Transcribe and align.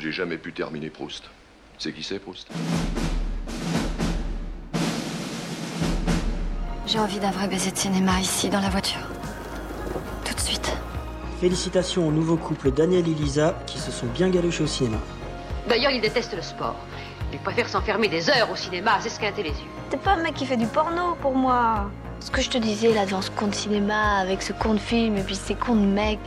J'ai 0.00 0.12
jamais 0.12 0.38
pu 0.38 0.52
terminer 0.52 0.90
Proust. 0.90 1.24
C'est 1.76 1.92
qui 1.92 2.04
c'est, 2.04 2.20
Proust? 2.20 2.46
J'ai 6.86 7.00
envie 7.00 7.18
d'un 7.18 7.32
vrai 7.32 7.48
baiser 7.48 7.72
de 7.72 7.76
cinéma 7.76 8.20
ici, 8.20 8.48
dans 8.48 8.60
la 8.60 8.68
voiture. 8.68 9.00
Tout 10.24 10.34
de 10.34 10.40
suite. 10.40 10.72
Félicitations 11.40 12.06
au 12.06 12.12
nouveau 12.12 12.36
couple 12.36 12.70
Daniel 12.70 13.08
et 13.08 13.14
Lisa 13.14 13.60
qui 13.66 13.78
se 13.78 13.90
sont 13.90 14.06
bien 14.06 14.28
galuchés 14.30 14.62
au 14.62 14.68
cinéma. 14.68 14.98
D'ailleurs, 15.68 15.90
il 15.90 16.00
déteste 16.00 16.34
le 16.36 16.42
sport. 16.42 16.76
Il 17.32 17.40
préfère 17.40 17.68
s'enfermer 17.68 18.06
des 18.06 18.30
heures 18.30 18.50
au 18.52 18.56
cinéma 18.56 18.94
à 18.94 19.00
s'esquinter 19.00 19.42
les 19.42 19.50
yeux. 19.50 19.70
T'es 19.90 19.96
pas 19.96 20.12
un 20.12 20.22
mec 20.22 20.34
qui 20.34 20.46
fait 20.46 20.56
du 20.56 20.66
porno 20.66 21.16
pour 21.20 21.34
moi. 21.34 21.90
Ce 22.20 22.30
que 22.30 22.40
je 22.40 22.50
te 22.50 22.58
disais 22.58 22.94
là 22.94 23.04
dans 23.04 23.20
ce 23.20 23.32
conte 23.32 23.54
cinéma, 23.54 24.18
avec 24.18 24.42
ce 24.42 24.52
conte 24.52 24.78
film 24.78 25.16
et 25.16 25.22
puis 25.22 25.34
ces 25.34 25.56
contes 25.56 25.80
mecs, 25.80 26.20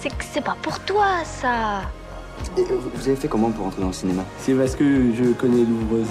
c'est 0.00 0.10
que 0.10 0.24
c'est 0.24 0.42
pas 0.42 0.56
pour 0.60 0.80
toi 0.80 1.24
ça. 1.24 1.82
Et 2.56 2.62
vous 2.64 2.90
vous 2.94 3.08
avez 3.08 3.16
fait 3.16 3.28
comment 3.28 3.50
pour 3.50 3.66
entrer 3.66 3.80
dans 3.80 3.88
le 3.88 3.92
cinéma? 3.92 4.24
C'est 4.38 4.54
parce 4.54 4.76
que 4.76 4.84
je 5.14 5.32
connais 5.32 5.64
l'ouvreuse. 5.64 6.08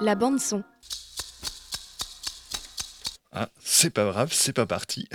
La 0.00 0.14
bande 0.14 0.40
son. 0.40 0.62
Ah, 3.32 3.48
c'est 3.62 3.90
pas 3.90 4.10
grave, 4.10 4.30
c'est 4.32 4.52
pas 4.52 4.66
parti. 4.66 5.08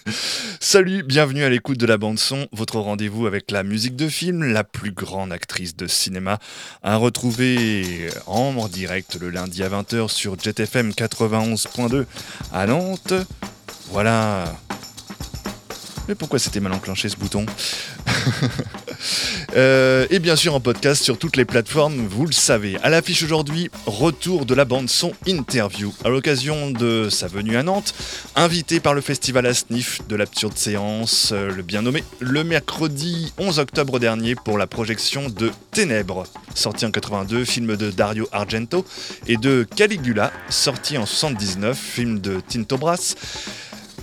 Salut, 0.60 1.02
bienvenue 1.02 1.42
à 1.42 1.48
l'écoute 1.48 1.78
de 1.78 1.86
la 1.86 1.98
bande 1.98 2.18
son, 2.18 2.46
votre 2.52 2.78
rendez-vous 2.78 3.26
avec 3.26 3.50
la 3.50 3.64
musique 3.64 3.96
de 3.96 4.08
film, 4.08 4.44
la 4.44 4.64
plus 4.64 4.92
grande 4.92 5.32
actrice 5.32 5.74
de 5.74 5.86
cinéma, 5.86 6.38
à 6.82 6.96
retrouver 6.96 8.10
en 8.26 8.68
direct 8.68 9.16
le 9.20 9.30
lundi 9.30 9.64
à 9.64 9.70
20h 9.70 10.08
sur 10.08 10.38
JetFM 10.38 10.90
91.2 10.90 12.04
à 12.52 12.66
Nantes. 12.66 13.14
Voilà. 13.90 14.44
Mais 16.08 16.14
pourquoi 16.14 16.38
c'était 16.38 16.60
mal 16.60 16.72
enclenché 16.72 17.08
ce 17.08 17.16
bouton 17.16 17.44
Euh, 19.56 20.06
et 20.10 20.18
bien 20.18 20.36
sûr 20.36 20.54
en 20.54 20.60
podcast 20.60 21.02
sur 21.02 21.18
toutes 21.18 21.36
les 21.36 21.46
plateformes, 21.46 22.06
vous 22.06 22.26
le 22.26 22.32
savez. 22.32 22.76
À 22.82 22.90
l'affiche 22.90 23.22
aujourd'hui, 23.22 23.70
retour 23.86 24.44
de 24.44 24.54
la 24.54 24.64
bande 24.64 24.90
son 24.90 25.14
interview. 25.26 25.92
À 26.04 26.10
l'occasion 26.10 26.70
de 26.70 27.08
sa 27.10 27.28
venue 27.28 27.56
à 27.56 27.62
Nantes, 27.62 27.94
invité 28.36 28.78
par 28.78 28.92
le 28.92 29.00
festival 29.00 29.46
à 29.46 29.54
Sniff 29.54 30.06
de 30.06 30.16
l'absurde 30.16 30.56
séance, 30.56 31.30
euh, 31.32 31.50
le 31.50 31.62
bien 31.62 31.82
nommé, 31.82 32.04
le 32.20 32.44
mercredi 32.44 33.32
11 33.38 33.58
octobre 33.58 33.98
dernier 33.98 34.34
pour 34.34 34.58
la 34.58 34.66
projection 34.66 35.28
de 35.28 35.50
Ténèbres, 35.72 36.24
sorti 36.54 36.84
en 36.84 36.90
82, 36.90 37.44
film 37.44 37.74
de 37.76 37.90
Dario 37.90 38.28
Argento, 38.32 38.84
et 39.26 39.38
de 39.38 39.66
Caligula, 39.76 40.30
sorti 40.50 40.98
en 40.98 41.06
79, 41.06 41.78
film 41.78 42.20
de 42.20 42.40
Tinto 42.46 42.76
Brass 42.76 43.16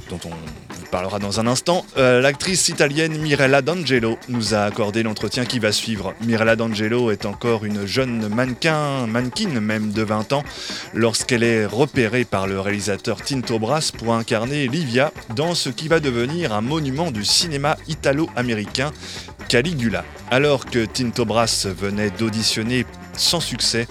dont 0.09 0.19
on 0.25 0.85
parlera 0.91 1.19
dans 1.19 1.39
un 1.39 1.47
instant, 1.47 1.85
euh, 1.97 2.21
l'actrice 2.21 2.69
italienne 2.69 3.17
Mirella 3.17 3.61
D'Angelo 3.61 4.17
nous 4.29 4.53
a 4.53 4.61
accordé 4.61 5.03
l'entretien 5.03 5.45
qui 5.45 5.59
va 5.59 5.71
suivre. 5.71 6.13
Mirella 6.21 6.55
D'Angelo 6.55 7.11
est 7.11 7.25
encore 7.25 7.65
une 7.65 7.85
jeune 7.85 8.27
mannequin, 8.27 9.07
mannequin 9.07 9.59
même 9.59 9.91
de 9.91 10.03
20 10.03 10.33
ans, 10.33 10.43
lorsqu'elle 10.93 11.43
est 11.43 11.65
repérée 11.65 12.25
par 12.25 12.47
le 12.47 12.59
réalisateur 12.59 13.21
Tinto 13.21 13.59
Brass 13.59 13.91
pour 13.91 14.13
incarner 14.13 14.67
Livia 14.67 15.11
dans 15.35 15.55
ce 15.55 15.69
qui 15.69 15.87
va 15.87 15.99
devenir 15.99 16.53
un 16.53 16.61
monument 16.61 17.11
du 17.11 17.25
cinéma 17.25 17.77
italo-américain, 17.87 18.91
Caligula. 19.47 20.03
Alors 20.31 20.65
que 20.65 20.85
Tinto 20.85 21.25
Brass 21.25 21.67
venait 21.67 22.09
d'auditionner 22.09 22.85
sans 23.17 23.39
succès 23.39 23.87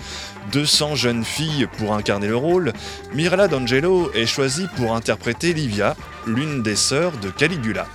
200 0.53 0.95
jeunes 0.95 1.25
filles 1.25 1.69
pour 1.79 1.95
incarner 1.95 2.29
le 2.29 2.37
rôle, 2.37 2.73
Mirella 3.13 3.49
D'Angelo 3.49 4.11
est 4.15 4.27
choisie 4.27 4.67
pour 4.77 4.95
interpréter 4.95 5.53
Livia, 5.53 5.97
l'une 6.27 6.63
des 6.63 6.77
sœurs 6.77 7.13
de 7.19 7.31
Caligula. 7.31 7.87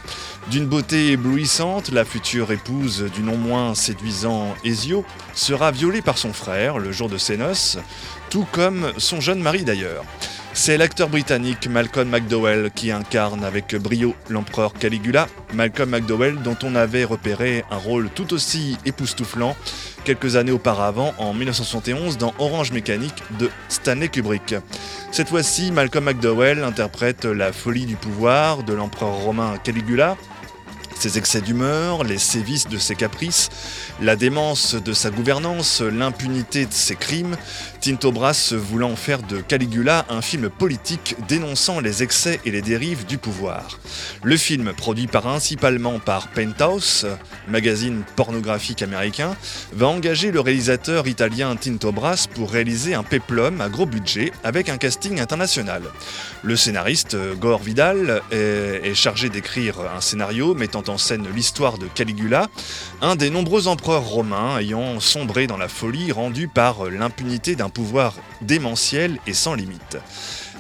D'une 0.52 0.66
beauté 0.66 1.12
éblouissante, 1.12 1.92
la 1.92 2.06
future 2.06 2.52
épouse 2.52 3.06
du 3.14 3.22
non 3.22 3.38
moins 3.38 3.76
séduisant 3.76 4.56
Ezio 4.64 5.06
sera 5.36 5.72
violée 5.72 6.02
par 6.02 6.18
son 6.18 6.34
frère 6.34 6.80
le 6.80 6.92
jour 6.92 7.08
de 7.08 7.20
ses 7.20 7.38
noces, 7.38 7.78
tout 8.32 8.48
comme 8.52 8.92
son 8.98 9.22
jeune 9.22 9.42
mari 9.42 9.64
d'ailleurs. 9.64 10.04
C'est 10.54 10.78
l'acteur 10.78 11.08
britannique 11.08 11.68
Malcolm 11.68 12.10
McDowell 12.10 12.72
qui 12.74 12.92
incarne 12.92 13.44
avec 13.44 13.76
brio 13.76 14.16
l'empereur 14.30 14.74
Caligula, 14.74 15.28
Malcolm 15.54 15.92
McDowell 15.92 16.42
dont 16.42 16.58
on 16.64 16.76
avait 16.76 17.06
repéré 17.06 17.64
un 17.70 17.78
rôle 17.78 18.10
tout 18.10 18.34
aussi 18.34 18.78
époustouflant 18.86 19.56
quelques 20.04 20.36
années 20.36 20.52
auparavant 20.52 21.14
en 21.18 21.34
1971 21.34 22.18
dans 22.18 22.34
Orange 22.40 22.72
Mécanique 22.72 23.24
de 23.40 23.50
Stanley 23.68 24.10
Kubrick. 24.10 24.56
Cette 25.12 25.30
fois-ci, 25.30 25.72
Malcolm 25.72 26.06
McDowell 26.06 26.64
interprète 26.64 27.26
la 27.26 27.54
folie 27.54 27.86
du 27.86 27.96
pouvoir 27.96 28.64
de 28.64 28.74
l'empereur 28.74 29.14
romain 29.14 29.56
Caligula, 29.64 30.18
ses 31.00 31.18
excès 31.18 31.42
d'humeur, 31.42 32.04
les 32.04 32.18
sévices 32.18 32.68
de 32.68 32.78
ses 32.78 32.96
caprices, 32.96 33.50
la 34.02 34.16
démence 34.16 34.76
de 34.76 34.94
sa 34.94 35.10
gouvernance, 35.10 35.82
l'impunité 35.82 36.66
de 36.66 36.74
ses 36.74 36.96
crimes, 36.96 37.38
Tinto 37.82 38.12
Brass 38.12 38.52
voulant 38.52 38.98
faire 38.98 39.24
de 39.24 39.40
Caligula 39.40 40.06
un 40.10 40.22
film 40.22 40.50
politique 40.50 41.16
dénonçant 41.30 41.80
les 41.80 42.04
excès 42.04 42.42
et 42.44 42.52
les 42.52 42.62
dérives 42.62 43.06
du 43.06 43.18
pouvoir. 43.18 43.80
Le 44.22 44.36
film, 44.36 44.74
produit 44.74 45.08
principalement 45.08 46.00
par 46.00 46.28
Penthouse, 46.28 47.08
magazine 47.48 48.04
pornographique 48.18 48.82
américain, 48.82 49.36
va 49.72 49.88
engager 49.88 50.32
le 50.32 50.42
réalisateur 50.42 51.08
italien 51.08 51.56
Tinto 51.56 51.94
Brass 51.94 52.28
pour 52.28 52.52
réaliser 52.52 52.96
un 52.96 53.04
péplum 53.04 53.62
à 53.62 53.70
gros 53.70 53.86
budget 53.86 54.34
avec 54.44 54.68
un 54.68 54.78
casting 54.78 55.22
international. 55.22 55.84
Le 56.44 56.58
scénariste 56.58 57.16
Gore 57.40 57.62
Vidal 57.64 58.22
est 58.32 58.94
chargé 58.94 59.30
d'écrire 59.30 59.76
un 59.96 60.02
scénario 60.02 60.54
mettant 60.54 60.84
en 60.88 60.98
scène 60.98 61.28
l'histoire 61.34 61.78
de 61.78 61.88
Caligula, 61.88 62.48
un 63.02 63.16
des 63.16 63.30
nombreux 63.30 63.68
empereurs 63.70 64.04
romains 64.04 64.60
ayant 64.60 65.00
sombré 65.00 65.48
dans 65.48 65.58
la 65.58 65.70
folie 65.70 66.12
rendue 66.12 66.50
par 66.50 66.86
l'impunité 66.86 67.56
d'un 67.56 67.69
pouvoir 67.70 68.16
démentiel 68.42 69.18
et 69.28 69.34
sans 69.34 69.54
limite. 69.54 69.98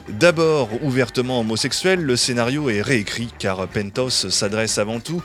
D'abord 0.09 0.69
ouvertement 0.83 1.41
homosexuel, 1.41 2.01
le 2.01 2.15
scénario 2.15 2.69
est 2.69 2.81
réécrit 2.81 3.29
car 3.37 3.67
Pentos 3.67 4.09
s'adresse 4.09 4.79
avant 4.79 4.99
tout 4.99 5.21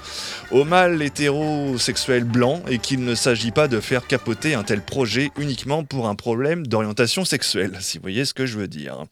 au 0.51 0.65
mâle 0.65 1.01
hétérosexuel 1.03 2.25
blanc 2.25 2.63
et 2.69 2.79
qu'il 2.79 3.03
ne 3.03 3.15
s'agit 3.15 3.51
pas 3.51 3.67
de 3.67 3.81
faire 3.81 4.07
capoter 4.07 4.55
un 4.55 4.63
tel 4.63 4.83
projet 4.83 5.31
uniquement 5.39 5.85
pour 5.85 6.07
un 6.07 6.15
problème 6.15 6.67
d'orientation 6.67 7.25
sexuelle, 7.25 7.79
si 7.81 7.97
vous 7.97 8.03
voyez 8.03 8.27
ce 8.27 8.35
que 8.35 8.45
je 8.45 8.59
veux 8.59 8.69
dire. 8.69 9.05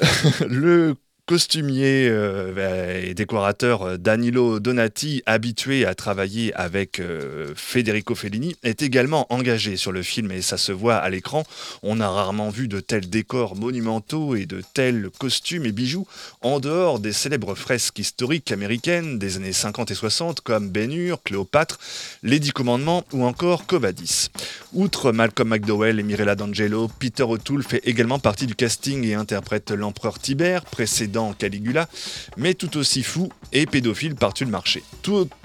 le 0.48 0.96
costumier 1.26 2.08
euh, 2.08 3.02
et 3.02 3.12
décorateur 3.12 3.98
Danilo 3.98 4.60
Donati, 4.60 5.24
habitué 5.26 5.84
à 5.84 5.96
travailler 5.96 6.54
avec 6.54 7.00
euh, 7.00 7.52
Federico 7.56 8.14
Fellini, 8.14 8.54
est 8.62 8.82
également 8.82 9.26
engagé 9.32 9.76
sur 9.76 9.90
le 9.90 10.04
film 10.04 10.30
et 10.30 10.40
ça 10.40 10.56
se 10.56 10.70
voit 10.70 10.94
à 10.94 11.10
l'écran. 11.10 11.42
On 11.82 12.00
a 12.00 12.08
rarement 12.08 12.50
vu 12.50 12.68
de 12.68 12.78
tels 12.78 13.10
décors 13.10 13.56
monumentaux 13.56 14.36
et 14.36 14.46
de 14.46 14.62
tels 14.72 15.10
costumes 15.18 15.66
et 15.66 15.72
bijoux 15.72 16.06
en 16.42 16.60
dehors 16.60 17.00
des 17.00 17.12
célèbres 17.12 17.56
fresques 17.56 17.98
historiques 17.98 18.52
américaines 18.52 19.18
des 19.18 19.36
années 19.36 19.52
50 19.52 19.90
et 19.90 19.94
60 19.94 20.42
comme 20.42 20.70
Ben 20.70 20.86
Cléopâtre, 21.24 21.80
Les 22.22 22.38
Dix 22.38 22.52
Commandements 22.52 23.04
ou 23.12 23.24
encore 23.24 23.66
Covadis. 23.66 24.28
Outre 24.72 25.10
Malcolm 25.10 25.48
McDowell 25.48 25.98
et 25.98 26.04
Mirella 26.04 26.36
D'Angelo, 26.36 26.88
Peter 27.00 27.24
O'Toole 27.24 27.64
fait 27.64 27.80
également 27.84 28.20
partie 28.20 28.46
du 28.46 28.54
casting 28.54 29.04
et 29.04 29.14
interprète 29.14 29.72
l'empereur 29.72 30.20
Tibère, 30.20 30.64
précédent 30.64 31.15
Caligula, 31.32 31.88
mais 32.36 32.54
tout 32.54 32.76
aussi 32.76 33.02
fou 33.02 33.30
et 33.52 33.66
pédophile 33.66 34.14
par-dessus 34.14 34.44
le 34.44 34.50
marché. 34.50 34.82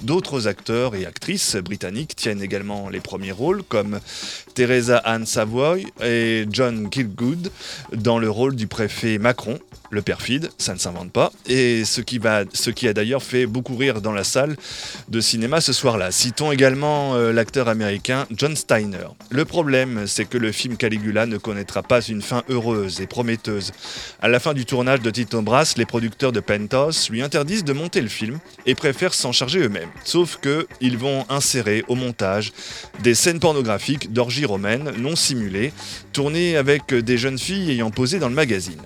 D'autres 0.01 0.47
acteurs 0.47 0.95
et 0.95 1.05
actrices 1.05 1.55
britanniques 1.55 2.15
tiennent 2.15 2.41
également 2.41 2.89
les 2.89 2.99
premiers 2.99 3.31
rôles, 3.31 3.63
comme 3.63 3.99
Teresa 4.53 4.97
Ann 4.97 5.25
Savoy 5.25 5.85
et 6.03 6.45
John 6.51 6.89
Kilgood 6.89 7.51
dans 7.93 8.19
le 8.19 8.29
rôle 8.29 8.55
du 8.55 8.67
préfet 8.67 9.17
Macron, 9.17 9.59
le 9.91 10.01
perfide, 10.01 10.49
ça 10.57 10.73
ne 10.73 10.79
s'invente 10.79 11.11
pas, 11.11 11.31
et 11.47 11.83
ce 11.83 11.99
qui, 12.01 12.17
va, 12.17 12.43
ce 12.53 12.69
qui 12.69 12.87
a 12.87 12.93
d'ailleurs 12.93 13.21
fait 13.21 13.45
beaucoup 13.45 13.75
rire 13.75 14.01
dans 14.01 14.13
la 14.13 14.23
salle 14.23 14.55
de 15.09 15.19
cinéma 15.19 15.59
ce 15.59 15.73
soir-là. 15.73 16.11
Citons 16.11 16.51
également 16.51 17.15
euh, 17.15 17.33
l'acteur 17.33 17.67
américain 17.67 18.25
John 18.31 18.55
Steiner. 18.55 19.07
Le 19.29 19.43
problème, 19.43 20.07
c'est 20.07 20.25
que 20.25 20.37
le 20.37 20.53
film 20.53 20.77
Caligula 20.77 21.25
ne 21.25 21.37
connaîtra 21.37 21.83
pas 21.83 22.01
une 22.01 22.21
fin 22.21 22.43
heureuse 22.49 23.01
et 23.01 23.07
prometteuse. 23.07 23.73
À 24.21 24.29
la 24.29 24.39
fin 24.39 24.53
du 24.53 24.65
tournage 24.65 25.01
de 25.01 25.09
Tito 25.09 25.41
Brass, 25.41 25.60
les 25.77 25.85
producteurs 25.85 26.31
de 26.31 26.39
Pentos 26.39 27.09
lui 27.09 27.21
interdisent 27.21 27.63
de 27.63 27.73
monter 27.73 28.01
le 28.01 28.07
film 28.07 28.39
et 28.65 28.75
préfèrent 28.75 29.13
s'en 29.13 29.31
charger 29.31 29.59
eux-mêmes. 29.59 29.89
Sauf 30.03 30.37
que 30.41 30.67
ils 30.79 30.97
vont 30.97 31.25
insérer 31.29 31.83
au 31.87 31.95
montage 31.95 32.51
des 33.03 33.13
scènes 33.13 33.39
pornographiques 33.39 34.11
d'orgies 34.11 34.45
romaines 34.45 34.91
non 34.97 35.15
simulées, 35.15 35.71
tournées 36.13 36.57
avec 36.57 36.93
des 36.93 37.17
jeunes 37.17 37.39
filles 37.39 37.71
ayant 37.71 37.91
posé 37.91 38.19
dans 38.19 38.29
le 38.29 38.35
magazine. 38.35 38.81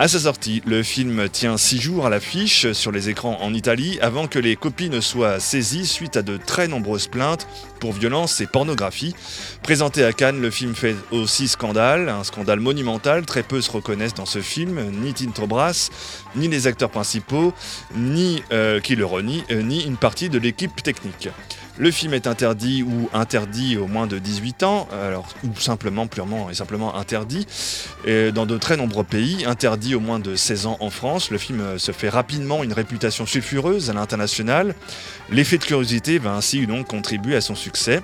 À 0.00 0.08
sa 0.08 0.18
sortie, 0.18 0.62
le 0.64 0.82
film 0.82 1.28
tient 1.28 1.58
six 1.58 1.78
jours 1.78 2.06
à 2.06 2.08
l'affiche 2.08 2.72
sur 2.72 2.90
les 2.90 3.10
écrans 3.10 3.36
en 3.42 3.52
Italie 3.52 3.98
avant 4.00 4.28
que 4.28 4.38
les 4.38 4.56
copies 4.56 4.88
ne 4.88 5.02
soient 5.02 5.40
saisies 5.40 5.84
suite 5.84 6.16
à 6.16 6.22
de 6.22 6.38
très 6.38 6.68
nombreuses 6.68 7.06
plaintes 7.06 7.46
pour 7.80 7.92
violence 7.92 8.40
et 8.40 8.46
pornographie. 8.46 9.14
Présenté 9.62 10.02
à 10.02 10.14
Cannes, 10.14 10.40
le 10.40 10.50
film 10.50 10.74
fait 10.74 10.96
aussi 11.10 11.48
scandale, 11.48 12.08
un 12.08 12.24
scandale 12.24 12.60
monumental. 12.60 13.26
Très 13.26 13.42
peu 13.42 13.60
se 13.60 13.70
reconnaissent 13.70 14.14
dans 14.14 14.24
ce 14.24 14.40
film, 14.40 14.80
ni 15.02 15.12
Tinto 15.12 15.46
Brass, 15.46 15.90
ni 16.34 16.48
les 16.48 16.66
acteurs 16.66 16.90
principaux, 16.90 17.52
ni 17.94 18.42
euh, 18.52 18.80
qui 18.80 18.96
euh, 18.98 19.62
ni 19.62 19.84
une 19.84 19.98
partie 19.98 20.30
de 20.30 20.38
l'équipe 20.38 20.82
technique. 20.82 21.28
Le 21.80 21.90
film 21.90 22.12
est 22.12 22.26
interdit 22.26 22.82
ou 22.82 23.08
interdit 23.14 23.78
au 23.78 23.86
moins 23.86 24.06
de 24.06 24.18
18 24.18 24.64
ans, 24.64 24.86
ou 25.44 25.58
simplement, 25.58 26.06
purement 26.06 26.50
et 26.50 26.54
simplement 26.54 26.94
interdit, 26.94 27.46
dans 28.06 28.44
de 28.44 28.58
très 28.58 28.76
nombreux 28.76 29.02
pays, 29.02 29.46
interdit 29.46 29.94
au 29.94 30.00
moins 30.00 30.18
de 30.18 30.36
16 30.36 30.66
ans 30.66 30.76
en 30.80 30.90
France. 30.90 31.30
Le 31.30 31.38
film 31.38 31.60
euh, 31.60 31.78
se 31.78 31.92
fait 31.92 32.10
rapidement 32.10 32.62
une 32.62 32.74
réputation 32.74 33.24
sulfureuse 33.24 33.88
à 33.88 33.94
l'international. 33.94 34.74
L'effet 35.30 35.56
de 35.56 35.64
curiosité 35.64 36.18
va 36.18 36.34
ainsi 36.34 36.66
donc 36.66 36.88
contribuer 36.88 37.36
à 37.36 37.40
son 37.40 37.54
succès. 37.54 38.02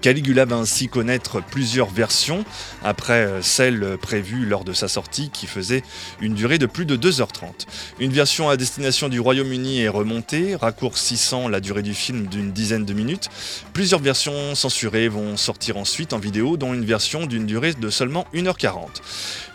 Caligula 0.00 0.44
va 0.44 0.56
ainsi 0.56 0.88
connaître 0.88 1.42
plusieurs 1.42 1.90
versions 1.90 2.44
après 2.84 3.24
euh, 3.24 3.42
celle 3.42 3.98
prévue 4.00 4.46
lors 4.46 4.64
de 4.64 4.72
sa 4.72 4.88
sortie 4.88 5.30
qui 5.30 5.46
faisait 5.46 5.82
une 6.20 6.34
durée 6.34 6.58
de 6.58 6.66
plus 6.66 6.86
de 6.86 6.96
2h30. 6.96 7.66
Une 7.98 8.12
version 8.12 8.48
à 8.48 8.56
destination 8.56 9.08
du 9.08 9.20
Royaume-Uni 9.20 9.80
est 9.80 9.88
remontée, 9.88 10.56
raccourcissant 10.56 11.48
la 11.48 11.60
durée 11.60 11.82
du 11.82 11.94
film 11.94 12.26
d'une 12.26 12.52
dizaine 12.52 12.84
de 12.84 12.92
minutes. 12.92 13.28
Plusieurs 13.72 14.00
versions 14.00 14.54
censurées 14.54 15.08
vont 15.08 15.36
sortir 15.36 15.76
ensuite 15.76 16.12
en 16.12 16.18
vidéo, 16.18 16.56
dont 16.56 16.74
une 16.74 16.84
version 16.84 17.26
d'une 17.26 17.46
durée 17.46 17.74
de 17.74 17.90
seulement 17.90 18.26
1h40. 18.34 18.88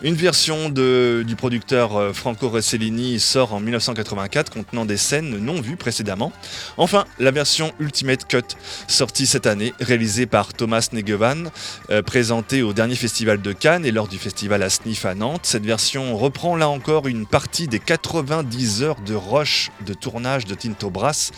Une 0.02 0.16
version 0.16 0.70
du 0.70 1.36
producteur 1.38 1.96
euh, 1.96 2.14
Franco 2.14 2.50
Rossellini 2.50 3.20
sort 3.20 3.54
en 3.54 3.60
1984 3.60 4.52
contenant 4.52 4.86
des 4.86 4.98
scènes 4.98 5.38
non 5.38 5.62
vues 5.62 5.78
précédemment. 5.78 6.32
Enfin, 6.78 7.06
la 7.20 7.32
version 7.32 7.74
Ultimate 7.80 8.28
Cut, 8.28 8.58
sortie 8.88 9.26
cette 9.26 9.48
année, 9.48 9.74
réalisée 9.80 10.26
par 10.34 10.52
Thomas 10.52 10.90
Negevan, 10.94 11.52
euh, 11.92 12.02
présentée 12.02 12.64
au 12.64 12.74
dernier 12.74 12.96
festival 12.96 13.40
de 13.40 13.52
Cannes 13.54 13.86
et 13.86 13.92
lors 13.92 14.08
du 14.08 14.18
festival 14.18 14.64
à 14.64 14.72
Sniff 14.72 15.06
à 15.06 15.14
Nantes. 15.14 15.42
Cette 15.44 15.64
version 15.64 16.18
reprend 16.18 16.56
là 16.56 16.70
encore 16.70 17.06
une 17.06 17.28
partie 17.28 17.68
des 17.68 17.78
90 17.78 18.82
heures 18.82 19.00
de 19.02 19.14
rush 19.14 19.70
de 19.86 19.94
tournage 19.94 20.46
de 20.46 20.56
Tinto 20.56 20.90
Brass 20.90 21.30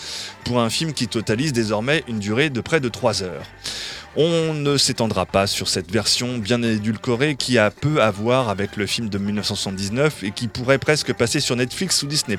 pour 0.46 0.62
un 0.62 0.70
film 0.70 0.94
qui 0.94 1.10
totalise 1.10 1.52
désormais 1.52 2.06
une 2.08 2.20
durée 2.20 2.50
de 2.50 2.62
près 2.62 2.80
de 2.80 2.88
3 2.88 3.22
heures. 3.22 3.44
On 4.16 4.54
ne 4.54 4.78
s'étendra 4.78 5.26
pas 5.26 5.46
sur 5.46 5.68
cette 5.68 5.92
version 5.92 6.38
bien 6.38 6.64
édulcorée 6.64 7.36
qui 7.36 7.58
a 7.58 7.72
peu 7.72 8.02
à 8.02 8.12
voir 8.12 8.48
avec 8.48 8.78
le 8.78 8.86
film 8.86 9.10
de 9.10 9.18
1979 9.18 10.24
et 10.24 10.32
qui 10.32 10.48
pourrait 10.48 10.80
presque 10.80 11.12
passer 11.12 11.42
sur 11.42 11.58
Netflix 11.58 12.02
ou 12.02 12.08
Disney+. 12.08 12.38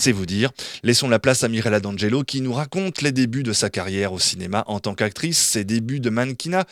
C'est 0.00 0.12
vous 0.12 0.24
dire. 0.24 0.50
Laissons 0.82 1.10
la 1.10 1.18
place 1.18 1.44
à 1.44 1.48
Mirella 1.48 1.78
D'Angelo 1.78 2.24
qui 2.24 2.40
nous 2.40 2.54
raconte 2.54 3.02
les 3.02 3.12
débuts 3.12 3.42
de 3.42 3.52
sa 3.52 3.68
carrière 3.68 4.14
au 4.14 4.18
cinéma 4.18 4.64
en 4.66 4.80
tant 4.80 4.94
qu'actrice, 4.94 5.36
ses 5.36 5.62
débuts 5.62 6.00
de 6.00 6.08
mannequinat, 6.08 6.64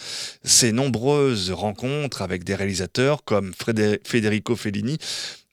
ses 0.45 0.73
nombreuses 0.73 1.51
rencontres 1.51 2.23
avec 2.23 2.43
des 2.43 2.55
réalisateurs 2.55 3.25
comme 3.25 3.53
Federico 3.53 4.57
Fellini, 4.57 4.97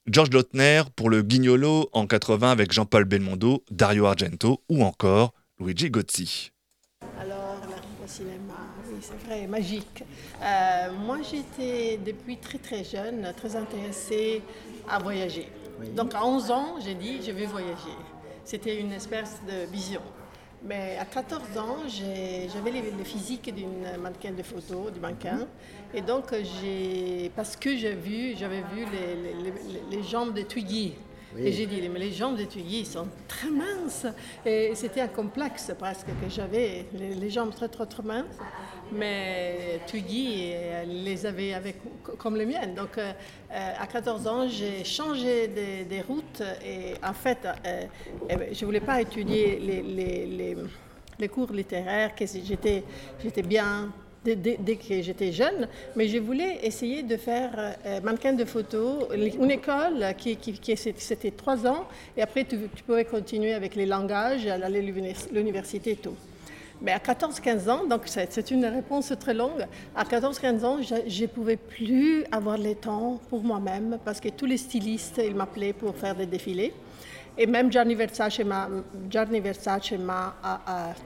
George 0.07 0.29
Lautner 0.31 0.83
pour 0.95 1.09
le 1.09 1.21
Guignolo 1.21 1.89
en 1.91 2.07
80 2.07 2.49
avec 2.49 2.71
Jean-Paul 2.71 3.03
Belmondo, 3.03 3.61
Dario 3.69 4.05
Argento 4.05 4.61
ou 4.69 4.85
encore 4.85 5.33
Luigi 5.59 5.89
Gozzi. 5.89 6.51
Alors, 7.19 7.59
au 8.01 8.07
cinéma, 8.07 8.53
oui, 8.87 8.99
c'est 9.01 9.27
vrai, 9.27 9.47
magique. 9.47 10.05
Euh, 10.41 10.93
moi, 11.05 11.17
j'étais 11.29 11.97
depuis 11.97 12.37
très 12.37 12.57
très 12.57 12.85
jeune 12.85 13.33
très 13.35 13.57
intéressée 13.57 14.41
à 14.89 14.99
voyager. 14.99 15.49
Donc, 15.95 16.13
à 16.13 16.25
11 16.25 16.51
ans, 16.51 16.75
j'ai 16.83 16.95
dit, 16.95 17.21
je 17.25 17.31
vais 17.31 17.45
voyager. 17.45 17.95
C'était 18.43 18.79
une 18.79 18.91
espèce 18.91 19.39
de 19.47 19.65
vision. 19.71 20.01
Mais 20.63 20.97
à 20.99 21.05
14 21.05 21.57
ans, 21.57 21.77
j'avais 21.87 22.71
le, 22.71 23.03
physique 23.03 23.53
d'une 23.53 24.01
mannequin 24.01 24.31
de 24.31 24.41
photo, 24.41 24.89
du 24.89 24.99
mannequin. 24.99 25.47
Et 25.93 26.01
donc, 26.01 26.33
parce 27.35 27.55
que 27.55 27.75
j'ai 27.77 27.93
vu, 27.93 28.35
j'avais 28.37 28.61
vu 28.73 28.85
les, 28.91 29.95
les- 29.97 30.03
jambes 30.03 30.33
de 30.33 30.41
Twiggy. 30.41 30.93
Et 31.37 31.51
j'ai 31.51 31.65
dit, 31.65 31.81
mais 31.89 31.99
les 31.99 32.11
jambes 32.11 32.37
de 32.37 32.45
Twiggy 32.45 32.85
sont 32.85 33.07
très 33.27 33.49
minces. 33.49 34.07
Et 34.45 34.71
c'était 34.73 35.01
un 35.01 35.07
complexe 35.07 35.71
presque 35.77 36.07
que 36.07 36.29
j'avais, 36.29 36.85
les, 36.93 37.13
les 37.13 37.29
jambes 37.29 37.53
très, 37.53 37.67
très, 37.67 37.85
très 37.85 38.03
minces. 38.03 38.25
Mais 38.91 39.79
Twiggy 39.87 40.53
les 40.87 41.25
avait 41.25 41.53
avec, 41.53 41.75
comme 42.17 42.35
les 42.37 42.45
miennes. 42.45 42.75
Donc 42.75 42.97
euh, 42.97 43.11
euh, 43.51 43.71
à 43.79 43.87
14 43.87 44.27
ans, 44.27 44.47
j'ai 44.47 44.83
changé 44.83 45.47
des, 45.47 45.83
des 45.85 46.01
routes. 46.01 46.41
Et 46.65 46.93
en 47.03 47.13
fait, 47.13 47.39
euh, 47.45 47.83
eh 48.29 48.35
ben, 48.35 48.47
je 48.53 48.61
ne 48.61 48.65
voulais 48.65 48.79
pas 48.79 49.01
étudier 49.01 49.59
les, 49.59 49.81
les- 49.81 50.25
les- 51.19 51.27
cours 51.27 51.51
littéraires, 51.51 52.13
que 52.15 52.25
j'étais 52.25 52.83
j'étais 53.23 53.41
bien 53.41 53.91
dès, 54.23 54.35
que 54.75 55.01
j'étais 55.01 55.31
jeune, 55.31 55.67
mais 55.95 56.07
je 56.07 56.17
voulais 56.17 56.59
essayer 56.63 57.03
de 57.03 57.15
faire 57.15 57.75
mannequin 58.03 58.33
de 58.33 58.43
photo, 58.43 59.07
une 59.13 59.51
école 59.51 60.03
qui, 60.17 60.35
qui- 60.35 60.75
c'était 60.75 61.31
trois 61.31 61.65
ans, 61.67 61.85
et 62.17 62.21
après 62.23 62.43
tu, 62.43 62.57
tu 62.75 62.83
pouvais 62.83 63.05
continuer 63.05 63.53
avec 63.53 63.75
les 63.75 63.85
langages, 63.85 64.47
aller 64.47 64.63
à 64.63 64.69
l'univers- 64.69 65.27
l'université 65.31 65.91
et 65.91 65.95
tout. 65.97 66.15
Mais 66.81 66.91
à 66.91 66.97
14-15 66.97 67.69
ans, 67.69 67.85
donc 67.85 68.01
c'est 68.05 68.51
une 68.51 68.65
réponse 68.65 69.13
très 69.19 69.33
longue, 69.33 69.65
à 69.95 70.03
14-15 70.03 70.65
ans, 70.65 70.77
je 70.81 71.21
ne 71.21 71.27
pouvais 71.27 71.55
plus 71.55 72.25
avoir 72.31 72.57
le 72.57 72.75
temps 72.75 73.19
pour 73.29 73.43
moi-même 73.43 73.97
parce 74.03 74.19
que 74.19 74.29
tous 74.29 74.45
les 74.45 74.57
stylistes, 74.57 75.21
ils 75.23 75.35
m'appelaient 75.35 75.73
pour 75.73 75.95
faire 75.95 76.15
des 76.15 76.25
défilés. 76.25 76.73
Et 77.37 77.47
même 77.47 77.71
Gianni 77.71 77.95
Versace 77.95 78.39
m'a 78.39 78.69
Gianni 79.09 79.41
Versace 79.41 79.91
m'a 79.93 80.35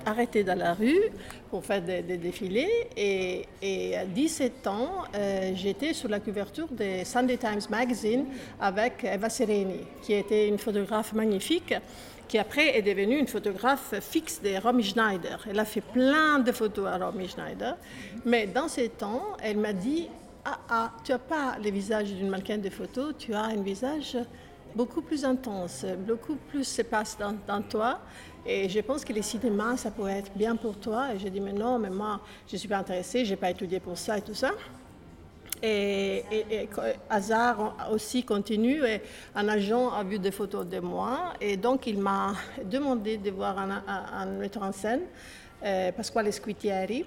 arrêté 0.06 0.44
dans 0.44 0.58
la 0.58 0.74
rue 0.74 1.02
pour 1.50 1.66
faire 1.66 1.82
des, 1.82 2.02
défilés. 2.02 2.88
Et, 2.96 3.96
à 3.98 4.06
17 4.06 4.68
ans, 4.68 5.04
euh, 5.16 5.52
j'étais 5.56 5.94
sur 5.94 6.08
la 6.08 6.20
couverture 6.20 6.68
de 6.68 7.04
Sunday 7.04 7.38
Times 7.38 7.62
Magazine 7.70 8.26
avec 8.62 9.04
Eva 9.04 9.30
Sereni, 9.30 9.82
qui 10.04 10.14
était 10.14 10.48
une 10.48 10.60
photographe 10.60 11.14
magnifique, 11.14 11.74
qui 12.28 12.38
après 12.38 12.78
est 12.78 12.84
devenue 12.84 13.18
une 13.18 13.28
photographe 13.28 13.96
fixe 14.00 14.40
de 14.42 14.62
Romy 14.62 14.84
Schneider. 14.84 15.44
Elle 15.50 15.60
a 15.60 15.66
fait 15.66 15.82
plein 15.82 16.40
de 16.40 16.52
photos 16.52 16.88
à 16.88 16.98
Romy 16.98 17.28
Schneider. 17.28 17.76
Mais 18.26 18.46
dans 18.46 18.68
ces 18.68 18.90
temps, 18.90 19.36
elle 19.42 19.58
m'a 19.58 19.74
dit 19.74 20.08
Ah, 20.46 20.60
ah, 20.70 20.92
tu 21.04 21.12
n'as 21.12 21.18
pas 21.18 21.58
le 21.64 21.72
visage 21.72 22.14
d'une 22.14 22.30
mannequin 22.30 22.60
de 22.60 22.70
photos, 22.70 23.16
tu 23.18 23.34
as 23.34 23.46
un 23.46 23.62
visage 23.64 24.16
beaucoup 24.76 25.02
plus 25.02 25.24
intense, 25.26 25.86
beaucoup 26.08 26.36
plus 26.36 26.64
se 26.66 26.82
passe 26.82 27.18
dans, 27.18 27.62
toi. 27.62 28.00
Et 28.46 28.70
je 28.70 28.80
pense 28.80 29.04
que 29.04 29.14
le 29.14 29.22
cinéma, 29.22 29.76
ça 29.78 29.92
pourrait 29.92 30.20
être 30.20 30.32
bien 30.36 30.56
pour 30.56 30.78
toi. 30.80 31.14
Et 31.14 31.20
j'ai 31.20 31.30
dit, 31.30 31.40
mais 31.42 31.54
non, 31.54 31.78
mais 31.80 31.90
moi, 31.90 32.22
je 32.48 32.56
ne 32.56 32.58
suis 32.60 32.68
pas 32.68 32.78
intéressée, 32.78 33.26
je 33.26 33.32
n'ai 33.32 33.36
pas 33.38 33.50
étudié 33.52 33.80
pour 33.80 33.98
ça 33.98 34.18
et 34.18 34.22
tout 34.22 34.34
ça. 34.34 34.52
Et, 35.62 36.24
et- 36.32 36.70
hasard 37.10 37.90
aussi 37.92 38.24
continue. 38.24 38.82
Et 38.86 39.02
un 39.36 39.48
agent 39.50 39.92
a 39.92 40.04
vu 40.04 40.18
des 40.20 40.32
photos 40.32 40.66
de 40.66 40.80
moi. 40.80 41.34
Et 41.42 41.58
donc, 41.58 41.86
il 41.88 41.98
m'a 42.00 42.34
demandé 42.64 43.18
de 43.18 43.30
voir 43.32 43.58
un, 43.60 43.72
un- 43.72 44.06
un 44.14 44.26
metteur 44.26 44.64
en 44.64 44.72
scène, 44.72 45.02
euh, 45.64 45.92
Pasquale 45.92 46.32
Squitieri. 46.32 47.06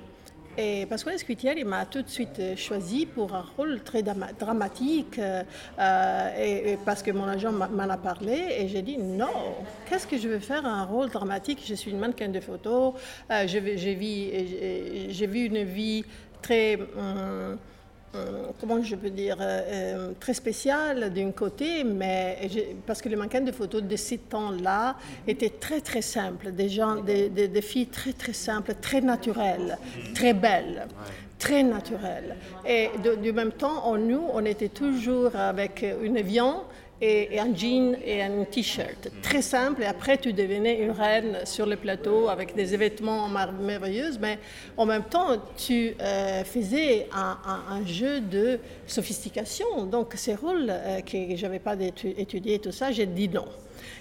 Et 0.59 0.85
Pasquale 0.85 1.19
Squitieri 1.19 1.65
m'a 1.65 1.87
tout 1.87 2.03
de 2.03 2.09
suite 2.11 2.39
euh, 2.39 2.57
choisi 2.57 3.07
pour 3.07 3.35
un 3.35 3.45
rôle 3.57 3.81
très 3.83 4.03
dramatique, 4.03 5.19
euh, 5.19 5.43
euh, 5.79 6.73
et, 6.73 6.77
parce 6.85 7.03
que 7.03 7.11
mon 7.11 7.25
agent 7.27 7.51
m'en 7.53 7.89
a 7.89 7.97
parlé, 7.97 8.39
et 8.59 8.69
j'ai 8.69 8.83
dit 8.83 8.99
non, 8.99 9.57
qu'est-ce 9.89 10.07
que 10.07 10.19
je 10.19 10.29
veux 10.29 10.41
faire 10.41 10.67
un 10.67 10.85
rôle 10.85 11.09
dramatique? 11.09 11.63
Je 11.67 11.75
suis 11.75 11.91
une 11.91 11.99
mannequin 11.99 12.29
de 12.29 12.41
vais- 13.61 13.79
j'ai 13.79 15.27
vu, 15.27 15.47
une 15.47 15.63
vie 15.65 16.05
très... 16.43 16.77
hum, 16.77 17.59
comment 18.61 18.83
je 18.83 18.95
peux 18.97 19.11
dire, 19.11 19.37
euh, 19.41 19.61
euh, 19.67 20.13
très 20.21 20.35
spécial 20.35 21.13
d'un 21.13 21.31
côté, 21.31 21.83
mais 21.85 22.39
parce 22.87 23.01
que 23.01 23.09
les 23.09 23.17
mannequins 23.17 23.41
de 23.41 23.53
photos 23.53 23.83
de 23.83 23.97
ces 23.97 24.19
temps-là 24.19 24.97
étaient 25.27 25.49
très 25.51 25.81
très 25.81 26.03
simples, 26.03 26.53
des, 26.53 26.69
gens, 26.69 26.97
des, 26.97 27.29
des- 27.29 27.49
des 27.49 27.63
filles 27.63 27.87
très 27.87 28.13
très 28.13 28.33
simples, 28.35 28.75
très 28.81 29.01
naturelles, 29.01 29.79
très 30.15 30.35
belles, 30.35 30.87
très 31.39 31.63
naturelles. 31.63 32.37
Et 32.67 32.91
de- 33.03 33.15
du 33.17 33.33
même 33.33 33.53
temps, 33.53 33.83
on, 33.91 33.97
nous, 33.97 34.23
on 34.33 34.45
était 34.45 34.69
toujours 34.69 35.35
avec 35.35 35.85
une 36.03 36.21
viande 36.21 36.63
et, 37.03 37.39
un 37.39 37.55
jean 37.55 37.97
et 38.05 38.23
un 38.23 38.45
t-shirt. 38.45 39.11
Très 39.23 39.43
simple. 39.43 39.83
Et 39.83 39.87
après, 39.87 40.17
tu 40.19 40.33
devenais 40.33 40.81
une 40.81 40.93
reine 40.93 41.39
sur 41.45 41.67
le 41.67 41.77
plateau 41.77 42.29
avec 42.29 42.55
des 42.55 42.77
vêtements 42.77 43.29
merveilleux. 43.29 44.13
Mais 44.21 44.39
en 44.77 44.87
même 44.87 45.05
temps, 45.05 45.37
tu 45.57 45.95
euh, 46.01 46.45
faisais 46.45 47.09
un, 47.13 47.85
jeu 47.85 48.21
de 48.21 48.61
sophistication. 48.87 49.87
Donc, 49.87 50.13
ces 50.15 50.37
rôles 50.37 50.67
euh, 50.71 51.01
que 51.01 51.37
je 51.37 51.43
n'avais 51.43 51.59
pas 51.59 51.75
étudié, 51.79 52.61
tout 52.61 52.73
ça, 52.73 52.93
j'ai 52.93 53.07
dit 53.07 53.29
non. 53.29 53.47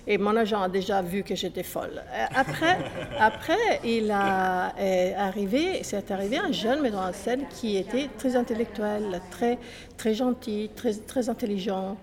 Et 0.08 0.18
mon 0.18 0.36
agent 0.36 0.62
a 0.62 0.70
déjà 0.70 1.02
vu 1.02 1.24
que 1.24 1.36
j'étais 1.36 1.64
folle. 1.64 2.04
Euh, 2.12 2.26
Après, 2.36 2.78
après 3.20 3.80
il 3.84 4.12
a 4.12 4.74
euh, 4.78 5.14
arrivé, 5.18 5.82
c'est 5.84 6.12
arrivé 6.12 6.38
un 6.38 6.52
jeune 6.52 6.82
metteur 6.82 7.02
en 7.02 7.14
scène 7.14 7.46
qui 7.50 7.78
était 7.78 8.10
très 8.18 8.36
intellectuel, 8.36 9.22
très, 9.30 9.58
très 9.98 10.14
gentil, 10.14 10.70
très, 10.76 10.94
très 10.94 11.30
intelligent. 11.30 11.98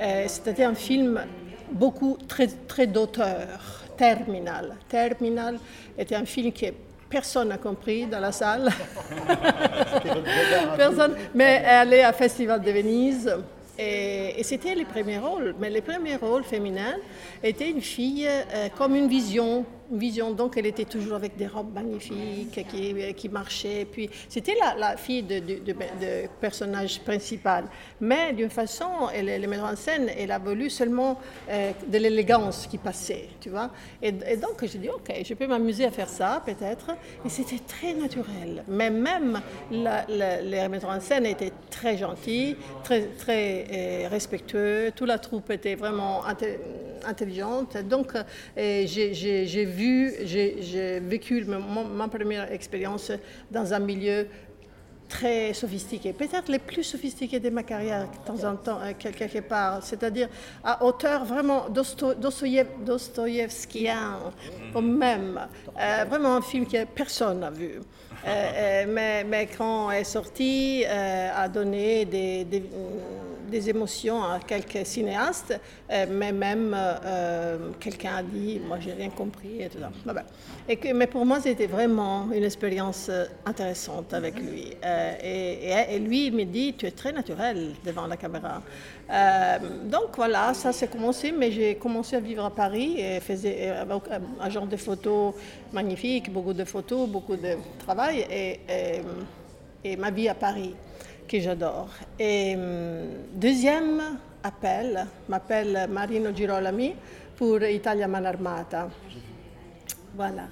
Euh, 0.00 0.24
C'était 0.26 0.64
un 0.64 0.74
film 0.74 1.20
beaucoup, 1.70 2.18
très, 2.28 2.46
très 2.46 2.86
d'auteur, 2.86 3.48
Terminal. 3.96 4.76
Terminal 4.88 5.58
était 5.96 6.16
un 6.16 6.24
film 6.24 6.52
que 6.52 6.66
personne 7.08 7.48
n'a 7.48 7.58
compris 7.58 8.06
dans 8.06 8.18
la 8.20 8.32
salle. 8.32 8.70
personne, 10.76 11.14
mais 11.34 11.62
elle 11.64 11.92
est 11.92 12.02
à 12.02 12.12
Festival 12.12 12.60
de 12.60 12.70
Venise. 12.72 13.32
Et, 13.78 14.40
et 14.40 14.42
c'était 14.42 14.74
les 14.74 14.84
premiers 14.84 15.18
rôles. 15.18 15.54
Mais 15.60 15.70
les 15.70 15.80
premiers 15.80 16.16
rôles 16.16 16.44
féminins 16.44 16.96
étaient 17.42 17.70
une 17.70 17.80
fille 17.80 18.26
euh, 18.28 18.68
comme 18.76 18.94
une 18.96 19.08
vision 19.08 19.64
vision. 19.90 20.32
Donc, 20.32 20.56
elle 20.56 20.66
était 20.66 20.84
toujours 20.84 21.14
avec 21.14 21.36
des 21.36 21.46
robes 21.46 21.72
magnifiques 21.74 22.66
qui, 22.68 23.14
qui 23.14 23.28
marchaient. 23.28 23.86
Puis, 23.90 24.10
c'était 24.28 24.56
la, 24.78 24.96
fille 24.96 25.22
de, 25.22 26.28
personnage 26.40 27.00
principal. 27.00 27.64
Mais 28.00 28.32
d'une 28.32 28.50
façon, 28.50 29.08
elle, 29.14 29.28
elle 29.28 29.44
en 29.60 29.76
scène, 29.76 30.10
elle 30.16 30.32
a 30.32 30.38
voulu 30.38 30.70
seulement 30.70 31.18
euh, 31.48 31.72
de 31.86 31.98
l'élégance 31.98 32.66
qui 32.66 32.78
passait, 32.78 33.28
tu 33.40 33.50
vois. 33.50 33.70
Et, 34.02 34.12
donc, 34.12 34.64
j'ai 34.64 34.78
dit, 34.78 34.88
OK, 34.88 35.12
je 35.24 35.34
peux 35.34 35.46
m'amuser 35.46 35.84
à 35.84 35.90
faire 35.90 36.08
ça, 36.08 36.42
peut-être. 36.44 36.90
Et 37.24 37.28
c'était 37.28 37.60
très 37.66 37.94
naturel. 37.94 38.64
Mais 38.68 38.90
même 38.90 39.40
les 39.70 40.68
metteurs 40.68 40.90
en 40.90 41.00
scène 41.00 41.26
étaient 41.26 41.52
très 41.70 41.96
gentils, 41.96 42.56
très, 42.82 43.02
très 43.18 43.66
euh, 43.72 44.08
respectueux. 44.08 44.92
Toute 44.94 45.08
la 45.08 45.18
troupe 45.18 45.50
était 45.50 45.74
vraiment 45.74 46.22
intelligente. 47.06 47.76
Donc, 47.88 48.12
euh, 48.14 48.86
j'ai 48.86 49.64
vu, 49.64 49.73
j'ai 49.76 51.00
vécu 51.00 51.44
ma 51.44 52.08
première 52.08 52.52
expérience 52.52 53.10
dans 53.50 53.72
un 53.72 53.80
milieu 53.80 54.26
très 55.08 55.52
sophistiqué, 55.52 56.12
peut-être 56.12 56.50
les 56.50 56.58
plus 56.58 56.82
sophistiqués 56.82 57.38
de 57.38 57.50
ma 57.50 57.62
carrière 57.62 58.08
de 58.10 58.16
temps 58.26 58.42
en 58.48 58.56
temps, 58.56 58.80
quelque 58.98 59.40
part, 59.40 59.80
c'est-à-dire 59.82 60.28
à 60.64 60.82
hauteur 60.84 61.24
vraiment 61.24 61.68
dostoïevskien, 61.68 64.18
au 64.74 64.80
même, 64.80 65.46
euh, 65.78 66.04
vraiment 66.08 66.36
un 66.36 66.42
film 66.42 66.66
que 66.66 66.84
personne 66.84 67.40
n'a 67.40 67.50
vu. 67.50 67.80
Euh, 68.26 68.28
euh, 68.28 68.84
mais, 68.88 69.22
mais, 69.24 69.46
quand 69.46 69.90
est 69.90 70.04
sorti, 70.04 70.82
euh, 70.86 71.30
a 71.34 71.48
donné 71.48 72.06
des, 72.06 72.62
des, 73.50 73.70
émotions 73.70 74.22
à 74.22 74.40
quelques 74.40 74.86
cinéastes, 74.86 75.58
euh, 75.90 76.06
mais 76.10 76.32
même 76.32 76.76
quelqu'un 77.80 78.16
a 78.16 78.22
dit, 78.22 78.60
moi 78.66 78.78
j'ai 78.80 78.92
rien 78.92 79.10
compris 79.10 79.62
et 79.62 79.68
tout 79.68 79.78
ça. 79.78 79.90
Ah 80.08 80.12
ben. 80.12 80.24
Et 80.68 80.76
que, 80.76 80.92
mais 80.92 81.06
pour 81.06 81.24
moi, 81.24 81.40
c'était 81.40 81.66
vraiment 81.66 82.28
une 82.32 82.44
expérience 82.44 83.10
intéressante 83.44 84.14
avec 84.14 84.38
lui. 84.38 84.72
Et, 85.22 85.98
lui, 85.98 86.26
il 86.26 86.34
me 86.34 86.44
dit, 86.44 86.74
tu 86.74 86.86
es 86.86 86.90
très 86.90 87.12
naturel 87.12 87.72
devant 87.84 88.06
la 88.06 88.16
caméra. 88.16 88.62
donc 89.84 90.16
voilà, 90.16 90.54
ça 90.54 90.72
s'est 90.72 90.88
commencé, 90.88 91.32
mais 91.32 91.50
j'ai 91.50 91.74
commencé 91.74 92.16
à 92.16 92.20
vivre 92.20 92.44
à 92.44 92.50
Paris 92.50 92.98
et 92.98 93.20
faisais 93.20 93.72
un 94.40 94.50
genre 94.50 94.66
de 94.66 94.76
photos 94.76 95.34
magnifiques, 95.72 96.32
beaucoup 96.32 96.54
de 96.54 96.64
photos, 96.64 97.08
beaucoup 97.08 97.36
de 97.36 97.56
travail 97.78 98.26
et, 99.84 99.96
ma 99.96 100.10
vie 100.10 100.28
à 100.28 100.34
Paris, 100.34 100.74
j'adore. 101.40 101.88
Et 102.18 102.56
deuxième 103.34 104.18
appel, 104.42 105.06
m'appelle 105.28 105.86
Marino 105.90 106.30
Girolami 106.34 106.94
pour 107.36 107.62
Italia 107.62 108.06
Man 108.06 108.26
Armata. 108.26 108.88
Voilà. 110.14 110.44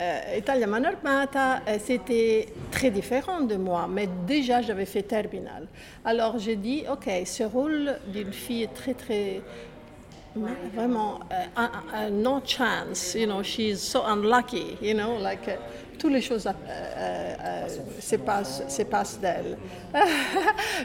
Euh, 0.00 0.36
Italia 0.38 0.66
Man 0.66 0.86
Armata, 0.86 1.60
c'était 1.78 2.48
très 2.70 2.90
différent 2.90 3.42
de 3.42 3.56
moi, 3.56 3.86
mais 3.88 4.08
déjà 4.26 4.62
j'avais 4.62 4.86
fait 4.86 5.02
Terminal. 5.02 5.66
Alors 6.04 6.38
j'ai 6.38 6.56
dit, 6.56 6.84
ok, 6.90 7.08
ce 7.26 7.44
rôle 7.44 7.98
d'une 8.08 8.32
fille 8.32 8.68
très 8.74 8.94
très 8.94 9.42
vraiment 10.74 11.20
uh, 11.30 12.10
no 12.10 12.40
chance, 12.44 13.14
you 13.14 13.26
know, 13.26 13.42
she's 13.42 13.80
so 13.80 14.02
unlucky, 14.06 14.78
you 14.80 14.94
know, 14.94 15.18
like 15.18 15.58
toutes 16.00 16.12
les 16.12 16.22
choses 16.22 16.46
euh, 16.46 16.50
euh, 16.96 17.68
se 18.00 18.16
passent, 18.16 18.62
se 18.68 18.82
passent 18.82 19.20
d'elle. 19.20 19.58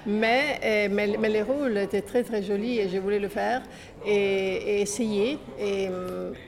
mais, 0.05 0.59
euh, 0.63 0.87
mais, 0.91 1.15
mais, 1.17 1.29
les 1.29 1.41
rôles 1.41 1.77
étaient 1.77 2.01
très 2.01 2.21
très 2.21 2.43
jolis 2.43 2.79
et 2.79 2.89
je 2.89 2.97
voulais 2.97 3.19
le 3.19 3.29
faire 3.29 3.61
et, 4.05 4.81
essayer. 4.81 5.39
Et, 5.57 5.89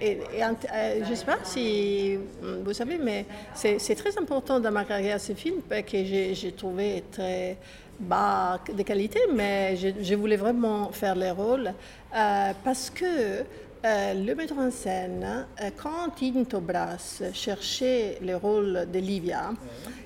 et, 0.01 0.19
je 0.41 1.09
ne 1.09 1.15
sais 1.15 1.25
pas 1.25 1.39
si 1.43 2.19
vous 2.41 2.73
savez, 2.73 2.97
mais 2.97 3.25
c'est 3.55 3.95
très 3.95 4.17
important 4.17 4.59
dans 4.59 4.71
ma 4.71 4.83
carrière 4.83 5.19
ce 5.19 5.33
film 5.33 5.61
que 5.69 6.03
j'ai 6.03 6.51
trouvé 6.51 7.03
très 7.09 7.57
bas 7.99 8.59
de 8.71 8.83
qualité, 8.83 9.21
mais 9.33 9.75
je, 9.77 9.87
je, 10.01 10.13
voulais 10.13 10.35
vraiment 10.35 10.91
faire 10.91 11.15
les 11.15 11.31
rôles 11.31 11.73
parce 12.11 12.91
que 12.91 13.43
euh, 13.87 14.13
le 14.13 14.35
metteur 14.35 14.57
en 14.57 14.69
scène, 14.69 15.45
euh, 15.61 15.69
quand 15.81 16.09
Tinto 16.19 16.59
Brass 16.59 17.23
cherchait 17.33 18.17
le 18.21 18.35
rôle 18.35 18.87
de 18.91 18.99
Livia, 18.99 19.53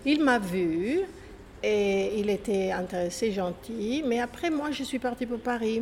il 0.05 0.23
m'a 0.23 0.37
vu 0.37 0.99
et 1.63 2.19
il 2.19 2.29
était 2.29 2.71
intéressé, 2.71 3.31
gentil, 3.31 4.03
mais 4.05 4.19
après 4.19 4.51
moi 4.51 4.69
je 4.71 4.83
suis 4.83 4.99
partie 4.99 5.25
pour 5.25 5.39
Paris 5.39 5.81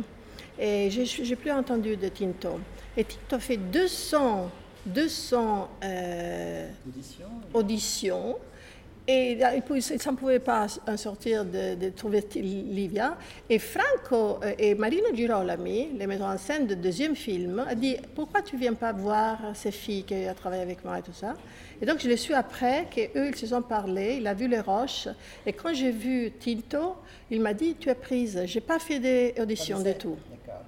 et 0.58 0.90
je 0.90 1.22
n'ai 1.22 1.36
plus 1.36 1.50
entendu 1.50 1.96
de 1.96 2.08
Tinto. 2.08 2.60
Et 2.96 3.04
Tinto 3.04 3.38
fait 3.38 3.58
200, 3.58 4.50
200 4.86 5.68
euh, 5.84 6.68
auditions 7.52 8.36
et 9.06 9.38
ça 9.80 10.10
ne 10.12 10.16
pouvait 10.16 10.38
pas 10.38 10.66
sortir 10.96 11.44
de, 11.44 11.74
de, 11.74 11.88
trouver 11.90 12.24
Livia. 12.34 13.16
Et 13.48 13.58
Franco 13.58 14.38
euh, 14.42 14.52
et 14.58 14.74
Marino 14.74 15.14
Girolami, 15.14 15.88
les 15.98 16.06
metteurs 16.06 16.28
en 16.28 16.38
scène 16.38 16.66
du 16.66 16.76
deuxième 16.76 17.16
film, 17.16 17.64
a 17.66 17.74
dit 17.74 17.96
Pourquoi 18.14 18.42
tu 18.42 18.56
ne 18.56 18.60
viens 18.60 18.74
pas 18.74 18.92
voir 18.92 19.38
ces 19.54 19.72
filles 19.72 20.04
qui 20.04 20.14
ont 20.14 20.34
travaillé 20.34 20.62
avec 20.62 20.84
moi 20.84 20.98
et 20.98 21.02
tout 21.02 21.12
ça? 21.12 21.34
Et 21.82 21.86
donc 21.86 22.00
je 22.00 22.08
l'ai 22.08 22.16
su 22.16 22.34
après 22.34 22.86
qu'eux, 22.94 23.28
ils 23.28 23.36
se 23.36 23.46
sont 23.46 23.62
parlé, 23.62 24.18
il 24.20 24.26
a 24.26 24.34
vu 24.34 24.46
les 24.46 24.60
roches. 24.60 25.08
Et 25.46 25.52
quand 25.52 25.74
j'ai 25.74 25.90
vu 25.90 26.30
Tinto, 26.32 26.96
il 27.30 27.40
m'a 27.40 27.54
dit 27.54 27.74
Tu 27.80 27.88
es 27.88 27.94
prise. 27.94 28.42
Je 28.46 28.54
n'ai 28.54 28.60
pas 28.60 28.78
fait 28.78 29.00
d'audition 29.34 29.80
du 29.80 29.94
tout 29.94 30.16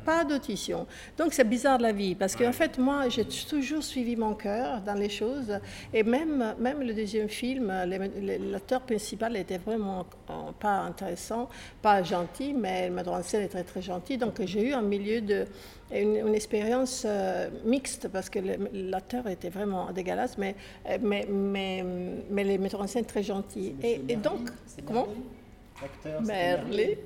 pas 0.04 0.24
d'audition. 0.24 0.86
Donc 1.16 1.32
c'est 1.32 1.48
bizarre 1.48 1.78
la 1.78 1.92
vie, 1.92 2.14
parce 2.14 2.34
qu'en 2.36 2.52
fait, 2.52 2.78
moi, 2.78 3.08
j'ai 3.08 3.24
toujours 3.24 3.82
suivi 3.82 4.16
mon 4.16 4.34
cœur 4.34 4.80
dans 4.80 4.94
les 4.94 5.08
choses, 5.08 5.58
et 5.92 6.02
même, 6.02 6.54
même 6.58 6.80
le 6.82 6.94
deuxième 6.94 7.28
film, 7.28 7.72
l'acteur 8.50 8.80
principal 8.80 9.36
était 9.36 9.58
vraiment 9.58 10.06
pas 10.58 10.78
intéressant, 10.80 11.48
pas 11.80 12.02
gentil, 12.02 12.52
mais 12.52 12.88
le 12.88 12.94
metteur 12.94 13.14
en 13.14 13.22
scène 13.22 13.42
est 13.42 13.48
très 13.48 13.64
très 13.64 13.82
gentil, 13.82 14.18
donc 14.18 14.34
j'ai 14.44 14.68
eu 14.68 14.72
un 14.72 14.82
milieu 14.82 15.20
de... 15.20 15.46
Une, 15.94 16.16
une 16.26 16.34
expérience 16.34 17.02
euh, 17.04 17.50
mixte 17.66 18.08
parce 18.08 18.30
que 18.30 18.38
l'acteur 18.72 19.26
était 19.26 19.50
vraiment 19.50 19.92
dégueulasse, 19.92 20.38
mais, 20.38 20.54
mais, 21.02 21.26
mais, 21.28 21.84
mais 22.30 22.44
les 22.44 22.56
metteurs 22.56 22.80
en 22.80 22.86
scène 22.86 23.04
très 23.04 23.22
gentils. 23.22 23.74
Et, 23.82 24.00
et 24.08 24.16
donc, 24.16 24.48
comment 24.86 25.06
Merli. 26.22 26.96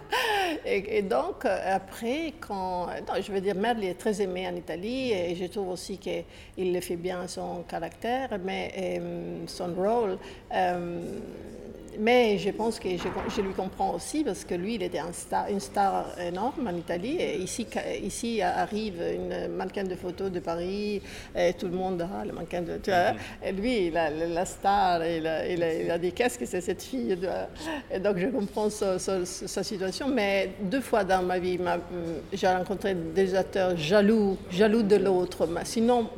et, 0.64 0.98
et, 0.98 1.02
donc, 1.02 1.44
après, 1.44 2.34
quand. 2.40 2.86
Non, 2.86 3.20
je 3.20 3.32
veux 3.32 3.40
dire, 3.40 3.54
Merli 3.54 3.88
est 3.88 3.98
très 3.98 4.20
aimé 4.20 4.46
en 4.48 4.54
Italie 4.54 5.12
et 5.12 5.34
je 5.34 5.46
trouve 5.46 5.70
aussi 5.70 5.98
qu'il 5.98 6.72
le 6.72 6.80
fait 6.80 6.96
bien 6.96 7.26
son 7.26 7.62
caractère, 7.62 8.38
mais 8.42 8.72
euh, 8.76 9.44
son 9.46 9.74
rôle. 9.74 10.18
Euh, 10.52 11.18
mais 11.98 12.38
je 12.38 12.50
pense 12.50 12.78
que 12.78 12.88
je, 12.90 13.08
je, 13.34 13.40
lui 13.40 13.52
comprends 13.52 13.94
aussi 13.94 14.24
parce 14.24 14.44
que 14.44 14.54
lui, 14.54 14.74
il 14.74 14.82
était 14.82 14.98
un 14.98 15.12
star, 15.12 15.48
une 15.48 15.60
star 15.60 16.06
énorme 16.20 16.66
en 16.66 16.76
Italie. 16.76 17.16
Et 17.18 17.38
ici, 17.38 17.66
ici 18.02 18.42
arrive 18.42 19.02
une 19.02 19.48
mannequin 19.48 19.84
de 19.84 19.94
photos 19.94 20.30
de 20.30 20.40
Paris, 20.40 21.02
et 21.36 21.52
tout 21.54 21.66
le 21.66 21.76
monde, 21.76 22.06
ah, 22.12 22.24
le 22.24 22.32
mannequin 22.32 22.62
de. 22.62 22.78
Tu 22.82 22.90
vois, 22.90 23.12
et 23.44 23.52
lui, 23.52 23.96
a, 23.96 24.10
la 24.10 24.44
star, 24.44 25.04
il 25.04 25.26
a, 25.26 25.46
il 25.48 25.62
a, 25.62 25.74
il 25.74 25.90
a 25.90 25.98
dit 25.98 26.12
qu'est-ce 26.12 26.38
que 26.38 26.46
c'est 26.46 26.60
cette 26.60 26.82
fille 26.82 27.18
Et 27.90 27.98
donc 27.98 28.18
je 28.18 28.26
comprends 28.26 28.70
sa, 28.70 28.98
sa, 28.98 29.24
sa, 29.24 29.62
situation. 29.62 30.08
Mais 30.08 30.50
deux 30.62 30.80
fois 30.80 31.04
dans 31.04 31.22
ma 31.22 31.38
vie, 31.38 31.58
j'ai 32.32 32.48
rencontré 32.48 32.94
des 32.94 33.34
acteurs 33.34 33.76
jaloux, 33.76 34.36
jaloux 34.50 34.82
de 34.82 34.96
l'autre. 34.96 35.48
Sinon, 35.64 36.08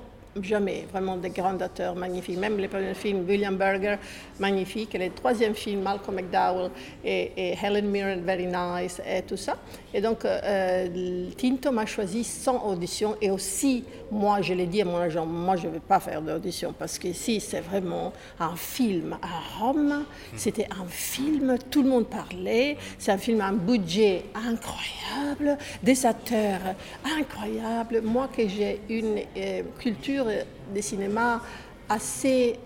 jamais, 0.41 0.87
vraiment 0.91 1.17
des 1.17 1.31
grands 1.31 1.59
acteurs 1.61 1.95
magnifiques. 1.95 2.39
Même 2.39 2.59
les 2.59 2.69
premiers 2.69 2.95
films, 2.95 3.25
William 3.29 3.57
Berger, 3.57 3.97
magnifique. 4.39 4.95
Et 4.95 4.99
le 4.99 5.11
troisième 5.11 5.55
film, 5.55 5.83
Malcolm 5.83 6.17
McDowell 6.17 6.71
et, 7.05 7.33
et, 7.37 7.57
Helen 7.63 7.87
Mirren, 7.87 8.23
very 8.23 8.47
nice, 8.47 9.01
et 9.07 9.23
tout 9.23 9.37
ça. 9.37 9.57
Et 9.93 10.01
donc, 10.01 10.25
euh, 10.25 11.29
Tinto 11.37 11.71
m'a 11.71 11.87
choisi 11.87 12.25
sans 12.25 12.65
audition. 12.67 13.17
Et 13.21 13.31
aussi, 13.31 13.85
moi, 14.11 14.41
je 14.41 14.55
l'ai 14.55 14.67
dit 14.67 14.83
à 14.83 14.85
mon 14.85 14.97
agent, 14.97 15.27
moi, 15.27 15.57
je 15.57 15.67
ne 15.67 15.73
vais 15.73 15.81
pas 15.81 16.01
faire 16.01 16.23
d'audition 16.23 16.75
parce 16.79 16.99
qu'ici, 16.99 17.41
c'est 17.41 17.61
vraiment 17.61 18.13
un 18.41 18.57
film 18.57 19.17
à 19.23 19.61
Rome. 19.61 20.05
C'était 20.37 20.67
un 20.71 20.87
film, 20.87 21.57
tout 21.71 21.83
le 21.83 21.89
monde 21.89 22.07
parlait. 22.07 22.77
C'est 22.99 23.13
un 23.13 23.19
film 23.19 23.41
à 23.41 23.47
un 23.49 23.53
budget 23.53 24.25
incroyable, 24.35 25.59
des 25.83 26.07
acteurs 26.07 26.75
incroyables. 27.19 28.01
Moi, 28.03 28.29
que 28.35 28.49
j'ai 28.49 28.81
une 28.89 29.19
euh, 29.37 29.63
culture 29.79 30.22
de 30.25 30.81
cinéma 30.81 31.41
assez 31.89 32.59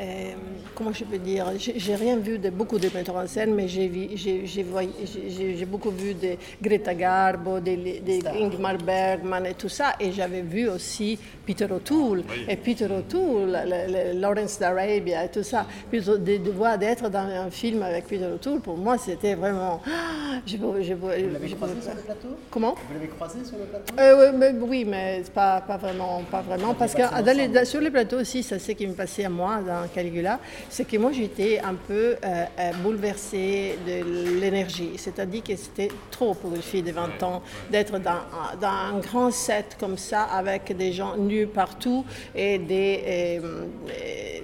euh, 0.00 0.02
euh, 0.02 0.32
comment 0.74 0.92
je 0.92 1.04
peux 1.04 1.18
dire, 1.18 1.46
j'ai 1.58 1.94
rien 1.94 2.16
vu 2.16 2.38
de 2.38 2.50
beaucoup 2.50 2.78
de 2.78 2.88
metteurs 2.94 3.16
en 3.16 3.26
scène, 3.26 3.54
mais 3.54 3.68
j'ai 3.68 5.64
beaucoup 5.66 5.90
vu 5.90 6.14
de 6.14 6.36
Greta 6.62 6.94
Garbo, 6.94 7.60
de, 7.60 7.74
de 7.74 8.42
Ingmar 8.42 8.76
Bergman 8.78 9.46
et 9.46 9.54
tout 9.54 9.68
ça, 9.68 9.94
et 10.00 10.12
j'avais 10.12 10.42
vu 10.42 10.68
aussi 10.68 11.18
Peter 11.46 11.66
O'Toole, 11.70 12.22
et 12.48 12.56
Peter 12.56 12.86
O'Toole, 12.86 13.50
le- 13.64 14.12
le- 14.14 14.20
Lawrence 14.20 14.58
d'Arabia 14.58 15.24
et 15.24 15.28
tout 15.30 15.42
ça. 15.42 15.66
De, 15.92 15.98
de 16.38 16.50
voir 16.50 16.78
d'être 16.78 17.08
dans 17.08 17.20
un 17.20 17.50
film 17.50 17.82
avec 17.82 18.06
Peter 18.06 18.26
O'Toole, 18.26 18.60
pour 18.60 18.76
moi, 18.76 18.98
c'était 18.98 19.34
vraiment... 19.34 19.80
Ah, 19.86 20.36
je 20.46 20.56
peux- 20.56 20.82
je 20.82 20.94
peux- 20.94 21.10
je 21.46 21.54
peux- 21.54 21.66
Comment? 22.50 22.74
Vous 22.88 22.94
l'avez 22.94 23.08
croisé 23.08 23.44
sur 23.44 23.56
le 23.58 23.64
plateau? 23.64 23.94
Euh, 23.98 24.32
mais- 24.34 24.52
oui, 24.60 24.84
mais 24.84 25.22
pas, 25.34 25.60
pas 25.60 25.76
vraiment, 25.76 26.22
pas 26.30 26.42
vraiment, 26.42 26.74
parce 26.74 26.94
que 26.94 27.02
dans 27.22 27.36
les- 27.36 27.48
dans- 27.48 27.64
sur 27.64 27.80
les 27.80 27.90
plateaux 27.90 28.18
aussi, 28.20 28.42
c'est 28.42 28.58
ce 28.58 28.72
qui 28.72 28.86
me 28.86 28.94
passait 28.94 29.24
à 29.24 29.28
moi 29.28 29.60
dans 29.66 29.83
Caligula, 29.88 30.38
c'est 30.68 30.84
que 30.86 30.96
moi 30.96 31.12
j'étais 31.12 31.58
un 31.60 31.74
peu 31.74 32.16
euh, 32.24 32.44
euh, 32.58 32.70
bouleversée 32.82 33.78
de 33.86 34.40
l'énergie, 34.40 34.92
c'est-à-dire 34.96 35.42
que 35.42 35.56
c'était 35.56 35.88
trop 36.10 36.34
pour 36.34 36.54
une 36.54 36.62
fille 36.62 36.82
de 36.82 36.92
20 36.92 37.22
ans 37.22 37.42
d'être 37.70 37.98
dans, 37.98 38.10
un- 38.10 38.56
dans 38.60 38.68
un 38.68 38.98
grand 39.00 39.30
set 39.30 39.76
comme 39.78 39.98
ça 39.98 40.22
avec 40.24 40.76
des 40.76 40.92
gens 40.92 41.16
nus 41.16 41.46
partout 41.46 42.04
et 42.34 42.58
des, 42.58 43.02
euh, 43.06 43.40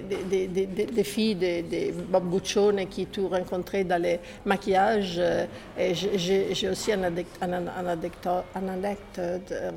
des, 0.09 0.17
des- 0.29 0.47
des- 0.47 0.65
des- 0.65 0.85
des 0.85 1.03
filles, 1.03 1.35
des, 1.35 1.61
des 1.61 1.91
babbuccione 1.91 2.85
qui 2.87 3.05
tout 3.05 3.27
rencontraient 3.27 3.83
dans 3.83 4.01
les 4.01 4.19
maquillages. 4.45 5.21
Et 5.79 5.93
j'ai- 5.93 6.69
aussi 6.69 6.91
un 6.91 7.03
anecdote, 7.03 7.37
un, 7.41 7.53
un 7.53 7.87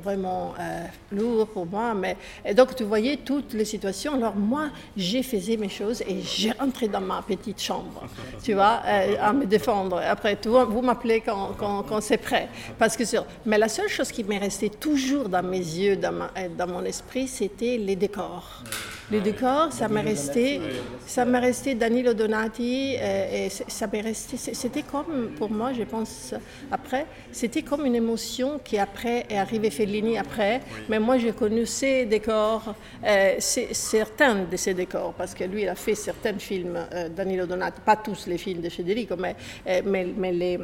vraiment 0.03 0.53
euh, 0.59 0.83
lourd 1.11 1.47
pour 1.47 1.65
moi. 1.65 1.93
Mais, 1.93 2.15
et 2.45 2.53
donc, 2.53 2.75
tu 2.75 2.83
voyais 2.83 3.17
toutes 3.17 3.53
les 3.53 3.65
situations. 3.65 4.13
Alors, 4.15 4.35
moi, 4.35 4.69
j'ai 4.95 5.23
faisais 5.23 5.54
mes 5.57 5.69
choses 5.69 6.01
et 6.01 6.21
j'ai 6.21 6.51
rentré 6.51 6.87
dans 6.87 7.01
ma 7.01 7.21
petite 7.21 7.61
chambre, 7.61 8.03
tu 8.43 8.53
vois, 8.53 8.81
euh, 8.85 9.15
à 9.21 9.33
me 9.33 9.45
défendre. 9.45 9.97
Après, 10.05 10.35
vois, 10.49 10.65
vous 10.65 10.81
m'appelez 10.81 11.21
quand, 11.21 11.51
quand, 11.57 11.83
c'est 12.01 12.17
prêt. 12.17 12.49
Parce 12.77 12.95
que. 12.95 13.03
Mais 13.45 13.57
la 13.57 13.69
seule 13.69 13.89
chose 13.89 14.11
qui 14.11 14.23
m'est 14.23 14.37
restée 14.37 14.69
toujours 14.69 15.29
dans 15.29 15.43
mes 15.43 15.57
yeux, 15.59 15.95
dans, 15.97 16.11
ma- 16.11 16.31
euh, 16.37 16.47
dans 16.57 16.67
mon 16.67 16.83
esprit, 16.83 17.27
c'était 17.27 17.77
les 17.77 17.95
décors. 17.95 18.63
Les 19.11 19.21
décors, 19.21 19.71
ça 19.71 19.87
m'est 19.87 20.01
resté, 20.01 20.59
ça 21.05 21.25
m'est 21.25 21.39
resté 21.39 21.75
Danilo 21.75 22.15
Donati, 22.15 22.95
euh, 22.99 23.45
et 23.45 23.49
ça 23.49 23.85
m'est 23.85 24.01
resté, 24.01 24.35
c'était 24.37 24.81
comme, 24.81 25.29
pour 25.37 25.51
moi, 25.51 25.73
je 25.73 25.83
pense, 25.83 26.33
après, 26.71 27.05
c'était 27.31 27.61
comme 27.61 27.85
une 27.85 27.95
émotion 27.95 28.59
qui 28.63 28.79
après 28.79 29.27
est 29.29 29.37
arrivée 29.37 29.69
Fellini 29.69 30.17
après, 30.17 30.61
mais 30.89 30.97
moi 30.97 31.19
j'ai 31.19 31.33
connu 31.33 31.67
ces 31.67 32.05
décors, 32.05 32.73
euh, 33.05 33.35
certains 33.39 34.45
de 34.45 34.57
ces 34.57 34.73
décors, 34.73 35.13
parce 35.13 35.35
que 35.35 35.43
lui 35.43 35.61
il 35.61 35.69
a 35.69 35.75
fait 35.75 35.95
certains 35.95 36.39
films, 36.39 36.79
euh, 36.91 37.07
Danilo 37.09 37.45
Donati, 37.45 37.81
pas 37.81 37.97
tous 37.97 38.25
les 38.25 38.39
films 38.39 38.61
de 38.61 38.69
Federico, 38.69 39.15
mais, 39.17 39.35
euh, 39.67 39.81
mais, 39.85 40.07
mais 40.17 40.31
les 40.31 40.59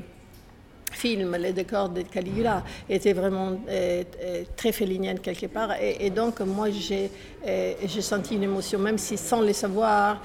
film, 0.92 1.36
les 1.36 1.54
décors 1.54 1.90
de 1.90 2.02
Caligula 2.02 2.64
étaient 2.90 3.14
vraiment 3.14 3.52
euh, 3.70 4.04
euh, 4.24 4.44
très 4.56 4.72
féliniennes 4.72 5.20
quelque 5.20 5.48
part. 5.48 5.72
Et, 5.82 6.10
donc, 6.10 6.40
moi, 6.42 6.70
j'ai 6.70 7.10
euh, 7.48 7.74
j'ai 7.86 8.02
senti 8.02 8.36
une 8.36 8.44
émotion, 8.44 8.80
même 8.80 8.98
si 8.98 9.18
sans 9.18 9.42
le 9.42 9.54
savoir, 9.54 10.22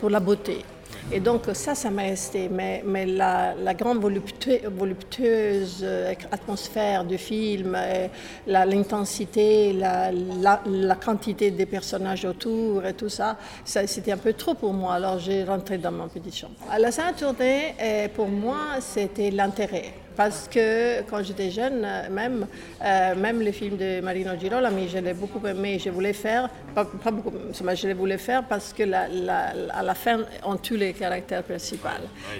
pour 0.00 0.10
la 0.10 0.20
beauté. 0.20 0.64
Et 1.10 1.20
donc, 1.20 1.44
ça, 1.54 1.74
ça 1.74 1.90
m'a 1.90 2.02
resté. 2.02 2.50
Mais, 2.50 2.82
mais 2.84 3.06
la, 3.06 3.54
grande 3.74 3.98
voluptueuse 3.98 5.80
euh, 5.82 6.14
atmosphère 6.30 7.04
du 7.04 7.16
film, 7.16 7.74
euh, 7.74 8.08
l'intensité, 8.46 9.72
la, 9.72 10.10
la, 10.12 10.94
quantité 10.96 11.50
des 11.50 11.64
personnages 11.64 12.26
autour 12.26 12.84
et 12.84 12.92
tout 12.92 13.08
ça, 13.08 13.38
ça 13.64 13.86
c'était 13.86 14.12
un 14.12 14.18
peu 14.18 14.34
trop 14.34 14.54
pour 14.54 14.74
moi. 14.74 14.94
Alors, 14.94 15.18
j'ai 15.18 15.44
rentré 15.44 15.78
dans 15.78 15.92
ma 15.92 16.08
petite 16.08 16.36
chambre. 16.36 16.54
La 16.78 16.92
sainte 16.92 17.16
tournée, 17.16 17.74
euh, 17.80 18.08
pour 18.14 18.28
moi, 18.28 18.80
c'était 18.80 19.30
l'intérêt. 19.30 19.94
Parce 20.18 20.48
que 20.52 21.02
quand 21.08 21.22
j'étais 21.22 21.48
jeune, 21.50 21.82
euh, 21.84 22.08
même, 22.10 22.44
euh, 22.84 23.14
même 23.14 23.40
les 23.40 23.52
films 23.52 23.76
de 23.76 24.00
Marino 24.00 24.32
Girolami, 24.38 24.88
je 24.88 24.98
l'ai 24.98 25.14
beaucoup 25.14 25.40
aimé. 25.46 25.78
Je 25.78 25.90
voulais 25.90 26.12
faire, 26.12 26.50
pas, 26.74 26.84
pas 26.84 27.12
beaucoup, 27.12 27.32
mais 27.62 27.76
je 27.76 27.86
les 27.86 27.94
voulais 27.94 28.18
faire 28.18 28.42
parce 28.42 28.72
que 28.76 28.82
la, 28.82 29.06
la- 29.08 29.52
à 29.72 29.82
la 29.84 29.94
fin, 29.94 30.18
on 30.44 30.56
tue 30.56 30.76
les 30.76 30.92
caractères 30.92 31.44
principaux. 31.44 31.88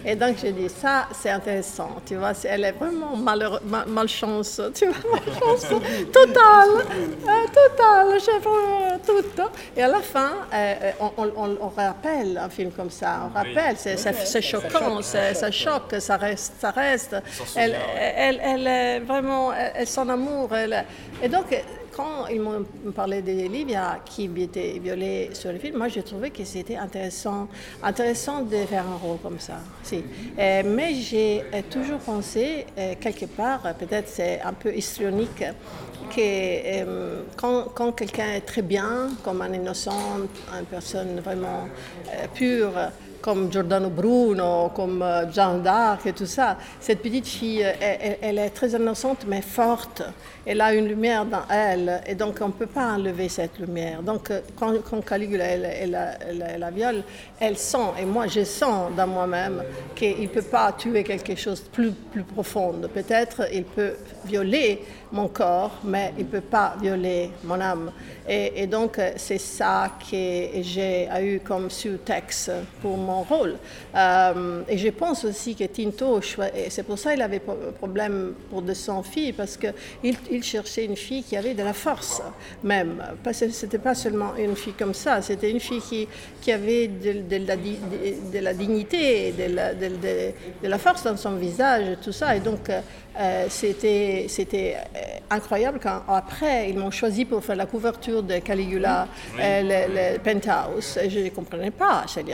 Et 0.04 0.16
donc 0.16 0.38
j'ai 0.42 0.50
dit, 0.50 0.68
ça, 0.68 1.06
c'est 1.14 1.30
intéressant. 1.30 1.90
Tu 2.04 2.16
vois, 2.16 2.32
elle 2.44 2.64
est 2.64 2.72
vraiment 2.72 3.14
malheureux- 3.16 3.60
malchance. 3.86 4.60
Tu 4.74 4.86
vois, 4.86 4.96
malchance 5.14 5.66
totale. 6.12 6.74
euh, 6.82 7.46
totale. 7.60 8.18
J'ai 8.24 8.38
vraiment 8.40 8.98
tout. 9.06 9.42
Et 9.76 9.82
à 9.82 9.88
la 9.88 10.00
fin, 10.00 10.32
euh, 10.52 10.90
on, 10.98 11.10
on- 11.16 11.32
on- 11.44 11.58
on 11.60 11.68
rappelle 11.68 12.36
un 12.38 12.48
film 12.48 12.72
comme 12.72 12.90
ça. 12.90 13.20
On 13.30 13.32
rappelle, 13.38 13.76
c'est 13.76 14.42
choquant, 14.42 15.00
ça 15.02 15.50
choque, 15.52 15.94
ça 16.00 16.16
reste. 16.16 16.54
Ça 16.60 16.70
reste. 16.72 17.16
Elle, 17.56 17.67
elle, 17.74 18.40
elle 18.42 18.66
est 18.66 19.00
vraiment, 19.00 19.52
elle, 19.52 19.72
elle 19.74 19.86
son 19.86 20.08
amour. 20.08 20.50
et 21.22 21.28
donc, 21.28 21.46
quand 21.98 22.28
ils 22.28 22.40
m'ont 22.40 22.64
parlé 22.94 23.22
de 23.22 23.32
Livia 23.48 23.98
qui 24.04 24.30
était 24.38 24.78
violée 24.78 25.30
sur 25.32 25.50
le 25.50 25.58
film, 25.58 25.78
moi 25.78 25.88
j'ai 25.88 26.04
trouvé 26.04 26.30
que 26.30 26.44
c'était 26.44 26.76
intéressant, 26.76 27.48
intéressant 27.82 28.42
de 28.42 28.56
faire 28.58 28.84
un 28.86 28.96
rôle 28.96 29.18
comme 29.20 29.40
ça. 29.40 29.58
Euh, 29.92 30.62
mais 30.64 30.94
j'ai 30.94 31.40
euh, 31.40 31.60
toujours 31.68 31.98
pensé, 31.98 32.66
euh, 32.78 32.94
quelque 33.00 33.26
part, 33.26 33.62
peut-être 33.74 34.08
c'est 34.08 34.40
un 34.42 34.52
peu 34.52 34.72
histrionique, 34.72 35.42
que 36.14 37.24
quand, 37.36 37.92
quelqu'un 37.92 38.30
est 38.36 38.46
très 38.46 38.62
bien, 38.62 39.08
comme 39.24 39.42
un 39.42 39.52
innocent, 39.52 40.20
une 40.56 40.66
personne 40.66 41.18
vraiment 41.18 41.68
pure, 42.34 42.72
comme 43.28 43.52
Giordano 43.52 43.90
Bruno, 43.90 44.70
comme 44.74 45.02
euh, 45.02 45.30
Jeanne 45.30 45.60
d'Arc 45.60 46.06
et 46.06 46.14
tout 46.14 46.24
ça. 46.24 46.56
Cette 46.80 47.02
petite 47.02 47.26
fille, 47.26 47.62
euh, 47.62 48.14
elle, 48.22 48.38
est 48.38 48.48
très 48.48 48.70
innocente 48.70 49.26
mais 49.28 49.42
forte. 49.42 50.02
Elle 50.50 50.62
a 50.62 50.72
une 50.72 50.88
lumière 50.88 51.26
dans 51.26 51.42
elle 51.50 52.00
et 52.06 52.14
donc 52.14 52.38
on 52.40 52.46
ne 52.46 52.52
peut 52.52 52.66
pas 52.66 52.94
enlever 52.94 53.28
cette 53.28 53.58
lumière. 53.58 54.02
Donc 54.02 54.30
euh, 54.30 54.40
quand, 54.56 54.72
quand 54.88 55.04
Caligula 55.04 55.44
elle, 55.44 55.90
la- 56.58 56.70
viole, 56.70 57.02
elle 57.38 57.58
sent, 57.58 57.88
et 58.00 58.06
moi 58.06 58.26
je 58.26 58.44
sens 58.44 58.90
dans 58.96 59.06
moi-même 59.06 59.62
qu'il 59.94 60.22
ne 60.22 60.26
peut 60.28 60.42
pas 60.42 60.72
tuer 60.72 61.04
quelque 61.04 61.34
chose 61.36 61.62
de 61.64 61.68
plus, 61.68 61.92
plus 61.92 62.22
profond. 62.22 62.74
Peut-être 62.94 63.42
il 63.52 63.64
peut 63.64 63.94
violer 64.24 64.82
mon 65.12 65.28
corps, 65.28 65.78
mais 65.84 66.12
il 66.18 66.24
ne 66.24 66.30
peut 66.30 66.40
pas 66.40 66.76
violer 66.80 67.30
mon 67.44 67.60
âme. 67.60 67.90
Et, 68.28 68.66
donc, 68.66 68.98
euh, 68.98 69.12
c'est 69.16 69.38
ça 69.38 69.92
que 69.98 70.60
j'ai 70.60 71.08
eu 71.22 71.40
comme 71.40 71.70
sous-texte 71.70 72.52
pour 72.82 72.98
mon 72.98 73.22
rôle. 73.22 73.56
Euh, 73.96 74.60
et 74.68 74.76
je 74.76 74.88
pense 74.90 75.24
aussi 75.24 75.54
que 75.54 75.64
Tinto, 75.64 76.20
c'est 76.68 76.82
pour 76.82 76.98
ça 76.98 77.12
qu'il 77.14 77.22
avait 77.22 77.38
pro- 77.38 77.56
problème 77.78 78.34
pour 78.50 78.60
de 78.60 78.74
son 78.74 79.02
fille, 79.02 79.32
parce 79.32 79.56
qu'il 79.56 79.72
il 80.30 80.37
cherchait 80.42 80.84
une 80.84 80.96
fille 80.96 81.22
qui 81.22 81.36
avait 81.36 81.54
de 81.54 81.62
la 81.62 81.72
force, 81.72 82.22
même. 82.62 83.02
Parce 83.22 83.40
que 83.40 83.50
ce 83.50 83.66
n'était 83.66 83.78
pas 83.78 83.94
seulement 83.94 84.34
une 84.36 84.56
fille 84.56 84.72
comme 84.74 84.94
ça, 84.94 85.22
c'était 85.22 85.50
une 85.50 85.60
fille 85.60 85.80
qui, 85.80 86.08
qui 86.40 86.52
avait 86.52 86.88
de, 86.88 87.12
de 87.28 87.46
la, 87.46 87.56
de- 87.56 88.32
de 88.32 88.38
la 88.38 88.54
dignité, 88.54 89.32
de 89.32 89.54
la, 89.54 89.74
de- 89.74 90.32
la 90.62 90.78
force 90.78 91.02
dans 91.04 91.16
son 91.16 91.34
visage, 91.36 91.84
tout 92.02 92.12
ça. 92.12 92.36
Et 92.36 92.40
donc, 92.40 92.70
euh, 92.70 93.46
c'était 93.48 94.26
c'était 94.28 94.76
euh, 94.76 95.00
incroyable 95.30 95.80
quand 95.82 96.02
après 96.08 96.70
ils 96.70 96.78
m'ont 96.78 96.90
choisi 96.92 97.24
pour 97.24 97.44
faire 97.44 97.56
la 97.56 97.66
couverture 97.66 98.22
de 98.22 98.38
Caligula, 98.38 99.08
euh, 99.40 99.62
le, 99.62 100.14
le 100.14 100.18
Penthouse. 100.20 100.98
Et 101.02 101.10
je 101.10 101.18
ne 101.20 101.28
comprenais 101.30 101.72
pas. 101.72 102.04
J'ai 102.14 102.22
dit 102.22 102.32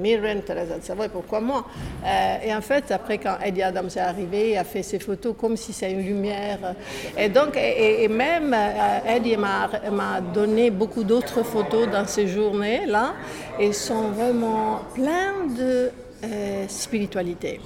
Mirren, 0.00 0.42
Teresa 0.42 0.78
de 0.78 0.84
Savoy, 0.84 1.08
pourquoi 1.08 1.40
moi? 1.40 1.66
Euh, 2.04 2.36
Et 2.44 2.54
en 2.54 2.60
fait, 2.60 2.90
après 2.92 3.18
quand 3.18 3.36
Eddie 3.44 3.62
Adams 3.62 3.88
est 3.96 3.98
arrivé, 4.00 4.52
il 4.52 4.56
a 4.58 4.64
fait 4.64 4.82
ses 4.84 5.00
photos 5.00 5.34
comme 5.38 5.56
si 5.56 5.72
c'était 5.72 5.92
une 5.92 6.02
lumière. 6.06 6.74
Et 7.18 7.28
donc, 7.32 7.56
et, 7.56 8.08
même 8.08 8.54
euh, 8.54 9.16
Eddie 9.16 9.36
m'a 9.36 10.20
donné 10.34 10.70
beaucoup 10.70 11.04
d'autres 11.04 11.42
photos 11.42 11.88
dans 11.88 12.06
ces 12.06 12.28
journées-là. 12.28 13.14
Et 13.58 13.72
sont 13.72 14.08
vraiment 14.10 14.80
pleines 14.94 15.54
de 15.56 15.90
euh, 16.24 16.68
spiritualité. 16.68 17.60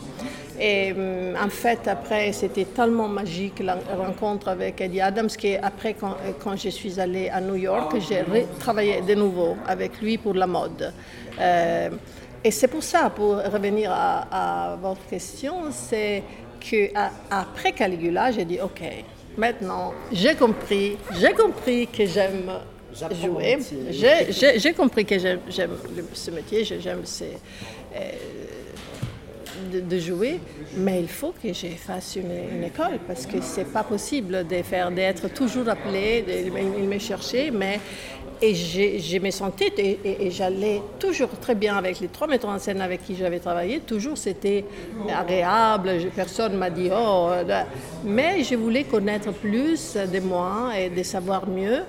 Et 0.58 0.92
hum, 0.92 1.36
en 1.38 1.50
fait, 1.50 1.86
après, 1.86 2.32
c'était 2.32 2.64
tellement 2.64 3.06
magique 3.06 3.60
la 3.60 3.76
rencontre 3.94 4.48
avec 4.48 4.80
Eddie 4.80 5.02
Adams 5.02 5.28
qu'après, 5.28 5.92
quand, 5.92 6.12
euh, 6.12 6.32
quand 6.42 6.56
je 6.56 6.70
suis 6.70 6.98
allée 6.98 7.28
à 7.28 7.42
New 7.42 7.56
York, 7.56 7.94
j'ai 8.08 8.24
travaillé 8.58 9.02
de 9.02 9.14
nouveau 9.14 9.56
avec 9.66 10.00
lui 10.00 10.16
pour 10.16 10.32
la 10.32 10.46
mode. 10.46 10.90
Euh, 11.38 11.90
et 12.42 12.50
c'est 12.50 12.68
pour 12.68 12.82
ça, 12.82 13.10
pour 13.10 13.36
revenir 13.36 13.90
à 13.92 14.78
votre 14.80 15.04
question, 15.06 15.70
c'est 15.70 16.22
qu'après 16.58 17.72
Caligula, 17.72 18.30
j'ai 18.30 18.46
dit, 18.46 18.58
OK, 18.58 18.82
maintenant, 19.36 19.92
j'ai 20.12 20.34
compris, 20.34 20.96
j'ai 21.20 21.32
compris 21.32 21.86
que 21.86 22.06
j'aime 22.06 22.50
jouer. 23.22 23.58
J'ai- 23.90 24.72
compris 24.72 25.04
que 25.04 25.18
j'aime 25.18 25.40
ce 26.12 26.30
métier, 26.30 26.64
j'aime 26.64 27.02
euh, 27.94 28.12
de, 29.72 29.80
de 29.80 29.98
jouer, 29.98 30.40
mais 30.76 31.00
il 31.00 31.08
faut 31.08 31.32
que 31.42 31.52
je 31.52 31.66
fasse 31.76 32.16
une, 32.16 32.30
une 32.56 32.64
école 32.64 32.98
parce 33.06 33.26
que 33.26 33.36
c'est 33.42 33.70
pas 33.72 33.82
possible 33.84 34.46
de 34.46 34.62
faire 34.62 34.90
d'être 34.90 35.28
toujours 35.32 35.68
appelé. 35.68 36.22
de- 36.22 36.58
il 36.82 36.88
me 36.88 36.98
cherchait, 36.98 37.50
mais 37.50 37.80
et 38.42 38.54
je 38.54 39.18
me 39.18 39.30
sentais, 39.30 39.72
et, 39.78 40.26
et, 40.26 40.30
j'allais 40.30 40.82
toujours 40.98 41.30
très 41.40 41.54
bien 41.54 41.76
avec 41.76 42.00
les 42.00 42.08
trois 42.08 42.26
metteurs 42.26 42.50
en 42.50 42.58
scène 42.58 42.80
avec 42.80 43.04
qui 43.04 43.16
j'avais 43.16 43.38
travaillé, 43.38 43.80
toujours 43.80 44.18
c'était 44.18 44.64
agréable, 45.14 45.90
personne 46.14 46.52
ne 46.52 46.58
m'a 46.58 46.70
dit 46.70 46.90
oh, 46.92 47.28
euh, 47.30 47.62
mais 48.04 48.42
je 48.44 48.54
voulais 48.54 48.84
connaître 48.84 49.32
plus 49.32 49.94
de 49.96 50.20
moi 50.20 50.72
et 50.78 50.90
de 50.90 51.02
savoir 51.02 51.48
mieux, 51.48 51.82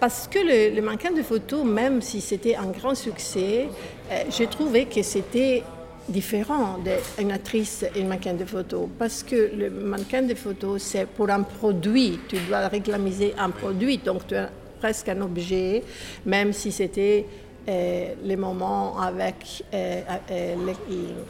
parce 0.00 0.28
que 0.28 0.38
le, 0.38 0.74
le 0.74 0.82
mannequin 0.82 1.12
de 1.12 1.22
photo, 1.22 1.64
même 1.64 2.02
si 2.02 2.20
c'était 2.20 2.56
un 2.56 2.66
grand 2.66 2.94
succès, 2.94 3.68
euh, 4.10 4.24
j'ai 4.30 4.46
trouvé 4.46 4.86
que 4.86 5.02
c'était 5.02 5.62
différent 6.08 6.78
d'une 7.16 7.32
actrice 7.32 7.84
et 7.94 8.02
un 8.02 8.06
mannequin 8.06 8.34
de 8.34 8.44
photo 8.44 8.90
parce 8.98 9.22
que 9.22 9.50
le 9.56 9.70
mannequin 9.70 10.22
de 10.22 10.34
photo 10.34 10.76
c'est 10.78 11.06
pour 11.06 11.30
un 11.30 11.42
produit, 11.42 12.18
tu 12.28 12.36
dois 12.46 12.68
réclamer 12.68 13.32
un 13.38 13.50
produit, 13.50 13.98
donc 13.98 14.26
tu 14.26 14.36
as 14.36 14.50
presque 14.84 15.08
un 15.08 15.22
objet, 15.22 15.82
même 16.26 16.52
si 16.52 16.70
c'était 16.70 17.24
les 17.66 18.36
moments 18.36 19.00
avec 19.00 19.64
euh, 19.72 20.00
euh, 20.30 20.54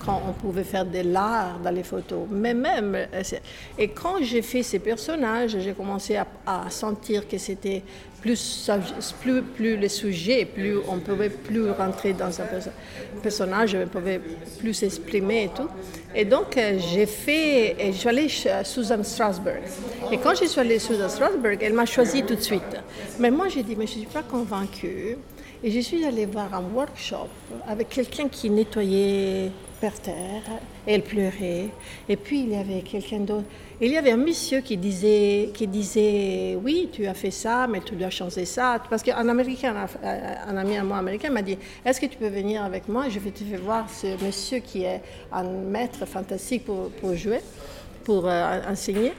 quand 0.05 0.20
on 0.29 0.33
pouvait 0.33 0.64
faire 0.64 0.85
de 0.85 1.01
l'art 1.01 1.59
dans 1.62 1.70
les 1.70 1.83
photos. 1.83 2.27
Mais 2.31 2.55
même, 2.55 2.97
et 3.79 3.88
quand 3.88 4.23
j'ai 4.23 4.42
fait 4.42 4.62
ces 4.62 4.79
personnages, 4.79 5.57
j'ai 5.59 5.73
commencé 5.73 6.16
à, 6.16 6.27
à, 6.47 6.70
sentir 6.70 7.29
que 7.29 7.38
c'était 7.38 7.83
plus, 8.20 8.70
plus, 9.20 9.42
plus 9.42 9.77
le 9.77 9.88
sujet, 9.88 10.44
plus 10.47 10.79
on 10.88 10.99
pouvait 10.99 11.29
plus 11.29 11.70
rentrer 11.70 12.14
dans 12.14 12.40
un 12.40 12.47
personnage, 13.23 13.77
on 13.77 13.87
pouvait 13.87 14.20
plus 14.59 14.75
s'exprimer 14.75 15.44
et 15.44 15.49
tout. 15.49 15.68
Et 16.14 16.25
donc 16.25 16.59
j'ai 16.92 17.07
fait, 17.07 17.77
et 17.79 17.92
je 17.92 17.99
suis 17.99 18.09
allée 18.09 18.29
chez 18.29 18.51
Susan 18.64 19.03
Strasberg. 19.03 19.62
Et 20.11 20.18
quand 20.18 20.35
je 20.35 20.47
suis 20.47 20.61
allée 20.61 20.79
chez 20.79 20.94
Susan 20.94 21.09
Strasberg, 21.09 21.59
elle 21.62 21.75
m'a 21.75 21.87
choisi 21.87 22.23
tout 22.23 22.35
de 22.35 22.40
suite. 22.40 22.62
Mais 23.18 23.31
moi 23.31 23.49
j'ai 23.49 23.62
dit, 23.62 23.77
mais 23.77 23.87
je 23.87 23.94
ne 23.94 23.99
suis 24.01 24.09
pas 24.09 24.23
convaincue. 24.23 25.16
Et 25.66 25.70
je 25.70 25.81
suis 25.81 26.05
allée 26.05 26.27
voir 26.27 26.53
un 26.53 26.62
workshop 26.74 27.31
avec 27.66 27.88
quelqu'un 27.88 28.29
qui 28.29 28.50
nettoyait 28.50 29.50
par 29.81 29.98
terre, 29.98 30.42
et 30.87 30.92
elle 30.92 31.03
pleurait. 31.03 31.68
Et 32.07 32.16
puis 32.16 32.40
il 32.40 32.50
y 32.50 32.55
avait 32.55 32.83
quelqu'un 32.83 33.20
d'autre. 33.20 33.46
Il 33.81 33.90
y 33.90 33.96
avait 33.96 34.11
un 34.11 34.18
monsieur 34.18 34.61
qui 34.61 34.77
disait, 34.77 35.48
qui 35.55 35.66
disait 35.66 36.59
Oui, 36.62 36.90
tu 36.92 37.07
as 37.07 37.14
fait 37.14 37.31
ça, 37.31 37.66
mais 37.66 37.81
tu 37.81 37.94
dois 37.94 38.11
changer 38.11 38.44
ça. 38.44 38.79
Parce 38.90 39.03
qu'un 39.03 39.27
américain, 39.27 39.74
un 40.03 40.57
ami 40.59 40.77
à 40.77 40.85
moi 40.85 40.98
américain 40.98 41.31
m'a 41.31 41.40
dit 41.40 41.57
Est-ce 41.83 41.98
que 41.98 42.07
tu 42.07 42.18
peux 42.18 42.29
venir 42.29 42.62
avec 42.62 42.87
moi? 42.87 43.09
Je 43.09 43.18
vais 43.18 43.31
te 43.31 43.42
faire 43.42 43.61
voir 43.62 43.88
ce 43.88 44.22
monsieur 44.22 44.59
qui 44.59 44.83
est 44.83 45.00
un 45.33 45.44
maître 45.44 46.05
fantastique 46.05 46.66
pour, 46.66 46.90
pour 46.90 47.14
jouer, 47.14 47.40
pour 48.05 48.29
euh, 48.29 48.61
enseigner. 48.70 49.14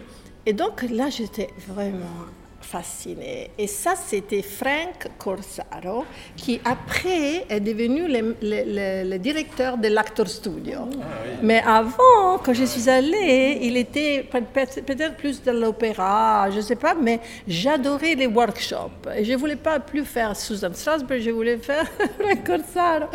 Et 0.45 0.53
donc 0.53 0.83
là, 0.91 1.09
j'étais 1.09 1.49
vraiment 1.67 2.27
fasciné. 2.65 3.51
Et 3.57 3.67
ça, 3.67 3.93
c'était 3.95 4.41
Frank 4.41 5.07
Corsaro, 5.17 6.05
qui 6.35 6.59
après 6.65 7.45
est 7.49 7.59
devenu 7.59 8.07
le, 8.07 8.35
le, 8.41 9.09
le 9.11 9.17
directeur 9.19 9.77
de 9.77 9.87
l'Actor 9.87 10.27
Studio. 10.27 10.79
Ah, 10.91 11.05
Mais 11.41 11.61
avant, 11.65 12.39
quand 12.43 12.53
je 12.53 12.65
suis 12.65 12.89
allée, 12.89 13.59
il 13.61 13.77
était 13.77 14.27
peut-être 14.29 15.15
plus 15.15 15.41
de 15.43 15.51
l'opéra, 15.51 16.49
je 16.51 16.57
ne 16.57 16.61
sais 16.61 16.75
pas, 16.75 16.95
mais 16.99 17.19
j'adorais 17.47 18.15
les 18.15 18.27
workshops. 18.27 19.03
Et 19.15 19.23
je 19.23 19.33
ne 19.33 19.37
voulais 19.37 19.55
pas 19.55 19.79
plus 19.79 20.03
faire 20.05 20.35
Susan 20.35 20.71
Strasberg, 20.73 21.21
je 21.21 21.31
voulais 21.31 21.57
faire 21.57 21.85
Frank 22.19 22.43
Corsaro. 22.45 23.05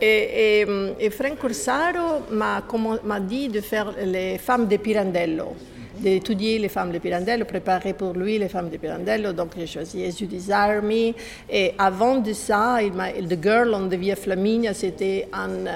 Et, 0.00 0.60
et, 0.62 0.66
et 1.00 1.10
Frank 1.10 1.36
Corsaro 1.38 2.22
m'a 2.30 3.20
dit 3.20 3.48
de 3.48 3.60
faire 3.60 3.92
les 4.04 4.38
femmes 4.38 4.66
de 4.68 4.76
Pirandello 4.76 5.54
d'étudier 5.98 6.58
les 6.58 6.68
femmes 6.68 6.92
de 6.92 6.98
Pirandello, 6.98 7.44
préparer 7.44 7.92
pour 7.92 8.12
lui 8.12 8.38
les 8.38 8.48
femmes 8.48 8.70
de 8.70 8.76
Pirandello. 8.76 9.32
Donc 9.32 9.52
j'ai 9.56 9.66
choisi 9.66 10.10
Judy's 10.10 10.50
Army. 10.50 11.14
Et 11.50 11.74
avant 11.78 12.16
de 12.16 12.32
ça, 12.32 12.78
The 12.82 13.42
Girl 13.42 13.74
on 13.74 13.88
the 13.88 13.94
Via 13.94 14.16
Flaminia, 14.16 14.74
c'était 14.74 15.28
un 15.32 15.66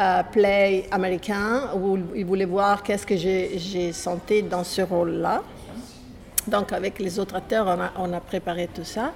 euh, 0.00 0.22
play 0.32 0.86
américain 0.90 1.70
où 1.76 1.98
il 2.14 2.24
voulait 2.24 2.44
voir 2.44 2.82
qu'est-ce 2.82 3.06
que 3.06 3.16
j'ai 3.16 3.92
senti 3.92 4.42
dans 4.42 4.64
ce 4.64 4.82
rôle-là. 4.82 5.42
Donc 6.46 6.72
avec 6.72 6.98
les 6.98 7.18
autres 7.20 7.36
acteurs, 7.36 7.66
on 7.98 8.12
a, 8.12 8.20
préparé 8.20 8.68
tout 8.74 8.84
ça. 8.84 9.12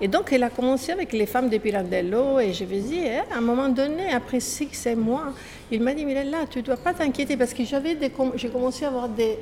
Et 0.00 0.08
donc 0.08 0.30
il 0.32 0.42
a 0.42 0.48
commencé 0.48 0.92
avec 0.92 1.12
les 1.12 1.26
femmes 1.26 1.50
de 1.50 1.58
Pirandello 1.58 2.38
et 2.40 2.52
je 2.52 2.64
vais 2.64 2.80
dire, 2.80 3.22
hein, 3.22 3.34
à 3.34 3.38
un 3.38 3.42
moment 3.42 3.68
donné, 3.68 4.12
après 4.12 4.40
six, 4.40 4.68
sept 4.72 4.96
mois, 4.96 5.34
il 5.70 5.82
m'a 5.82 5.92
dit, 5.92 6.04
là, 6.04 6.46
tu 6.48 6.60
ne 6.60 6.64
dois 6.64 6.78
pas 6.78 6.94
t'inquiéter 6.94 7.36
parce 7.36 7.52
que 7.52 7.64
j'avais 7.64 7.98
j'ai 8.36 8.48
commencé 8.48 8.84
à 8.84 8.88
avoir 8.88 9.08
des 9.08 9.38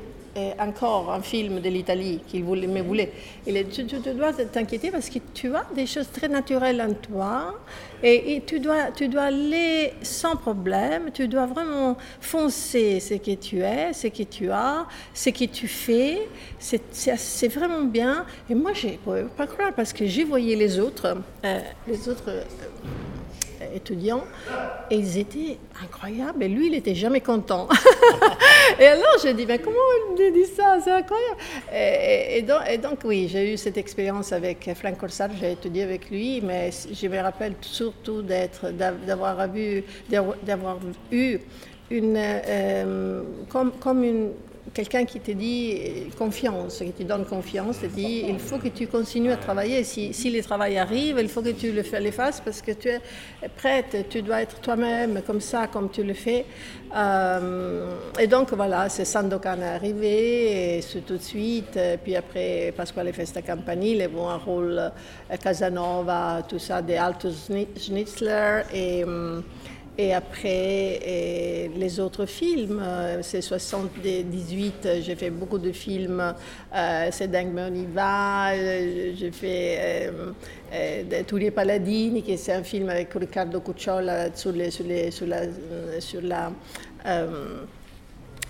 encore 0.58 1.12
un 1.12 1.20
film 1.20 1.60
de 1.60 1.68
l'Italie 1.68 2.20
qu'il 2.26 2.44
voulait, 2.44 2.66
me 2.66 2.82
voulait. 2.82 3.12
Il 3.46 3.56
est, 3.56 3.64
tu, 3.64 3.86
tu, 3.86 3.98
dois 3.98 4.32
t'inquiéter 4.32 4.90
parce 4.90 5.08
que 5.08 5.18
tu 5.34 5.54
as 5.54 5.66
des 5.74 5.86
choses 5.86 6.10
très 6.10 6.28
naturelles 6.28 6.80
en 6.80 6.92
toi 6.94 7.54
et, 8.02 8.42
tu, 8.46 8.60
dois, 8.60 8.92
tu 8.94 9.08
dois 9.08 9.22
aller 9.22 9.92
sans 10.02 10.36
problème, 10.36 11.10
tu 11.12 11.26
dois 11.26 11.46
vraiment 11.46 11.96
foncer 12.20 13.00
ce 13.00 13.14
que 13.14 13.34
tu 13.34 13.60
es, 13.60 13.92
ce 13.92 14.06
que 14.06 14.22
tu 14.22 14.50
as, 14.50 14.86
ce 15.12 15.30
que 15.30 15.44
tu 15.46 15.66
fais. 15.66 16.28
C'est 16.58 17.48
vraiment 17.48 17.82
bien. 17.82 18.24
Et 18.48 18.54
moi, 18.54 18.72
je 18.72 18.88
ne 18.88 18.96
pouvais 18.96 19.24
pas 19.24 19.46
croire 19.46 19.72
parce 19.74 19.92
que 19.92 20.06
j'ai 20.06 20.24
voyé 20.24 20.54
les 20.54 20.78
autres, 20.78 21.16
euh, 21.44 21.60
les 21.88 22.08
autres 22.08 22.28
euh, 22.28 22.44
étudiants 23.74 24.24
et 24.90 24.96
ils 24.96 25.18
étaient 25.18 25.58
incroyables 25.82 26.42
et 26.42 26.48
lui 26.48 26.66
il 26.66 26.72
n'était 26.72 26.94
jamais 26.94 27.20
content. 27.20 27.68
et 28.80 28.86
alors 28.86 29.16
j'ai 29.22 29.34
dit 29.34 29.46
mais 29.46 29.58
comment 29.58 29.76
il 30.18 30.32
dit 30.32 30.44
ça? 30.46 30.78
C'est 30.82 30.92
incroyable. 30.92 31.36
Et, 31.72 32.42
donc, 32.42 32.98
oui 33.04 33.28
j'ai 33.28 33.52
eu 33.52 33.56
cette 33.56 33.76
expérience 33.76 34.32
avec 34.32 34.70
Frank 34.74 34.98
Corsaro, 34.98 35.32
j'ai 35.40 35.52
étudié 35.52 35.82
avec 35.84 36.10
lui 36.10 36.40
mais 36.40 36.70
je 36.92 37.06
me 37.08 37.20
rappelle 37.20 37.54
surtout 37.60 38.22
d'être 38.22 38.70
d'avoir 38.70 39.48
vu 39.48 39.84
d'avoir 40.08 40.78
eu 41.10 41.38
une 41.90 42.16
euh, 42.16 43.22
comme, 43.48 43.72
comme 43.72 44.04
une 44.04 44.30
quelqu'un 44.74 45.04
qui 45.04 45.20
te 45.20 45.30
dit 45.30 46.10
confiance, 46.16 46.78
qui 46.78 46.92
te 46.92 47.02
donne 47.02 47.24
confiance, 47.24 47.80
te 47.80 47.86
dit 47.86 48.24
il 48.28 48.38
faut 48.38 48.58
que 48.58 48.68
tu 48.68 48.86
continues 48.86 49.32
à 49.32 49.36
travailler. 49.36 49.84
Si, 49.84 50.12
si 50.12 50.30
le 50.30 50.42
travail 50.42 50.78
arrive, 50.78 51.18
il 51.20 51.28
faut 51.28 51.42
que 51.42 51.50
tu 51.50 51.72
le, 51.72 51.82
fasses 51.82 52.40
parce 52.40 52.62
que 52.62 52.72
tu 52.72 52.88
es 52.88 53.00
prête, 53.56 54.06
tu 54.08 54.22
dois 54.22 54.42
être 54.42 54.60
toi-même 54.60 55.22
comme 55.26 55.40
ça, 55.40 55.66
comme 55.66 55.90
tu 55.90 56.02
le 56.02 56.14
fais. 56.14 56.44
Euh, 56.94 57.86
et 58.18 58.26
donc 58.26 58.52
voilà, 58.52 58.88
c'est 58.88 59.04
Sandokan 59.04 59.60
est 59.60 59.64
arrivé, 59.64 60.76
et 60.76 60.82
c'est 60.82 61.04
tout 61.04 61.16
de 61.16 61.22
suite. 61.22 61.78
Puis 62.02 62.16
après, 62.16 62.72
Pasquale 62.76 63.12
Festa 63.12 63.42
Campanile, 63.42 64.08
vont 64.08 64.28
un 64.28 64.36
rôle 64.36 64.78
euh, 64.78 65.36
Casanova, 65.36 66.42
tout 66.48 66.58
ça, 66.58 66.82
de 66.82 66.94
Alto 66.94 67.28
Schnitzler. 67.30 68.62
Et, 68.72 69.04
hum, 69.04 69.42
et 70.00 70.14
après, 70.14 71.00
les 71.76 71.98
autres 71.98 72.24
films, 72.24 72.80
euh, 72.80 73.18
c'est 73.22 73.40
78, 73.40 74.88
j'ai 75.00 75.16
fait 75.16 75.30
beaucoup 75.30 75.58
de 75.58 75.72
films, 75.72 76.34
euh, 76.72 77.08
c'est 77.10 77.28
Dingue 77.28 77.52
va, 77.92 78.52
euh, 78.52 79.12
j'ai 79.16 79.32
fait 79.32 80.10
euh, 80.72 81.22
Tous 81.26 81.36
les 81.36 81.50
Paladini, 81.50 82.22
qui 82.22 82.38
c'est 82.38 82.52
un 82.52 82.62
film 82.62 82.88
avec 82.90 83.12
Riccardo 83.12 83.60
Cucciola 83.60 84.34
sur, 84.36 84.52
les, 84.52 84.70
sur, 84.70 85.26
la, 85.26 85.42
sur 85.98 86.22
la 86.22 86.52
euh, 87.04 87.64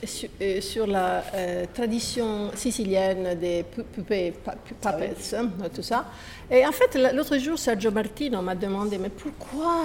sur, 0.04 0.86
la 0.86 1.24
euh, 1.34 1.64
tradition 1.74 2.50
sicilienne 2.54 3.36
des 3.40 3.64
poupées, 3.94 4.32
puppets, 4.64 5.34
hein, 5.34 5.48
tout 5.74 5.82
ça. 5.82 6.06
Et 6.50 6.64
en 6.64 6.72
fait, 6.72 6.98
l'autre 7.14 7.36
jour, 7.38 7.58
Sergio 7.58 7.90
Martino 7.90 8.40
m'a 8.40 8.54
demandé 8.54 8.96
Mais 8.98 9.10
pourquoi? 9.10 9.84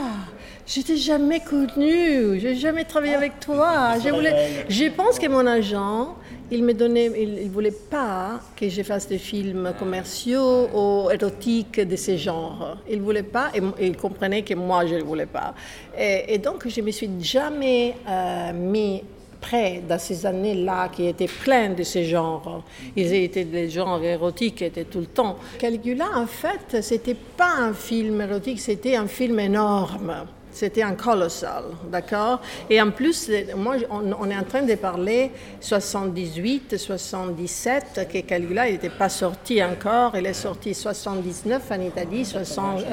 Je 0.65 0.81
t'ai 0.81 0.97
jamais 0.97 1.39
connu, 1.39 2.39
je 2.39 2.47
n'ai 2.47 2.55
jamais 2.55 2.85
travaillé 2.85 3.15
avec 3.15 3.39
toi. 3.39 3.95
Je, 4.03 4.09
voulais... 4.09 4.65
je 4.69 4.85
pense 4.89 5.17
que 5.17 5.27
mon 5.27 5.45
agent, 5.45 6.15
il 6.51 6.63
me 6.63 6.73
donnait, 6.73 7.11
il, 7.17 7.49
voulait 7.49 7.71
pas 7.71 8.39
que 8.55 8.69
je 8.69 8.83
fasse 8.83 9.07
des 9.07 9.17
films 9.17 9.73
commerciaux 9.79 10.69
ou 10.73 11.09
érotiques 11.09 11.79
de 11.79 11.95
ce 11.95 12.15
genre. 12.15 12.77
Il 12.89 13.01
voulait 13.01 13.23
pas, 13.23 13.51
et, 13.55 13.87
il 13.87 13.97
comprenait 13.97 14.43
que 14.43 14.53
moi 14.53 14.85
je 14.85 14.95
ne 14.95 15.03
voulais 15.03 15.25
pas. 15.25 15.55
Et, 15.97 16.37
donc 16.37 16.67
je 16.67 16.81
me 16.81 16.91
suis 16.91 17.09
jamais 17.19 17.95
euh, 18.07 18.53
mis 18.53 19.01
près 19.43 19.81
dans 19.87 19.99
ces 19.99 20.25
années-là 20.25 20.89
qui 20.89 21.07
étaient 21.07 21.27
pleines 21.27 21.75
de 21.75 21.83
ces 21.83 22.05
genres. 22.05 22.63
Ils 22.95 23.13
étaient 23.13 23.43
des 23.43 23.69
genres 23.69 24.01
érotiques 24.03 24.61
étaient 24.61 24.85
tout 24.85 25.01
le 25.01 25.07
temps. 25.07 25.37
Caligula, 25.59 26.05
en 26.15 26.25
fait, 26.25 26.81
c'était 26.81 27.15
pas 27.15 27.53
un 27.59 27.73
film 27.73 28.21
érotique, 28.21 28.59
c'était 28.59 28.95
un 28.95 29.07
film 29.07 29.39
énorme. 29.39 30.25
C'était 30.53 30.83
un 30.83 30.93
colossal, 30.93 31.63
d'accord? 31.91 32.39
Et 32.69 32.81
en 32.81 32.91
plus, 32.91 33.29
moi, 33.55 33.75
on, 33.89 34.29
est 34.29 34.37
en 34.37 34.43
train 34.43 34.61
de 34.61 34.75
parler 34.75 35.31
78, 35.59 36.77
77, 36.77 38.07
que 38.11 38.19
Caligula 38.19 38.69
n'était 38.69 38.89
pas 38.89 39.09
sorti 39.09 39.63
encore. 39.63 40.15
Il 40.15 40.25
est 40.25 40.33
sorti 40.33 40.73
79 40.73 41.71
en 41.71 41.81
Italie, 41.81 42.23
60, 42.23 42.83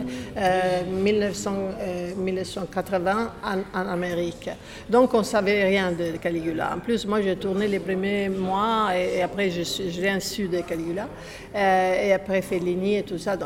1980 0.97 3.33
euh, 3.45 3.63
en, 3.75 3.89
Amérique. 3.89 4.51
Donc, 4.89 5.15
on 5.15 5.19
ne 5.19 5.25
savait 5.25 5.65
rien 5.65 5.93
de 5.93 6.17
Caligula. 6.17 6.73
En 6.75 6.79
plus, 6.79 7.07
moi, 7.07 7.21
j'ai 7.21 7.37
tourné 7.37 7.69
les 7.69 7.79
premiers 7.79 8.29
mois 8.29 8.89
et, 8.97 9.23
après, 9.23 9.51
je, 9.51 9.63
je 9.63 10.01
rien 10.01 10.19
su 10.19 10.49
de 10.49 10.61
Caligula. 10.63 11.09
Euh, 11.55 12.07
et 12.07 12.13
après, 12.13 12.43
Fellini 12.43 12.97
et 12.97 13.03
tout 13.03 13.19
ça. 13.19 13.37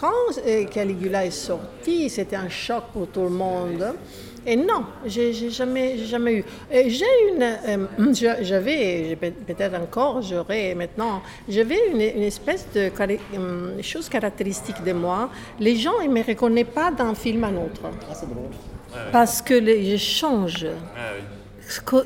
Quand 0.00 0.38
euh, 0.46 0.64
Caligula 0.66 1.26
est 1.26 1.30
sorti, 1.30 2.08
c'était 2.08 2.36
un 2.36 2.48
choc 2.48 2.84
pour 2.92 3.08
tout 3.08 3.22
le 3.22 3.30
monde. 3.30 3.84
Et 4.46 4.56
non, 4.56 4.84
j'ai 5.04 5.32
jamais, 5.50 5.96
j'ai 5.98 6.06
jamais 6.06 6.34
eu. 6.36 6.44
J'ai 6.72 7.04
une, 7.34 7.42
euh, 7.42 8.36
j'avais, 8.40 9.16
peut-être 9.46 9.74
encore, 9.74 10.22
j'aurais 10.22 10.74
maintenant, 10.74 11.20
j'avais 11.48 11.88
une, 11.92 12.00
une 12.00 12.22
espèce 12.22 12.66
de 12.74 12.90
hum, 13.36 13.72
chose 13.82 14.08
caractéristique 14.08 14.82
de 14.84 14.92
moi. 14.92 15.28
Les 15.60 15.76
gens 15.76 16.00
ne 16.02 16.08
me 16.08 16.22
reconnaissent 16.24 16.66
pas 16.74 16.90
d'un 16.90 17.14
film 17.14 17.44
à 17.44 17.48
un 17.48 17.56
autre. 17.56 17.82
Parce 19.12 19.42
que 19.42 19.54
les- 19.54 19.84
je 19.90 19.96
change. 20.02 20.64
Co- 20.64 21.37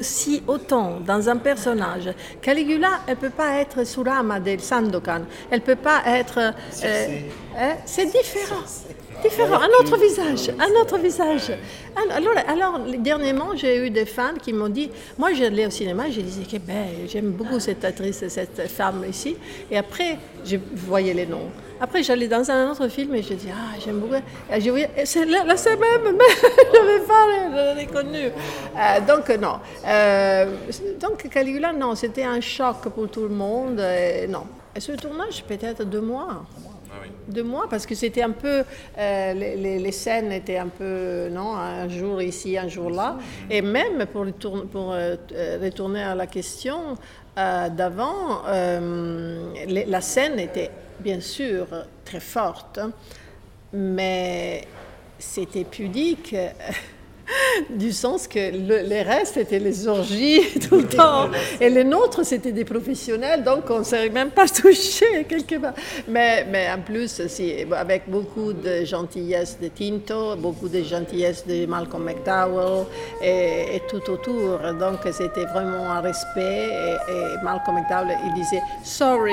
Si 0.00 0.42
autant 0.46 0.98
dans 1.00 1.28
un 1.28 1.36
personnage, 1.36 2.10
Caligula, 2.40 3.00
elle 3.06 3.16
peut 3.16 3.30
pas 3.30 3.60
être 3.60 3.86
Surama 3.86 4.40
del 4.40 4.60
Sandokan, 4.60 5.22
elle 5.50 5.60
peut 5.60 5.76
pas 5.76 6.02
être. 6.06 6.38
euh, 6.84 7.20
hein, 7.56 7.74
c'est 7.86 8.06
différent. 8.06 8.62
Différent, 9.22 9.60
un 9.60 9.80
autre 9.80 9.96
visage, 9.98 10.52
un 10.58 10.80
autre 10.80 10.98
visage. 10.98 11.52
Alors, 12.16 12.34
alors 12.48 12.80
dernièrement, 12.98 13.50
j'ai 13.54 13.86
eu 13.86 13.90
des 13.90 14.04
fans 14.04 14.34
qui 14.42 14.52
m'ont 14.52 14.68
dit, 14.68 14.90
moi 15.16 15.32
j'allais 15.32 15.66
au 15.66 15.70
cinéma, 15.70 16.10
je 16.10 16.20
disais 16.22 16.42
que 16.42 16.56
ben, 16.56 16.88
j'aime 17.06 17.30
beaucoup 17.30 17.60
cette 17.60 17.84
actrice, 17.84 18.26
cette 18.26 18.68
femme 18.68 19.04
ici, 19.08 19.36
et 19.70 19.78
après, 19.78 20.18
je 20.44 20.56
voyais 20.74 21.14
les 21.14 21.26
noms. 21.26 21.50
Après, 21.84 22.00
j'allais 22.04 22.28
dans 22.28 22.48
un 22.48 22.70
autre 22.70 22.86
film 22.86 23.12
et 23.16 23.22
je 23.24 23.34
dis, 23.34 23.48
ah, 23.52 23.76
j'aime 23.84 23.98
beaucoup. 23.98 24.14
Et 24.14 24.60
je 24.60 24.70
voyais, 24.70 24.88
et 24.96 25.04
c'est 25.04 25.24
là, 25.24 25.42
là, 25.44 25.56
c'est 25.56 25.76
même, 25.76 26.14
mais 26.16 26.24
je 26.72 26.78
n'avais 26.78 27.04
pas 27.04 27.26
le- 27.26 27.80
reconnu. 27.80 28.26
Euh, 28.26 29.00
donc, 29.00 29.28
non. 29.40 29.56
Euh, 29.84 30.54
donc, 31.00 31.28
Caligula, 31.28 31.72
non, 31.72 31.96
c'était 31.96 32.22
un 32.22 32.40
choc 32.40 32.88
pour 32.94 33.08
tout 33.10 33.22
le 33.22 33.34
monde. 33.34 33.80
euh, 33.80 34.28
non. 34.28 34.44
Et 34.76 34.78
ce 34.80 34.92
tournage, 34.92 35.42
peut-être 35.42 35.82
deux 35.84 36.00
mois. 36.00 36.44
Deux 37.26 37.42
mois, 37.42 37.66
parce 37.68 37.84
que 37.84 37.96
c'était 37.96 38.22
un 38.22 38.30
peu. 38.30 38.62
euh, 38.98 39.32
les, 39.34 39.56
les- 39.56 39.78
les 39.80 39.92
scènes 39.92 40.30
étaient 40.30 40.58
un 40.58 40.68
peu. 40.68 41.28
Non, 41.32 41.56
un 41.56 41.88
jour 41.88 42.22
ici, 42.22 42.56
un 42.56 42.68
jour 42.68 42.90
là. 42.90 43.16
Et 43.50 43.60
même 43.60 44.06
pour, 44.12 44.24
euh, 44.92 45.16
retourner 45.60 46.02
à 46.04 46.14
la 46.14 46.26
question 46.28 46.96
d'avant, 47.36 48.42
les- 49.66 49.84
la 49.86 50.00
scène 50.00 50.38
était 50.38 50.70
bien 51.02 51.20
sûr 51.20 51.66
très 52.04 52.20
forte, 52.20 52.80
mais 53.72 54.66
c'était 55.18 55.64
pudique. 55.64 56.34
Du 57.70 57.92
sens 57.92 58.26
que 58.28 58.38
le- 58.38 58.82
les 58.88 59.02
restes 59.02 59.36
étaient 59.36 59.58
les 59.58 59.86
orgies 59.88 60.40
tout 60.68 60.76
le 60.78 60.88
temps. 60.88 61.28
Et 61.60 61.68
les 61.70 61.84
nôtres, 61.84 62.24
c'était 62.24 62.52
des 62.52 62.64
professionnels, 62.64 63.42
donc 63.44 63.64
on 63.70 63.80
ne 63.80 63.84
s'est 63.84 64.08
même 64.08 64.30
pas 64.30 64.46
touché 64.62 65.24
quelque 65.28 65.56
part. 65.56 65.74
Mais, 66.08 66.44
mais 66.50 66.68
en 66.70 66.80
plus, 66.80 67.26
si, 67.28 67.52
avec 67.76 68.02
beaucoup 68.08 68.52
de 68.52 68.84
gentillesse 68.84 69.58
de 69.60 69.68
Tinto, 69.68 70.36
beaucoup 70.36 70.68
de 70.68 70.82
gentillesse 70.82 71.46
de 71.46 71.66
Malcolm 71.66 72.04
McDowell 72.04 72.84
et, 73.22 73.76
et 73.76 73.82
tout 73.88 74.02
autour. 74.10 74.58
Donc 74.78 75.00
c'était 75.12 75.44
vraiment 75.46 75.90
un 75.90 76.00
respect. 76.00 76.68
Et, 77.08 77.12
et 77.12 77.44
Malcolm 77.44 77.76
McDowell, 77.76 78.16
il 78.26 78.34
disait 78.34 78.62
Sorry. 78.84 79.32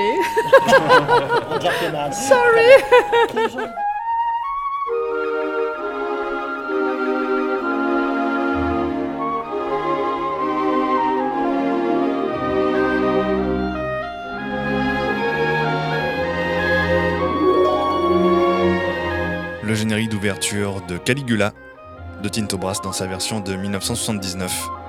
Sorry. 2.12 3.66
D'ouverture 20.20 20.82
de 20.82 20.98
Caligula 20.98 21.54
de 22.22 22.28
Tinto 22.28 22.58
Brass 22.58 22.82
dans 22.82 22.92
sa 22.92 23.06
version 23.06 23.40
de 23.40 23.56
1979. 23.56 24.79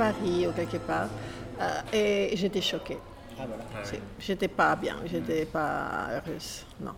Paris 0.00 0.46
ou 0.48 0.52
quelque 0.52 0.78
part. 0.78 1.10
Euh, 1.60 1.80
et 1.92 2.36
j'étais 2.36 2.62
choquée. 2.62 3.02
C'est- 3.82 4.04
J'étais 4.18 4.48
pas 4.48 4.76
bien, 4.76 5.00
j'étais 5.04 5.46
pas 5.46 6.08
heureuse. 6.16 6.66
Non. 6.80 6.94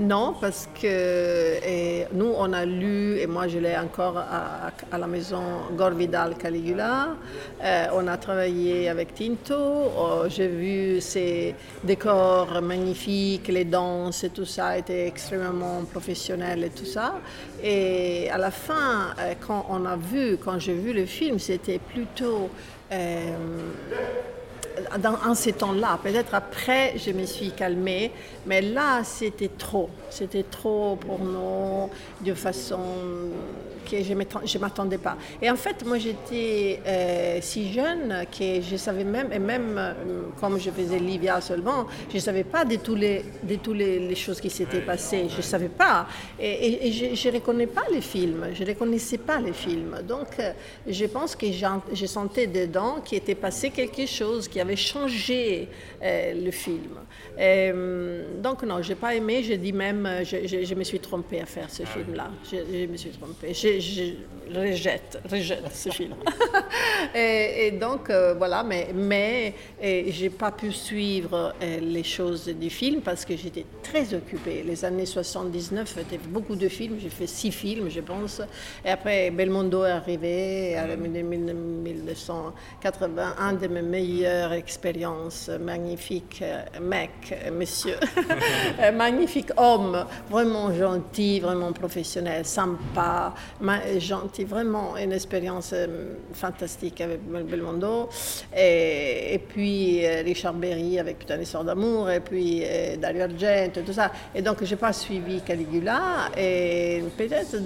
Non, 0.00 0.34
parce 0.40 0.66
que 0.80 2.08
nous, 2.14 2.32
on 2.34 2.52
a 2.54 2.64
lu, 2.64 3.18
et 3.18 3.26
moi 3.26 3.48
je 3.48 3.58
l'ai 3.58 3.76
encore 3.76 4.16
à, 4.16 4.70
à 4.90 4.96
la 4.96 5.06
maison, 5.06 5.42
Gore 5.76 5.90
Vidal 5.90 6.36
Caligula. 6.38 7.08
Euh, 7.62 7.86
on 7.92 8.06
a 8.08 8.16
travaillé 8.16 8.88
avec 8.88 9.14
Tinto. 9.14 9.54
Oh, 9.54 10.22
J'ai 10.26 10.48
vu 10.48 11.02
ces 11.02 11.54
décors 11.84 12.62
magnifiques, 12.62 13.48
les 13.48 13.66
danses 13.66 14.24
et 14.24 14.30
tout 14.30 14.46
ça 14.46 14.78
était 14.78 15.06
extrêmement 15.06 15.84
professionnel 15.84 16.64
et 16.64 16.70
tout 16.70 16.86
ça. 16.86 17.16
Et 17.62 18.30
à 18.30 18.38
la 18.38 18.50
fin, 18.50 19.14
euh, 19.18 19.34
quand 19.46 19.66
on 19.68 19.84
a 19.84 19.96
vu, 19.96 20.38
quand 20.42 20.58
j'ai 20.58 20.74
vu 20.74 20.94
le 20.94 21.04
film, 21.04 21.38
c'était 21.38 21.78
plutôt. 21.78 22.48
euh, 22.90 23.36
en 25.26 25.34
ces 25.34 25.52
temps-là. 25.52 25.98
Peut-être 26.02 26.34
après, 26.34 26.94
je 26.96 27.10
me 27.10 27.24
suis 27.24 27.50
calmée, 27.50 28.12
mais 28.46 28.60
là, 28.62 29.02
c'était 29.04 29.50
trop. 29.56 29.90
C'était 30.10 30.44
trop 30.44 30.96
pour 30.96 31.18
nous, 31.20 31.90
de 32.24 32.34
façon 32.34 32.80
que 33.90 34.02
je 34.02 34.12
ne 34.12 34.60
m'attendais 34.60 34.98
pas. 34.98 35.16
Et 35.42 35.50
en 35.50 35.56
fait, 35.56 35.84
moi, 35.84 35.98
j'étais 35.98 36.80
euh, 36.86 37.38
si 37.40 37.72
jeune 37.72 38.24
que 38.30 38.60
je 38.60 38.76
savais 38.76 39.04
même, 39.04 39.32
et 39.32 39.38
même 39.38 39.76
euh, 39.78 39.92
comme 40.40 40.58
je 40.58 40.70
faisais 40.70 40.98
Livia 40.98 41.40
seulement, 41.40 41.86
je 42.10 42.16
ne 42.16 42.20
savais 42.20 42.44
pas 42.44 42.64
de 42.64 42.76
tous 42.76 42.94
les, 42.94 43.24
de 43.42 43.56
tous 43.56 43.72
les, 43.74 43.98
les 43.98 44.14
choses 44.14 44.40
qui 44.40 44.50
s'étaient 44.50 44.80
passées. 44.80 45.26
Je 45.30 45.38
ne 45.38 45.42
savais 45.42 45.68
pas. 45.68 46.06
Et, 46.38 46.50
et- 46.50 46.86
et 46.88 46.92
je 47.16 47.28
ne 47.28 47.34
reconnais 47.34 47.66
pas 47.66 47.84
les 47.92 48.00
films. 48.00 48.46
Je 48.54 48.62
ne 48.64 48.68
reconnaissais 48.68 49.18
pas 49.18 49.38
les 49.40 49.52
films. 49.52 49.96
Donc, 50.06 50.28
euh, 50.38 50.52
je 50.86 51.04
pense 51.06 51.34
que 51.36 51.46
je 51.50 52.06
sentais 52.06 52.46
dedans 52.46 53.00
qu'il 53.04 53.18
était 53.18 53.34
passé 53.34 53.70
quelque 53.70 54.06
chose 54.06 54.46
qui 54.48 54.60
avait 54.60 54.76
changé 54.76 55.68
le 56.02 56.50
film. 56.50 56.94
Donc, 58.42 58.62
non, 58.62 58.82
je 58.82 58.90
n'ai 58.90 58.94
pas 58.94 59.14
aimé. 59.14 59.42
Je 59.42 59.54
dis 59.54 59.72
même, 59.72 60.08
je, 60.24 60.46
je- 60.46 60.64
je 60.64 60.74
me 60.74 60.84
suis 60.84 61.00
trompée 61.00 61.40
à 61.40 61.46
faire 61.46 61.68
ce 61.70 61.82
film-là. 61.84 62.30
Je, 62.50 62.56
je 62.58 62.86
me 62.86 62.96
suis 62.96 63.10
trompée. 63.10 63.52
Je, 63.54 63.79
je 63.80 64.14
rejette, 64.54 65.18
rejette 65.30 65.70
ce 65.72 65.90
film. 65.90 66.14
et, 67.14 67.66
et 67.66 67.70
donc, 67.72 68.08
euh, 68.10 68.34
voilà, 68.36 68.62
mais, 68.62 68.88
mais 68.94 69.54
je 69.82 70.22
n'ai 70.22 70.30
pas 70.30 70.50
pu 70.50 70.72
suivre 70.72 71.54
euh, 71.62 71.80
les 71.80 72.02
choses 72.02 72.46
du 72.46 72.70
film 72.70 73.00
parce 73.00 73.24
que 73.24 73.36
j'étais 73.36 73.64
très 73.82 74.12
occupée. 74.14 74.64
Les 74.66 74.84
années 74.84 75.06
79, 75.06 75.94
c'était 75.96 76.18
beaucoup 76.18 76.56
de 76.56 76.68
films. 76.68 76.98
J'ai 77.00 77.10
fait 77.10 77.26
six 77.26 77.52
films, 77.52 77.88
je 77.88 78.00
pense. 78.00 78.42
Et 78.84 78.90
après, 78.90 79.30
Belmondo 79.30 79.84
est 79.84 79.90
arrivé 79.90 80.76
en 80.78 80.96
1980, 80.96 83.34
un 83.38 83.52
de 83.54 83.68
mes 83.68 83.82
meilleures 83.82 84.52
expériences. 84.52 85.50
Magnifique 85.60 86.40
euh, 86.42 86.62
mec, 86.80 87.10
monsieur. 87.52 87.96
Magnifique 88.94 89.50
homme, 89.56 90.04
vraiment 90.28 90.74
gentil, 90.74 91.40
vraiment 91.40 91.72
professionnel, 91.72 92.44
sympa, 92.44 93.34
gentil, 93.98 94.44
vraiment 94.44 94.96
une 94.96 95.12
expérience 95.12 95.70
euh, 95.72 96.14
fantastique 96.32 97.00
avec 97.00 97.20
Bel- 97.30 97.44
Belmondo. 97.44 98.08
Et, 98.56 99.34
et 99.34 99.38
puis 99.38 100.04
euh, 100.04 100.22
Richard 100.24 100.54
Berry 100.54 100.98
avec 100.98 101.18
Putain 101.18 101.38
d'histoire 101.38 101.64
d'amour, 101.64 102.10
et 102.10 102.20
puis 102.20 102.62
euh, 102.64 102.96
Dario 102.96 103.22
Argento, 103.22 103.80
tout 103.82 103.92
ça. 103.92 104.10
Et 104.34 104.42
donc, 104.42 104.58
je 104.64 104.70
n'ai 104.70 104.76
pas 104.76 104.92
suivi 104.92 105.40
Caligula. 105.40 106.30
Et 106.36 107.02
peut-être 107.16 107.56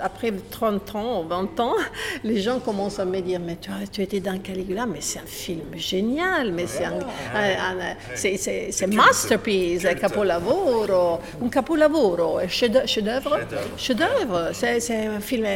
après 0.00 0.32
30 0.50 0.94
ans 0.94 1.22
ou 1.24 1.28
20 1.28 1.60
ans, 1.60 1.74
les 2.24 2.40
gens 2.40 2.60
commencent 2.60 2.98
à 2.98 3.04
me 3.04 3.20
dire 3.20 3.40
Mais 3.40 3.56
tu, 3.56 3.70
tu 3.90 4.02
étais 4.02 4.20
dans 4.20 4.38
Caligula, 4.38 4.86
mais 4.86 5.00
c'est 5.00 5.18
un 5.18 5.26
film 5.26 5.60
génial, 5.76 6.52
mais 6.52 6.66
c'est 6.66 6.84
un, 6.84 6.98
un- 7.34 7.80
un- 7.80 8.86
masterpiece, 8.96 9.88
è 9.88 9.94
capolavoro, 9.96 11.20
un 11.42 11.48
capolavoro, 11.48 12.40
chef-d'œuvre, 12.48 13.38
chef-d'œuvre, 13.76 14.50
c'est 14.52 14.80
c'est 14.86 15.06
un 15.06 15.20
film 15.20 15.46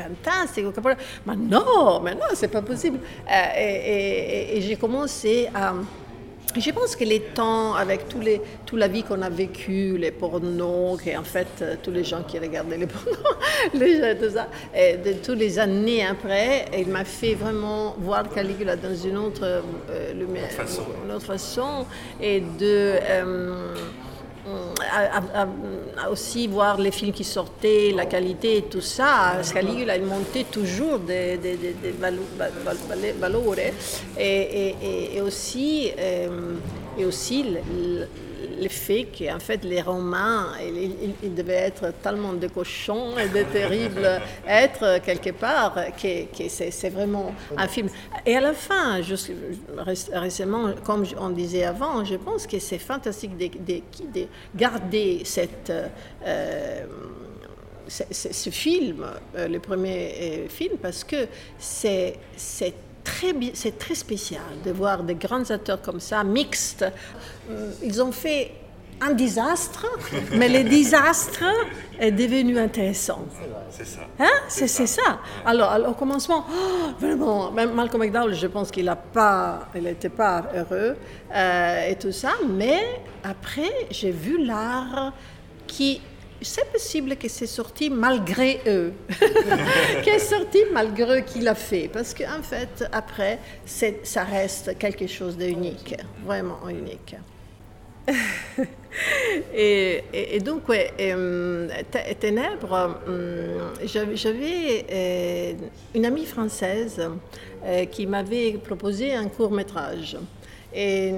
fantastique. 0.00 0.66
Mais 1.26 1.36
non, 1.36 2.00
mais 2.04 2.14
non, 2.14 2.30
c'est 2.34 2.48
pas 2.56 2.62
possible. 2.62 2.98
Euh, 3.30 3.32
et 3.56 3.74
et- 3.94 4.32
et- 4.54 4.56
et 4.56 4.60
j'ai 4.62 4.76
commencé 4.76 5.48
à 5.54 5.74
je 6.54 6.70
pense 6.70 6.94
que 6.96 7.04
les 7.04 7.20
temps, 7.20 7.74
avec 7.84 8.00
tous 8.10 8.20
les, 8.20 8.38
toute 8.66 8.78
la 8.78 8.86
vie 8.94 9.02
qu'on 9.04 9.22
a 9.22 9.30
vécue, 9.30 9.96
les 9.96 10.10
pornos, 10.10 11.00
que 11.02 11.16
en 11.18 11.22
fait, 11.24 11.46
euh, 11.62 11.76
tous 11.82 11.90
les 11.98 12.04
gens 12.04 12.22
qui 12.28 12.38
regardaient 12.38 12.76
les 12.76 12.86
pornos, 12.94 13.16
les 13.80 13.92
gens, 13.98 14.14
tout 14.20 14.30
ça, 14.36 14.48
et 14.76 14.98
de 14.98 15.12
toutes 15.24 15.38
les 15.38 15.58
années 15.58 16.04
après, 16.04 16.66
il 16.76 16.88
m'a 16.88 17.06
fait 17.06 17.34
vraiment 17.42 17.94
voir 17.98 18.28
Caligula 18.28 18.76
dans 18.76 18.94
une 18.94 19.16
autre, 19.16 19.44
euh, 19.44 20.12
lumière, 20.12 20.50
une 21.06 21.12
autre 21.12 21.24
façon, 21.24 21.86
et 22.20 22.40
de. 22.40 22.98
euh, 23.14 23.74
à 26.04 26.10
aussi 26.10 26.46
voir 26.48 26.78
les 26.78 26.90
films 26.90 27.12
qui 27.12 27.24
sortaient, 27.24 27.92
la 27.94 28.06
qualité 28.06 28.56
et 28.58 28.62
tout 28.62 28.80
ça. 28.80 29.34
Caligula, 29.52 29.96
il 29.96 30.04
montait 30.04 30.44
toujours 30.50 30.98
des, 30.98 31.36
des, 31.36 31.56
des, 31.56 31.74
des 31.74 31.92
valo- 31.92 32.26
va- 32.36 32.48
va- 32.64 32.74
vale- 32.88 33.14
valori. 33.20 33.62
Et, 34.18 35.20
aussi, 35.20 35.90
euh, 35.98 36.54
et 36.98 37.04
aussi 37.04 37.44
le 38.60 38.68
fait 38.68 39.06
qu'en 39.16 39.38
fait 39.38 39.64
les 39.64 39.80
Romains, 39.82 40.48
ils, 41.22 41.34
devaient 41.34 41.54
être 41.72 41.92
tellement 42.02 42.32
de 42.32 42.46
cochons 42.48 43.16
et 43.18 43.28
de 43.28 43.42
terribles 43.50 44.20
êtres 44.46 45.00
quelque 45.04 45.30
part 45.30 45.74
que, 46.00 46.24
que 46.26 46.48
c'est 46.48 46.90
vraiment 46.90 47.34
un 47.56 47.68
film. 47.68 47.88
Et 48.26 48.36
à 48.36 48.40
la 48.40 48.52
fin, 48.52 49.00
juste 49.02 49.30
ré- 49.76 49.94
récemment, 50.18 50.70
comme 50.84 51.04
on 51.18 51.30
disait 51.30 51.64
avant, 51.64 52.04
je 52.04 52.16
pense 52.16 52.46
que 52.46 52.58
c'est 52.58 52.78
fantastique 52.78 53.36
de, 53.36 53.46
de- 53.46 53.82
de 54.14 54.26
garder 54.54 55.22
cette... 55.24 55.72
euh, 56.26 56.84
ce, 57.88 58.04
ce- 58.10 58.32
ce 58.32 58.50
film, 58.50 59.04
euh, 59.36 59.48
le 59.48 59.58
premier 59.58 60.14
euh, 60.20 60.48
film, 60.48 60.76
parce 60.80 61.04
que 61.04 61.26
c'est 61.58 62.14
très, 63.04 63.34
c'est 63.54 63.78
très 63.78 63.94
spécial 63.94 64.42
de 64.64 64.70
voir 64.70 65.02
des 65.02 65.14
grands 65.14 65.50
acteurs 65.50 65.80
comme 65.80 66.00
ça, 66.00 66.24
mixtes. 66.24 66.84
Euh, 67.50 67.70
Ils 67.82 68.02
ont 68.02 68.12
fait 68.12 68.52
un 69.00 69.12
désastre, 69.12 69.86
mais 70.32 70.48
le 70.48 70.68
désastre 70.68 71.44
est 71.98 72.12
devenu 72.12 72.58
intéressant. 72.58 73.24
C'est 73.70 73.86
ça. 73.86 74.00
Hein? 74.20 74.30
C'est 74.48 74.68
ça. 74.68 75.18
Alors, 75.44 75.70
alors, 75.70 75.90
au 75.90 75.94
commencement, 75.94 76.44
oh, 76.48 76.90
vraiment, 77.00 77.50
même 77.50 77.72
Malcolm 77.72 78.02
McDowell, 78.02 78.34
je 78.34 78.46
pense 78.46 78.70
qu'il 78.70 78.84
n'était 79.74 80.08
pas 80.08 80.42
heureux 80.54 80.96
euh, 81.34 81.88
et 81.88 81.96
tout 81.96 82.12
ça, 82.12 82.32
mais 82.48 83.00
après, 83.24 83.88
j'ai 83.90 84.12
vu 84.12 84.44
l'art 84.44 85.12
qui. 85.66 86.00
C'est 86.42 86.70
possible 86.72 87.16
que 87.16 87.28
c'est 87.28 87.46
sorti 87.46 87.88
malgré 87.90 88.60
eux, 88.66 88.92
qui 90.02 90.10
est 90.10 90.18
sorti 90.18 90.58
malgré 90.72 91.18
eux 91.18 91.20
qu'il 91.22 91.46
a 91.48 91.54
fait, 91.54 91.88
parce 91.92 92.12
qu'en 92.14 92.42
fait, 92.42 92.84
après, 92.92 93.38
ça 93.64 94.24
reste 94.24 94.76
quelque 94.78 95.06
chose 95.06 95.36
d'unique, 95.36 95.94
vraiment 96.24 96.68
unique. 96.68 97.16
Et, 99.54 100.04
et- 100.12 100.36
et 100.36 100.40
donc, 100.40 100.68
ouais, 100.68 100.90
euh, 101.00 101.66
Té- 101.90 102.14
Ténèbres, 102.16 102.98
hum, 103.06 103.72
j'avais 103.84 104.16
j'avais, 104.16 104.84
euh, 104.92 105.52
une 105.94 106.04
amie 106.04 106.26
française 106.26 107.00
euh, 107.64 107.84
qui 107.86 108.06
m'avait 108.06 108.52
proposé 108.62 109.14
un 109.14 109.28
court 109.28 109.50
métrage. 109.50 110.16
Et, 110.74 111.10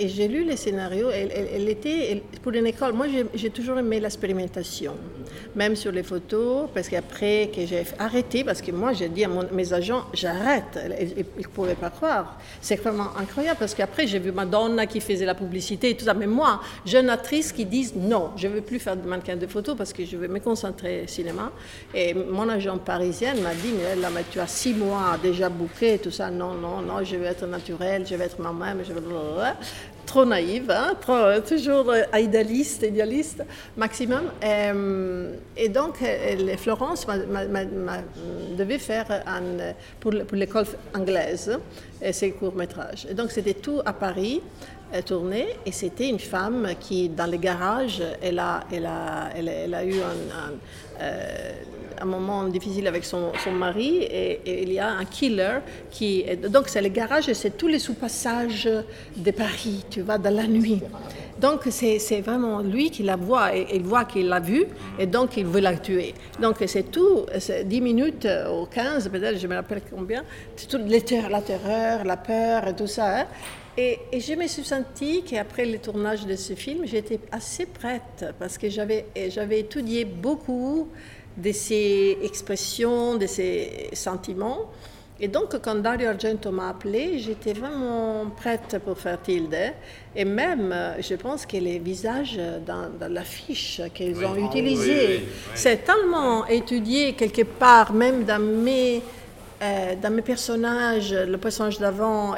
et 0.00 0.08
j'ai 0.08 0.26
lu 0.28 0.44
le 0.44 0.56
scénario. 0.56 1.10
Elle, 1.10 1.30
elle- 1.54 1.68
était 1.68 2.22
pour 2.42 2.52
une 2.52 2.66
école. 2.66 2.92
Moi, 2.94 3.06
j'ai- 3.34 3.50
toujours 3.50 3.78
aimé 3.78 4.00
l'expérimentation, 4.00 4.94
même 5.54 5.76
sur 5.76 5.92
les 5.92 6.02
photos, 6.02 6.68
parce 6.74 6.88
qu'après 6.88 7.50
que 7.54 7.66
j'ai 7.66 7.84
arrêté, 7.98 8.42
parce 8.42 8.62
que 8.62 8.72
moi, 8.72 8.92
j'ai 8.92 9.08
dit 9.08 9.24
à 9.24 9.28
mes 9.52 9.72
agents, 9.72 10.04
j'arrête. 10.14 10.72
Ils 11.16 11.24
ne 11.42 11.48
pouvaient 11.48 11.74
pas 11.74 11.90
croire. 11.90 12.38
C'est 12.60 12.76
vraiment 12.76 13.08
incroyable, 13.18 13.58
parce 13.60 13.74
qu'après, 13.74 14.06
j'ai 14.06 14.18
vu 14.18 14.32
Madonna 14.32 14.86
qui 14.86 15.00
faisait 15.00 15.26
la 15.26 15.34
publicité 15.34 15.94
tout 15.96 16.04
ça. 16.06 16.14
Mais 16.14 16.26
moi, 16.26 16.60
jeune 16.86 17.10
actrice 17.10 17.52
qui 17.52 17.64
dit 17.66 17.92
non, 17.94 18.30
je 18.36 18.48
ne 18.48 18.54
veux 18.54 18.60
plus 18.62 18.78
faire 18.78 18.96
de 18.96 19.06
mannequin 19.06 19.36
de 19.36 19.46
photos 19.46 19.76
parce 19.76 19.92
que 19.92 20.04
je 20.04 20.16
veux 20.16 20.28
me 20.28 20.38
concentrer 20.40 21.02
au 21.04 21.06
cinéma. 21.08 21.52
Et 21.94 22.14
mon 22.14 22.48
agent 22.48 22.78
parisienne 22.78 23.40
m'a 23.42 23.54
dit, 23.54 23.72
mais 23.76 24.00
là, 24.00 24.08
mais 24.14 24.24
tu 24.30 24.40
as 24.40 24.46
six 24.46 24.74
mois 24.74 25.18
déjà 25.22 25.48
bouqué 25.48 25.98
tout 25.98 26.10
ça. 26.10 26.30
Non, 26.30 26.54
non, 26.54 26.80
non, 26.80 27.04
je 27.04 27.16
veux 27.16 27.26
être 27.26 27.46
naturelle, 27.46 28.06
je 28.08 28.14
veux 28.14 28.22
être 28.22 28.40
moi-même, 28.40 28.78
je 28.86 28.92
veux... 28.92 29.00
Trop 30.06 30.24
naïve, 30.24 30.70
hein, 30.72 30.94
trop, 31.00 31.38
toujours 31.46 31.88
euh, 31.90 32.02
idéaliste, 32.18 32.82
idéaliste 32.82 33.44
maximum. 33.76 34.22
Euh, 34.42 35.34
et 35.56 35.68
donc, 35.68 36.02
euh, 36.02 36.34
les- 36.34 36.56
Florence 36.56 37.06
devait 38.58 38.78
faire 38.78 39.06
euh, 39.10 39.72
pour, 40.00 40.12
pour 40.26 40.36
l'école 40.36 40.66
anglaise 40.94 41.56
euh, 42.02 42.12
ses 42.12 42.32
courts-métrages. 42.32 43.06
Et 43.08 43.14
donc, 43.14 43.30
c'était 43.30 43.54
tout 43.54 43.80
à 43.84 43.92
Paris, 43.92 44.40
euh, 44.42 44.79
tourné, 45.04 45.46
et 45.64 45.72
c'était 45.72 46.08
une 46.08 46.18
femme 46.18 46.68
qui, 46.80 47.08
dans 47.08 47.30
le 47.30 47.36
garage, 47.36 48.02
elle 48.22 48.38
a, 48.38 48.60
elle 48.72 48.86
a, 48.86 49.30
elle 49.36 49.74
a, 49.74 49.84
eu 49.84 49.94
un, 49.94 50.52
euh, 51.00 51.52
un 52.00 52.04
moment 52.04 52.44
difficile 52.44 52.86
avec 52.88 53.04
son, 53.04 53.32
son 53.44 53.52
mari 53.52 53.98
et, 54.02 54.62
il 54.62 54.72
y 54.72 54.78
a 54.78 54.88
un 54.88 55.04
killer 55.04 55.58
qui. 55.90 56.24
Donc, 56.48 56.68
c'est 56.68 56.82
le 56.82 56.88
garage 56.88 57.28
et 57.28 57.34
c'est 57.34 57.56
tous 57.56 57.68
les 57.68 57.78
sous-passages 57.78 58.68
de 59.16 59.30
Paris, 59.30 59.84
tu 59.90 60.00
vois, 60.02 60.18
dans 60.18 60.34
la 60.34 60.46
nuit. 60.46 60.80
Donc, 61.40 61.60
c'est 61.70 62.20
vraiment 62.20 62.60
lui 62.60 62.90
qui 62.90 63.02
la 63.02 63.16
voit 63.16 63.56
et 63.56 63.66
il 63.74 63.82
voit 63.82 64.04
qu'il 64.04 64.28
l'a 64.28 64.40
vue 64.40 64.66
et 64.98 65.06
donc 65.06 65.36
il 65.38 65.46
veut 65.46 65.60
la 65.60 65.74
tuer. 65.76 66.14
Donc, 66.40 66.56
c'est 66.66 66.90
tout, 66.90 67.24
c'est 67.38 67.64
10 67.64 67.80
minutes 67.80 68.28
ou 68.52 68.66
15, 68.66 69.08
peut-être, 69.08 69.38
je 69.38 69.46
me 69.46 69.54
rappelle 69.54 69.80
combien, 69.90 70.22
c'est 70.56 70.66
tout 70.68 70.80
les 70.86 71.00
ter- 71.02 71.30
la 71.30 71.40
terreur, 71.40 72.04
la 72.04 72.16
peur 72.18 72.68
et 72.68 72.74
tout 72.74 72.86
ça. 72.86 73.20
hein. 73.20 73.26
Et, 73.80 73.98
et 74.12 74.20
je 74.20 74.34
me 74.34 74.46
suis 74.46 74.64
sentie 74.64 75.22
qu'après 75.22 75.64
le 75.64 75.78
tournage 75.78 76.26
de 76.26 76.36
ce 76.36 76.52
film, 76.52 76.80
j'étais 76.84 77.18
assez 77.32 77.64
prête 77.64 78.26
parce 78.38 78.58
que 78.58 78.68
j'avais 78.68 79.06
étudié 79.58 80.04
beaucoup 80.04 80.88
de 81.34 81.50
ces 81.50 82.18
expressions, 82.22 83.14
de 83.16 83.26
ces 83.26 83.88
sentiments. 83.94 84.70
Et 85.18 85.28
donc, 85.28 85.58
quand 85.62 85.76
Dario 85.76 86.08
Argento 86.08 86.50
m'a 86.50 86.70
appelée, 86.70 87.20
j'étais 87.20 87.54
vraiment 87.54 88.26
prête 88.36 88.76
pour 88.84 88.98
faire 88.98 89.20
Tilde. 89.22 89.72
Et 90.14 90.26
même, 90.26 90.74
je 91.00 91.14
pense 91.14 91.46
que 91.46 91.56
les 91.56 91.78
visages 91.78 92.38
dans, 92.66 92.90
dans 93.00 93.10
l'affiche 93.10 93.80
qu'ils 93.94 94.22
ont 94.26 94.36
utilisé, 94.36 95.22
c'est 95.54 95.84
tellement 95.84 96.46
étudié 96.46 97.14
quelque 97.14 97.44
part, 97.44 97.94
même 97.94 98.24
dans 98.24 98.42
mes, 98.42 99.02
euh, 99.62 99.94
dans 100.02 100.10
mes 100.10 100.22
personnages, 100.22 101.12
le 101.12 101.36
personnage 101.36 101.78
d'avant 101.78 102.34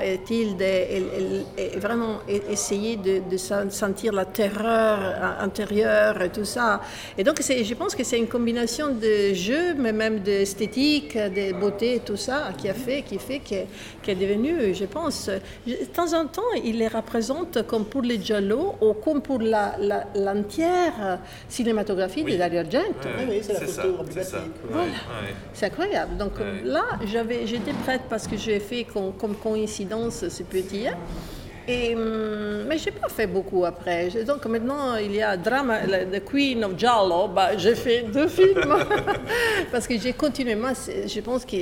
elle- 1.56 1.78
vraiment 1.78 2.18
essayer 2.50 2.96
de, 2.96 3.20
de 3.30 3.36
sen- 3.36 3.70
sentir 3.70 4.12
la 4.12 4.24
terreur 4.24 4.98
euh, 5.00 5.44
intérieure 5.44 6.20
et 6.22 6.30
tout 6.30 6.44
ça. 6.44 6.80
Et 7.16 7.22
donc, 7.24 7.38
c'est- 7.40 7.62
je 7.64 7.74
pense 7.74 7.94
que 7.94 8.04
c'est 8.04 8.18
une 8.18 8.26
combinaison 8.28 8.88
de 8.94 9.34
jeu, 9.34 9.74
mais 9.74 9.92
même 9.92 10.18
d'esthétique, 10.20 11.16
de 11.16 11.52
beauté 11.52 11.96
et 11.96 12.00
tout 12.00 12.16
ça, 12.16 12.50
qui 12.58 12.68
a 12.68 12.74
fait, 12.74 13.02
qui 13.02 13.18
fait 13.18 13.38
qui 13.40 14.10
est 14.10 14.14
devenu, 14.14 14.74
je 14.74 14.84
pense, 14.84 15.28
de 15.66 15.74
temps 15.94 16.12
en 16.14 16.26
temps, 16.26 16.52
il 16.64 16.78
les 16.78 16.88
représente 16.88 17.64
comme 17.66 17.84
pour 17.84 18.02
les 18.02 18.20
Giallo 18.20 18.74
ou 18.80 18.94
comme 18.94 19.22
pour 19.22 19.40
la- 19.40 19.76
la- 19.78 20.04
l'entière 20.16 21.18
cinématographie 21.48 22.24
de 22.24 22.36
Dario 22.36 22.60
Argento. 22.60 23.08
c'est 23.42 23.52
la 23.52 23.60
photo 23.60 24.06
ça, 24.14 24.22
ça. 24.24 24.38
ouais. 24.38 24.84
C'est 25.52 25.66
incroyable. 25.66 26.16
Donc 26.16 26.32
Ouais. 26.38 26.62
là, 26.64 26.82
j'avais, 27.12 27.46
j'étais 27.46 27.72
prête 27.84 28.02
parce 28.08 28.26
que 28.26 28.36
j'ai 28.36 28.58
fait 28.60 28.84
com- 28.84 29.12
comme 29.18 29.34
coïncidence 29.36 30.28
ce 30.28 30.42
petit. 30.42 30.86
Et, 31.68 31.94
hum, 31.94 32.64
mais 32.66 32.76
je 32.76 32.86
n'ai 32.86 32.92
pas 32.92 33.08
fait 33.08 33.28
beaucoup 33.28 33.64
après. 33.64 34.08
Donc 34.26 34.44
maintenant, 34.46 34.96
il 34.96 35.14
y 35.14 35.22
a 35.22 35.36
drama, 35.36 35.78
The 35.86 36.24
Queen 36.24 36.64
of 36.64 36.76
Giallo. 36.76 37.28
Bah, 37.28 37.56
j'ai 37.56 37.76
fait 37.76 38.02
deux 38.02 38.26
films. 38.38 38.74
parce 39.70 39.86
que 39.86 39.96
j'ai 39.98 40.12
continué. 40.12 40.56
Moi, 40.56 40.72
je 41.06 41.20
pense 41.20 41.44
que, 41.44 41.58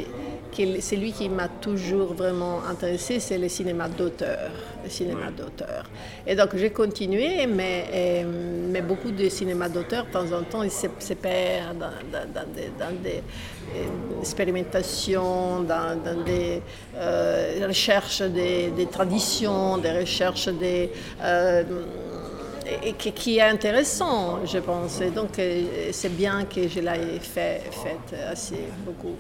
que 0.57 0.81
c'est 0.81 0.97
lui 0.97 1.13
qui 1.13 1.29
m'a 1.29 1.49
toujours 1.49 2.15
vraiment 2.15 2.61
intéressé, 2.67 3.21
c'est 3.21 3.37
le 3.37 3.49
cinéma 3.51 3.89
d'auteur. 3.89 4.51
Le 4.83 4.89
cinéma 4.89 5.31
d'auteur. 5.37 5.85
Et 6.27 6.35
donc 6.35 6.57
j'ai 6.57 6.71
continué, 6.71 7.47
mais, 7.47 8.25
mais 8.73 8.81
beaucoup 8.81 9.11
de 9.11 9.29
cinéma 9.29 9.69
d'auteur, 9.69 10.07
de 10.07 10.11
temps 10.13 10.33
en 10.33 10.43
temps, 10.45 10.63
ils 10.63 10.71
se, 10.71 10.87
se 10.99 11.13
perdent 11.13 11.79
dans, 11.79 11.87
dans- 12.11 12.33
dans 12.33 12.49
des, 12.55 12.71
dans 12.79 13.03
des, 13.03 13.23
euh, 13.75 14.21
expérimentations, 14.21 15.61
dans, 15.61 16.25
des 16.25 16.63
euh, 16.97 17.67
recherches 17.67 18.23
des, 18.23 18.89
traditions, 18.91 19.79
des 19.79 20.01
recherches 20.01 20.49
des... 20.49 20.91
euh, 21.23 21.63
qui, 22.99 23.39
est 23.39 23.43
intéressant, 23.43 24.45
je 24.45 24.59
pense. 24.59 25.01
Donc, 25.15 25.41
c'est 25.93 26.17
bien 26.17 26.45
que 26.45 26.69
je 26.69 26.81
l'ai 26.81 27.19
fait, 27.21 27.63
fait 27.71 28.17
assez 28.31 28.69
beaucoup. 28.85 29.17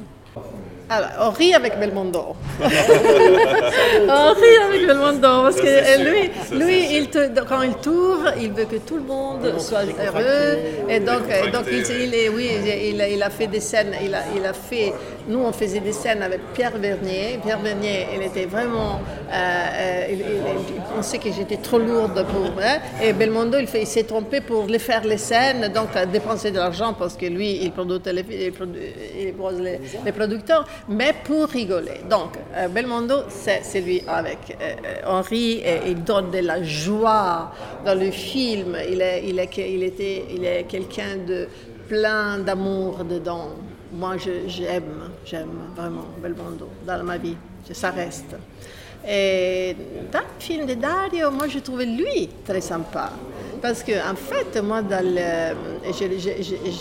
Alors, 0.92 1.08
on 1.20 1.30
rit 1.30 1.54
avec 1.54 1.78
Belmondo. 1.78 2.34
on 2.60 4.32
rit 4.34 4.58
avec 4.68 4.86
Belmondo 4.88 5.20
parce 5.44 5.60
que 5.60 5.66
euh, 5.66 5.96
lui, 6.10 6.30
lui 6.58 6.96
il 6.96 7.08
te- 7.08 7.28
quand 7.48 7.62
il 7.62 7.74
tourne, 7.76 8.32
il 8.40 8.50
veut 8.52 8.64
que 8.64 8.76
tout 8.78 8.96
le 8.96 9.02
monde 9.04 9.54
soit 9.60 9.82
heureux. 9.84 10.58
Et 10.88 10.98
donc, 10.98 11.22
donc 11.52 11.66
il, 11.70 11.84
il 12.02 12.14
est, 12.14 12.28
oui, 12.28 12.50
il, 12.64 13.06
il 13.12 13.22
a 13.22 13.30
fait 13.30 13.46
des 13.46 13.60
scènes. 13.60 13.94
Il 14.02 14.12
a, 14.14 14.22
il 14.34 14.44
a 14.44 14.52
fait. 14.52 14.92
Nous, 15.28 15.38
on 15.38 15.52
faisait 15.52 15.80
des 15.80 15.92
scènes 15.92 16.22
avec 16.22 16.40
Pierre 16.54 16.76
Vernier. 16.78 17.38
Pierre 17.42 17.60
Vernier, 17.60 18.06
il 18.14 18.22
était 18.22 18.46
vraiment. 18.46 19.00
euh, 19.32 19.32
euh, 19.32 20.06
il, 20.10 20.82
pensait 20.94 21.18
que 21.18 21.30
j'étais 21.32 21.56
trop 21.58 21.78
lourde 21.78 22.24
pour. 22.32 22.50
hein. 22.62 22.78
et 23.02 23.12
Belmondo, 23.12 23.58
il, 23.58 23.86
s'est 23.86 24.04
trompé 24.04 24.40
pour 24.40 24.66
les 24.66 24.78
faire 24.78 25.04
les 25.04 25.18
scènes, 25.18 25.68
donc 25.72 25.94
a 25.94 26.06
dépensé 26.06 26.50
de 26.50 26.56
l'argent 26.58 26.94
parce 26.94 27.16
que 27.16 27.26
lui, 27.26 27.62
il 27.62 27.70
produit 27.72 28.00
les, 28.06 28.22
les, 28.22 29.80
les 30.04 30.12
producteurs, 30.12 30.66
mais 30.88 31.14
pour 31.24 31.46
rigoler. 31.48 32.00
Donc, 32.08 32.36
euh, 32.56 32.68
Belmondo, 32.68 33.24
c'est 33.28 33.60
c'est 33.62 33.80
lui 33.80 34.02
avec 34.06 34.38
euh, 34.60 34.74
euh, 34.84 35.18
Henri, 35.18 35.60
et 35.64 35.80
il 35.88 36.02
donne 36.02 36.30
de 36.30 36.38
la 36.38 36.62
joie 36.62 37.52
dans 37.84 37.94
le 37.94 38.10
film. 38.10 38.76
Il 38.90 39.00
est, 39.00 39.22
il 39.26 39.38
est, 39.38 39.50
il 39.56 39.82
était, 39.82 40.24
il 40.34 40.44
est 40.44 40.64
quelqu'un 40.64 41.16
de 41.26 41.48
plein 41.88 42.38
d'amour 42.38 43.04
dedans. 43.04 43.48
Moi, 43.92 44.16
j'aime, 44.18 45.10
j'aime 45.24 45.50
vraiment 45.76 46.06
Belmondo 46.22 46.68
dans 46.86 47.02
ma 47.02 47.18
vie. 47.18 47.36
Ça 47.72 47.90
reste. 47.90 48.36
Et 49.08 49.74
dans 50.12 50.20
le 50.20 50.24
film 50.38 50.66
de 50.66 50.74
Dario, 50.74 51.30
moi, 51.30 51.48
je 51.48 51.58
trouvais 51.58 51.86
lui 51.86 52.28
très 52.44 52.60
sympa. 52.60 53.10
Parce 53.62 53.82
que, 53.82 53.92
en 53.92 54.14
fait, 54.14 54.60
moi, 54.62 54.82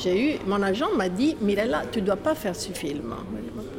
j'ai 0.03 0.34
eu, 0.34 0.39
mon 0.45 0.62
agent 0.62 0.89
m'a 0.95 1.10
dit 1.10 1.36
Mirella, 1.41 1.84
tu 1.91 2.01
ne 2.01 2.07
dois 2.07 2.16
pas 2.16 2.36
faire 2.36 2.55
ce 2.55 2.72
film. 2.72 3.16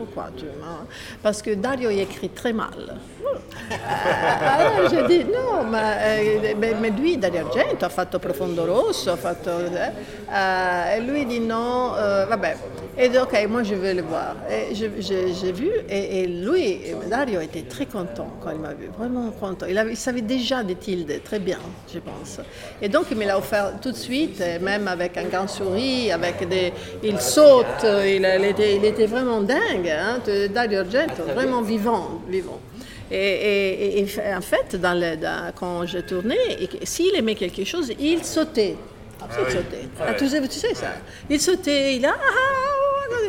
Pourquoi 0.01 0.31
tu 0.35 0.47
hein? 0.47 0.87
Parce 1.23 1.43
que 1.43 1.51
Dario 1.55 1.91
il 1.91 2.01
écrit 2.01 2.31
très 2.31 2.55
mal. 2.55 2.97
Alors 3.71 4.89
j'ai 4.91 5.03
dit 5.07 5.25
no, 5.25 5.63
ma, 5.69 6.17
eh, 6.19 6.55
beh, 6.55 6.91
lui 6.99 7.19
Dario 7.19 7.41
Argento 7.47 7.85
ha 7.85 7.89
fatto 7.91 8.19
Profondo 8.19 8.65
Rosso, 8.65 9.11
ha 9.11 9.17
fatto, 9.17 9.51
eh, 9.61 9.93
eh, 10.33 10.97
e 10.97 11.01
lui 11.03 11.27
dit 11.27 11.41
non, 11.41 11.93
eh, 11.97 12.25
vabbè. 12.27 12.57
Et 12.97 13.09
dit 13.09 13.19
ok, 13.19 13.47
moi 13.49 13.63
je 13.63 13.75
vais 13.75 13.95
le 13.95 14.03
voir. 14.03 14.35
Et 14.51 14.75
j'ai 14.75 15.53
vu 15.53 15.71
et, 15.89 16.23
et 16.23 16.27
lui, 16.27 16.81
Dario 17.09 17.41
était 17.41 17.63
très 17.63 17.87
content 17.87 18.29
quand 18.43 18.51
il 18.51 18.59
m'a 18.59 18.73
vu, 18.75 18.89
vraiment 18.99 19.31
content. 19.31 19.67
Il, 19.69 19.79
avait- 19.79 19.93
il 19.93 19.97
savait 19.97 20.23
déjà 20.23 20.63
des 20.63 20.75
tildes 20.77 21.23
très 21.23 21.39
bien, 21.39 21.59
je 21.93 21.99
pense. 22.01 22.41
Et 22.83 22.89
donc 22.89 23.05
il 23.11 23.17
me 23.17 23.27
l'a 23.27 23.39
offert 23.39 23.73
tout 23.81 23.93
de 23.93 23.97
suite, 23.97 24.41
et 24.41 24.59
même 24.59 24.89
avec 24.89 25.17
un 25.17 25.25
grand 25.25 25.47
sourire, 25.49 26.15
avec 26.17 26.47
des, 26.49 26.73
il 27.03 27.21
saute, 27.21 27.85
il, 27.85 28.27
il 28.39 28.45
était, 28.45 28.77
il 28.77 28.85
était 28.85 29.07
vraiment 29.07 29.41
dingue, 29.41 29.90
hein, 29.91 30.21
Dario 30.53 30.81
Argento, 30.81 31.23
vraiment 31.35 31.63
vivant, 31.63 32.21
vivant. 32.29 32.61
Et, 33.11 33.17
et- 33.17 33.99
et- 34.01 34.03
et 34.05 34.35
en 34.35 34.41
fait, 34.41 34.77
dans 34.77 34.95
le- 34.95 35.17
dans- 35.17 35.53
quand 35.59 35.85
je 35.87 35.99
tournais, 35.99 36.69
s'il 36.85 37.15
aimait 37.17 37.35
quelque 37.35 37.65
chose, 37.65 37.93
il 37.99 38.23
sautait. 38.25 38.77
Il 39.23 39.53
sautait. 39.53 39.89
Ah, 40.01 40.15
tu, 40.15 40.29
sais, 40.29 40.41
tu 40.43 40.59
sais 40.59 40.75
ça. 40.75 40.93
Il 41.29 41.41
sautait, 41.41 41.97
il 41.97 42.07
a... 42.07 42.11
ah, 42.11 42.15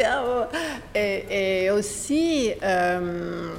ah, 0.03 0.05
ah, 0.05 0.49
ah. 0.53 0.57
Et, 0.97 1.65
et 1.65 1.71
aussi... 1.71 2.51
euh, 2.63 3.49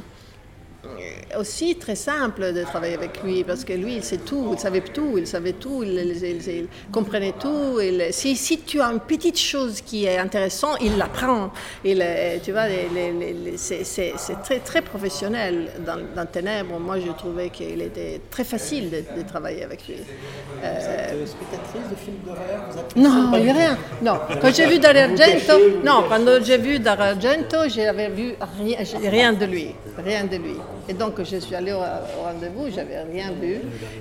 aussi 1.38 1.76
très 1.76 1.94
simple 1.96 2.52
de 2.52 2.62
travailler 2.64 2.94
avec 2.94 3.22
lui 3.22 3.44
parce 3.44 3.64
que 3.64 3.72
lui 3.72 3.94
il 3.96 4.04
sait 4.04 4.18
tout, 4.18 4.50
il 4.52 4.58
savait 4.58 4.80
tout, 4.80 5.14
il 5.16 5.26
savait 5.26 5.52
tout, 5.52 5.82
il, 5.82 5.90
il- 5.92 6.24
il- 6.24 6.48
il 6.48 6.66
comprenait 6.92 7.34
tout. 7.38 7.78
si, 8.10 8.36
si 8.36 8.60
tu 8.60 8.80
as 8.80 8.86
une 8.92 9.00
petite 9.00 9.38
chose 9.38 9.80
qui 9.80 10.04
est 10.06 10.18
intéressante, 10.18 10.78
il 10.80 10.96
l'apprend. 10.98 11.50
Tu 11.84 12.52
vois, 12.52 12.64
c'est 13.56 14.42
très, 14.42 14.58
très 14.60 14.82
professionnel 14.82 15.70
dans, 15.86 15.98
dans 16.14 16.26
Ténèbres. 16.26 16.78
Moi, 16.78 16.98
je 17.00 17.12
trouvais 17.12 17.50
qu'il 17.50 17.80
était 17.80 18.20
très 18.30 18.44
facile 18.44 18.90
de, 18.90 19.04
de 19.20 19.26
travailler 19.26 19.64
avec 19.64 19.86
lui. 19.88 19.96
Euh, 20.64 21.26
spectatrice 21.26 21.90
de 21.90 21.96
films 21.96 22.16
d'horreur, 22.24 22.68
non, 22.96 23.36
il 23.38 23.44
n'y 23.44 23.50
a 23.50 23.54
rien. 23.54 23.78
Non, 24.02 24.18
quand 24.40 24.54
j'ai 24.54 24.66
vu 24.66 24.78
Dario 24.78 25.02
Argento, 25.02 25.52
non, 25.84 26.04
quand 26.08 26.44
j'ai 26.44 26.58
vu 26.58 26.78
Dario 26.78 27.02
Argento, 27.04 27.68
j'avais 27.68 28.08
vu 28.10 28.34
rien, 28.58 28.78
rien 29.10 29.32
de 29.32 29.44
lui, 29.46 29.68
rien 30.04 30.24
de 30.24 30.36
lui. 30.36 30.56
Et 30.88 30.94
donc 30.94 31.14
je 31.22 31.36
suis 31.36 31.54
allée 31.54 31.72
au, 31.72 31.76
au 31.78 32.22
rendez-vous, 32.24 32.70
j'avais 32.74 33.00
rien 33.02 33.30
vu. 33.40 33.58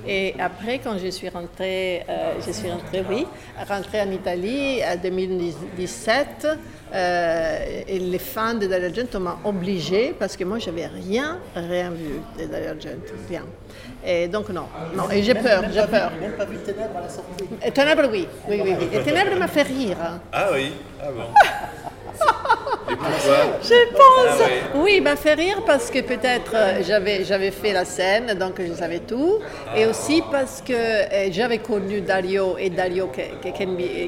Et 0.07 0.33
après, 0.39 0.79
quand 0.79 0.97
je 0.97 1.07
suis 1.09 1.29
rentrée, 1.29 2.03
euh, 2.09 2.33
je 2.45 2.51
suis 2.51 2.69
rentrée, 2.71 3.03
oui, 3.09 3.25
rentrée 3.67 4.01
en 4.01 4.11
Italie 4.11 4.81
en 4.83 4.97
2017, 4.97 6.47
euh, 6.93 7.59
et 7.87 7.99
les 7.99 8.19
fans 8.19 8.55
de 8.55 8.67
Dario 8.67 8.87
Argento 8.87 9.19
m'ont 9.19 9.37
obligée 9.45 10.13
parce 10.17 10.35
que 10.35 10.43
moi, 10.43 10.59
j'avais 10.59 10.87
rien, 10.87 11.37
rien 11.55 11.89
vu 11.91 12.19
de 12.39 12.45
Dario 12.45 12.69
Argento, 12.69 13.13
rien. 13.29 13.43
Et 14.05 14.27
donc 14.27 14.49
non, 14.49 14.65
non, 14.95 15.09
et 15.11 15.21
j'ai 15.23 15.35
peur, 15.35 15.63
j'ai 15.71 15.85
peur. 15.87 16.11
même 16.19 16.31
pas 16.33 16.45
vu 16.45 16.57
Ténèbres 16.57 16.97
à 16.97 17.01
la 17.01 17.09
sortie. 17.09 17.45
Et 17.63 17.71
Ténèbres, 17.71 18.09
oui, 18.11 18.27
oui, 18.49 18.61
oui, 18.63 18.73
oui. 18.79 18.87
Et 18.93 18.99
Ténèbres 19.03 19.37
m'a 19.37 19.47
fait 19.47 19.61
rire. 19.61 19.97
hein. 20.01 20.19
Ah 20.33 20.47
oui, 20.53 20.73
ah 21.01 21.05
bon. 21.15 21.23
Et 22.89 22.95
pourquoi 22.95 23.17
quoi 23.19 23.59
Je 23.63 23.91
pense. 23.91 24.49
Oui, 24.75 24.93
il 24.97 25.03
m'a 25.03 25.15
fait 25.15 25.33
rire 25.33 25.61
parce 25.65 25.89
que 25.91 25.99
peut-être 25.99 26.53
euh, 26.55 26.81
j'avais, 26.83 27.23
j'avais 27.23 27.51
fait 27.51 27.73
la 27.73 27.85
scène, 27.85 28.33
donc 28.37 28.55
je 28.59 28.73
savais 28.73 28.99
tout. 28.99 29.35
Et 29.75 29.85
aussi 29.85 30.21
parce 30.31 30.61
que 30.61 30.73
euh, 30.73 31.27
j'avais 31.31 31.59
connu 31.59 32.01
Dario 32.01 32.57
et 32.57 32.69
Dario, 32.69 33.09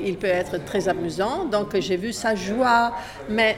il 0.05 0.17
peut 0.17 0.27
être 0.27 0.63
très 0.65 0.87
amusant. 0.89 1.45
Donc 1.45 1.77
j'ai 1.79 1.97
vu 1.97 2.11
sa 2.13 2.35
joie 2.35 2.93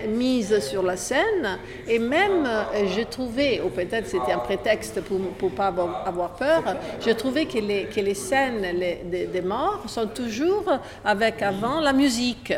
mise 0.07 0.59
sur 0.59 0.83
la 0.83 0.97
scène. 0.97 1.59
Et 1.87 1.99
même, 1.99 2.45
euh, 2.45 2.63
j'ai 2.93 3.05
trouvé, 3.05 3.61
ou 3.65 3.69
peut-être 3.69 4.07
c'était 4.07 4.31
un 4.33 4.39
prétexte 4.39 5.01
pour 5.01 5.19
ne 5.19 5.49
pas 5.49 5.67
avoir, 6.05 6.31
peur, 6.35 6.63
j'ai 7.03 7.15
trouvé 7.15 7.45
que 7.45 7.59
les, 7.59 7.85
que 7.85 7.99
les 7.99 8.13
scènes 8.13 8.61
les- 8.77 9.01
des, 9.05 9.25
des 9.27 9.41
morts 9.41 9.83
sont 9.87 10.07
toujours 10.07 10.65
avec 11.03 11.41
avant 11.41 11.79
la 11.79 11.93
musique. 11.93 12.53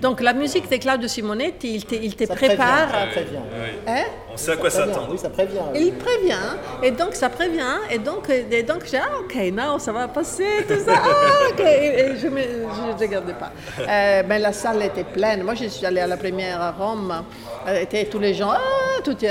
Donc 0.00 0.20
la 0.20 0.32
musique 0.32 0.68
de 0.70 0.76
Claudio 0.76 1.08
Simonetti, 1.08 1.74
il 1.74 1.84
il 1.92 2.14
te 2.14 2.24
Ça 2.24 2.34
prévient, 2.34 2.56
prépare. 2.56 2.88
prévient. 3.10 3.36
Hein 3.86 4.04
On 4.32 4.36
sait 4.36 4.52
à 4.52 4.56
quoi 4.56 4.70
s'attendre. 4.70 5.08
Oui, 5.10 5.18
ça 5.18 5.30
prévient. 5.30 5.58
il 5.74 5.94
prévient, 5.94 6.56
et 6.82 6.90
donc 6.90 7.14
ça 7.14 7.28
prévient, 7.28 7.78
et 7.90 7.98
donc, 7.98 8.28
et 8.30 8.62
donc 8.62 8.84
j'ai 8.90 8.98
ah, 8.98 9.18
ok, 9.20 9.52
non, 9.52 9.78
ça 9.78 9.92
va 9.92 10.08
passer, 10.08 10.64
tout 10.66 10.78
ça, 10.84 10.94
ah, 10.96 11.48
ok, 11.50 11.60
et, 11.60 12.00
et 12.00 12.16
je 12.16 12.28
ne 12.28 12.98
regardais 12.98 13.34
pas. 13.34 13.52
Euh, 13.80 14.22
mais 14.26 14.38
la 14.38 14.52
salle 14.52 14.82
était 14.82 15.04
pleine. 15.04 15.42
Moi, 15.42 15.54
je 15.54 15.66
suis 15.66 15.84
allée 15.84 16.00
à 16.00 16.06
la 16.06 16.16
première 16.16 16.60
à 16.60 16.72
Rome, 16.72 17.22
euh, 17.68 17.80
étaient 17.80 18.04
tous 18.06 18.18
les 18.18 18.34
gens, 18.34 18.50
ah, 18.50 19.00
tout, 19.04 19.14
tout 19.14 19.26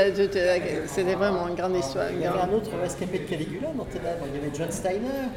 c'était 0.86 1.16
vraiment 1.16 1.47
une 1.47 1.55
grande 1.55 1.76
histoire. 1.76 2.05
Il 2.12 2.22
y 2.22 2.26
avait 2.26 2.39
un 2.39 2.53
autre 2.53 2.70
rescapé 2.82 3.20
de 3.20 3.30
Caligula 3.30 3.70
dans 3.76 3.86
tes 3.86 3.99
lèvres. 3.99 4.26
Il 4.34 4.36
y 4.39 4.43
avait 4.43 4.55
John 4.55 4.72
Steiner. 4.72 5.30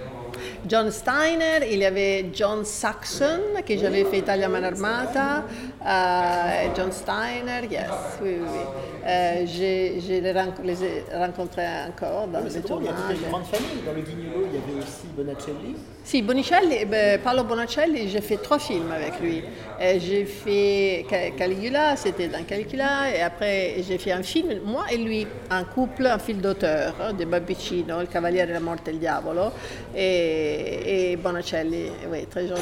John 0.67 0.91
Steiner, 0.91 1.67
il 1.71 1.79
y 1.79 1.85
avait 1.85 2.27
John 2.33 2.65
Saxon, 2.65 3.41
que 3.67 3.77
j'avais 3.77 4.05
fait 4.05 4.19
Italia 4.19 4.49
Man 4.49 4.65
Armata, 4.65 5.45
euh, 5.87 6.69
John 6.77 6.93
Steiner, 6.93 7.67
yes, 7.71 7.91
oui, 8.23 8.37
oui, 8.41 8.47
oui. 8.53 8.59
Euh, 9.07 9.45
j'ai, 9.47 10.01
je 10.01 10.15
les, 10.15 11.17
rencontrés 11.17 11.67
encore 11.89 12.29
dans 12.29 12.41
les 12.41 12.51
C'est 12.51 12.61
drôle, 12.67 12.83
il 12.83 12.87
y 12.87 12.89
a 12.89 12.93
toute 12.93 13.23
une 13.23 13.29
grande 13.29 13.45
famille. 13.45 13.83
Dans 13.85 13.93
le 13.93 14.01
Guignolo, 14.01 14.47
il 14.47 14.55
y 14.55 14.63
avait 14.63 14.83
aussi 14.83 15.07
Bonacelli. 15.17 15.77
Si, 16.07 16.21
Bonicelli, 16.21 16.77
eh 16.81 16.85
ben, 16.85 17.19
Paolo 17.19 17.45
Bonacelli, 17.45 18.11
j'ai 18.11 18.21
fait 18.21 18.37
trois 18.37 18.59
films 18.59 18.93
avec 18.93 19.19
lui. 19.21 19.43
J'ai 19.81 20.27
fait 20.27 21.07
Ca- 21.09 21.31
Caligula, 21.31 21.97
c'était 21.97 22.29
dans 22.29 22.45
Caligula, 22.45 23.11
et 23.11 23.23
après 23.23 23.77
j'ai 23.83 23.97
fait 23.97 24.13
un 24.13 24.23
film, 24.23 24.61
moi 24.67 24.85
et 24.93 24.99
lui, 24.99 25.27
un 25.51 25.65
couple, 25.65 26.07
un 26.07 26.19
film 26.19 26.41
d'auteur, 26.43 26.95
hein, 27.01 27.15
de 27.15 27.25
Babbicino, 27.25 28.03
Il 28.03 28.09
Cavaliere 28.09 28.47
della 28.49 28.61
Morte 28.61 28.89
e 28.89 28.93
il 28.93 28.99
Diavolo, 28.99 29.51
et, 29.97 31.13
et 31.13 31.17
Bonacelli, 31.17 31.91
oui, 32.13 32.27
très 32.27 32.47
joli, 32.49 32.61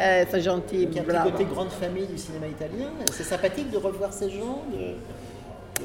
euh, 0.00 0.24
très 0.24 0.40
gentil, 0.40 0.88
Il 0.90 0.94
y 0.94 0.98
a 0.98 1.02
un 1.02 1.04
petit 1.04 1.30
côté 1.32 1.44
grande 1.44 1.70
famille 1.70 2.06
du 2.06 2.16
cinéma 2.16 2.46
italien. 2.48 2.88
C'est 3.12 3.24
sympathique 3.24 3.70
de 3.70 3.76
revoir 3.76 4.10
ces 4.12 4.30
gens. 4.30 4.64
de- 4.72 4.96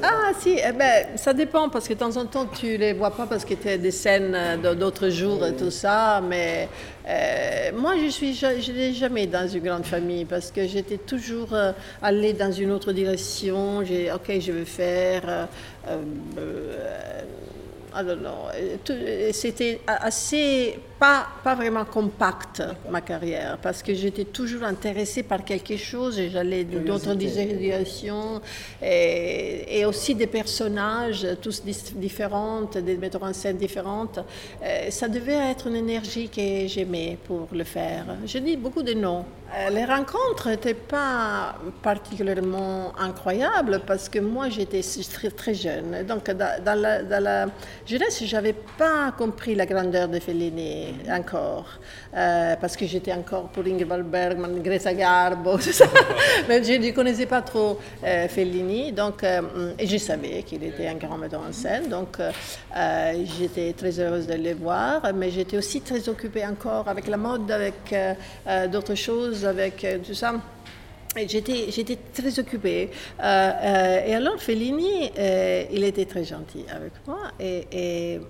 Ah 0.02 0.32
si, 0.38 0.58
eh 0.58 0.72
ben, 0.72 1.16
ça 1.16 1.32
dépend 1.32 1.70
parce 1.70 1.88
que 1.88 1.94
de 1.94 1.98
temps 1.98 2.16
en 2.16 2.26
temps 2.26 2.46
tu 2.46 2.76
les 2.76 2.92
vois 2.92 3.10
pas 3.10 3.26
parce 3.26 3.44
que 3.46 3.54
tu 3.54 3.68
as 3.68 3.78
des 3.78 3.90
scènes 3.90 4.34
euh, 4.34 4.74
d'autres 4.74 5.08
jours 5.08 5.44
et 5.46 5.54
tout 5.54 5.70
ça, 5.70 6.20
mais 6.20 6.68
euh, 7.08 7.70
moi 7.74 7.94
je 8.02 8.08
suis 8.08 8.34
je 8.34 8.72
n'ai 8.72 8.92
jamais 8.92 9.26
dans 9.26 9.48
une 9.48 9.62
grande 9.62 9.86
famille 9.86 10.26
parce 10.26 10.50
que 10.50 10.66
j'étais 10.66 10.98
toujours 10.98 11.54
euh, 11.54 11.72
allée 12.02 12.34
dans 12.34 12.52
une 12.52 12.72
autre 12.72 12.92
direction, 12.92 13.84
j'ai 13.84 14.12
ok 14.12 14.38
je 14.38 14.52
vais 14.52 14.64
faire 14.66 15.48
C'était 19.32 19.80
assez, 19.86 20.78
pas, 20.98 21.26
pas 21.44 21.54
vraiment 21.54 21.84
compact 21.84 22.62
ma 22.90 23.00
carrière, 23.00 23.58
parce 23.60 23.82
que 23.82 23.94
j'étais 23.94 24.24
toujours 24.24 24.62
intéressée 24.64 25.22
par 25.22 25.44
quelque 25.44 25.76
chose 25.76 26.18
et 26.18 26.30
j'allais 26.30 26.64
d'autres 26.64 27.14
directions, 27.14 28.40
et, 28.82 29.78
et 29.80 29.84
aussi 29.84 30.14
des 30.14 30.26
personnages, 30.26 31.26
tous 31.42 31.62
différents, 31.94 32.62
des 32.62 32.96
metteurs 32.96 33.24
en 33.24 33.32
scène 33.32 33.56
différentes. 33.56 34.20
Euh, 34.62 34.90
ça 34.90 35.08
devait 35.08 35.50
être 35.50 35.66
une 35.66 35.76
énergie 35.76 36.28
que 36.28 36.66
j'aimais 36.66 37.18
pour 37.24 37.48
le 37.52 37.64
faire. 37.64 38.04
Je 38.24 38.38
dis 38.38 38.56
beaucoup 38.56 38.82
de 38.82 38.94
non. 38.94 39.24
Euh, 39.54 39.70
Les 39.70 39.84
rencontres 39.84 40.48
n'étaient 40.48 40.74
pas 40.74 41.56
particulièrement 41.82 42.92
incroyables 42.98 43.80
parce 43.86 44.08
que 44.08 44.18
moi 44.18 44.48
j'étais 44.48 44.80
très, 45.12 45.30
très 45.30 45.54
jeune. 45.54 46.04
Donc 46.06 46.30
dans, 46.30 46.62
dans 46.64 46.80
la, 46.80 47.02
dans 47.02 47.22
la 47.22 47.46
jeunesse, 47.86 48.24
je 48.24 48.34
n'avais 48.34 48.54
pas 48.54 49.12
compris 49.16 49.54
la 49.54 49.66
grandeur 49.66 50.08
de 50.08 50.18
Fellini 50.18 50.85
encore. 51.10 51.66
Euh, 52.14 52.56
parce 52.60 52.76
que 52.76 52.86
j'étais 52.86 53.12
encore 53.12 53.48
pour 53.48 53.64
Ingvar 53.64 54.00
Bergman, 54.00 54.62
Greta 54.62 54.94
Garbo, 54.94 55.56
tout 55.56 55.72
ça. 55.72 55.86
mais 56.48 56.62
je 56.62 56.72
ne 56.72 56.90
connaissais 56.92 57.26
pas 57.26 57.42
trop 57.42 57.78
euh, 58.04 58.28
Fellini. 58.28 58.92
Donc, 58.92 59.22
euh, 59.24 59.72
et 59.78 59.86
je 59.86 59.98
savais 59.98 60.42
qu'il 60.42 60.62
était 60.64 60.88
un 60.88 60.94
grand 60.94 61.18
metteur 61.18 61.42
en 61.48 61.52
scène. 61.52 61.88
Donc 61.88 62.18
j'étais 63.38 63.72
très 63.72 63.98
heureuse 64.00 64.26
de 64.26 64.34
le 64.34 64.54
voir. 64.54 65.02
Mais 65.14 65.30
j'étais 65.30 65.56
aussi 65.56 65.80
très 65.80 66.08
occupée 66.08 66.46
encore 66.46 66.88
avec 66.88 67.06
la 67.08 67.16
mode, 67.16 67.50
avec 67.50 67.94
d'autres 68.70 68.94
choses, 68.94 69.44
avec 69.44 69.86
tout 70.06 70.14
ça. 70.14 70.34
J'étais, 71.26 71.70
j'étais 71.70 71.96
très 72.12 72.38
occupée. 72.38 72.90
Euh, 73.20 73.22
euh, 73.24 74.06
et 74.06 74.14
alors, 74.14 74.40
Fellini, 74.40 75.10
euh, 75.18 75.64
il 75.72 75.82
était 75.84 76.04
très 76.04 76.24
gentil 76.24 76.64
avec 76.70 76.92
moi 77.06 77.18
et, 77.40 77.66
et 77.72 78.20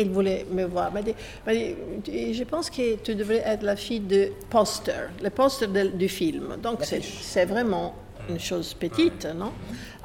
il 0.00 0.10
voulait 0.10 0.46
me 0.50 0.64
voir. 0.64 0.90
Il 0.90 0.94
m'a 0.94 1.02
dit, 1.02 2.34
je 2.34 2.44
pense 2.44 2.70
que 2.70 2.96
tu 2.96 3.14
devrais 3.14 3.42
être 3.44 3.62
la 3.62 3.76
fille 3.76 4.00
de 4.00 4.30
poster, 4.48 5.08
le 5.22 5.30
poster 5.30 5.66
de- 5.68 5.88
du 5.88 6.08
film. 6.08 6.56
Donc, 6.62 6.80
c'est, 6.84 7.44
vraiment 7.44 7.94
une 8.28 8.40
chose 8.40 8.74
petite, 8.74 9.26
non? 9.34 9.52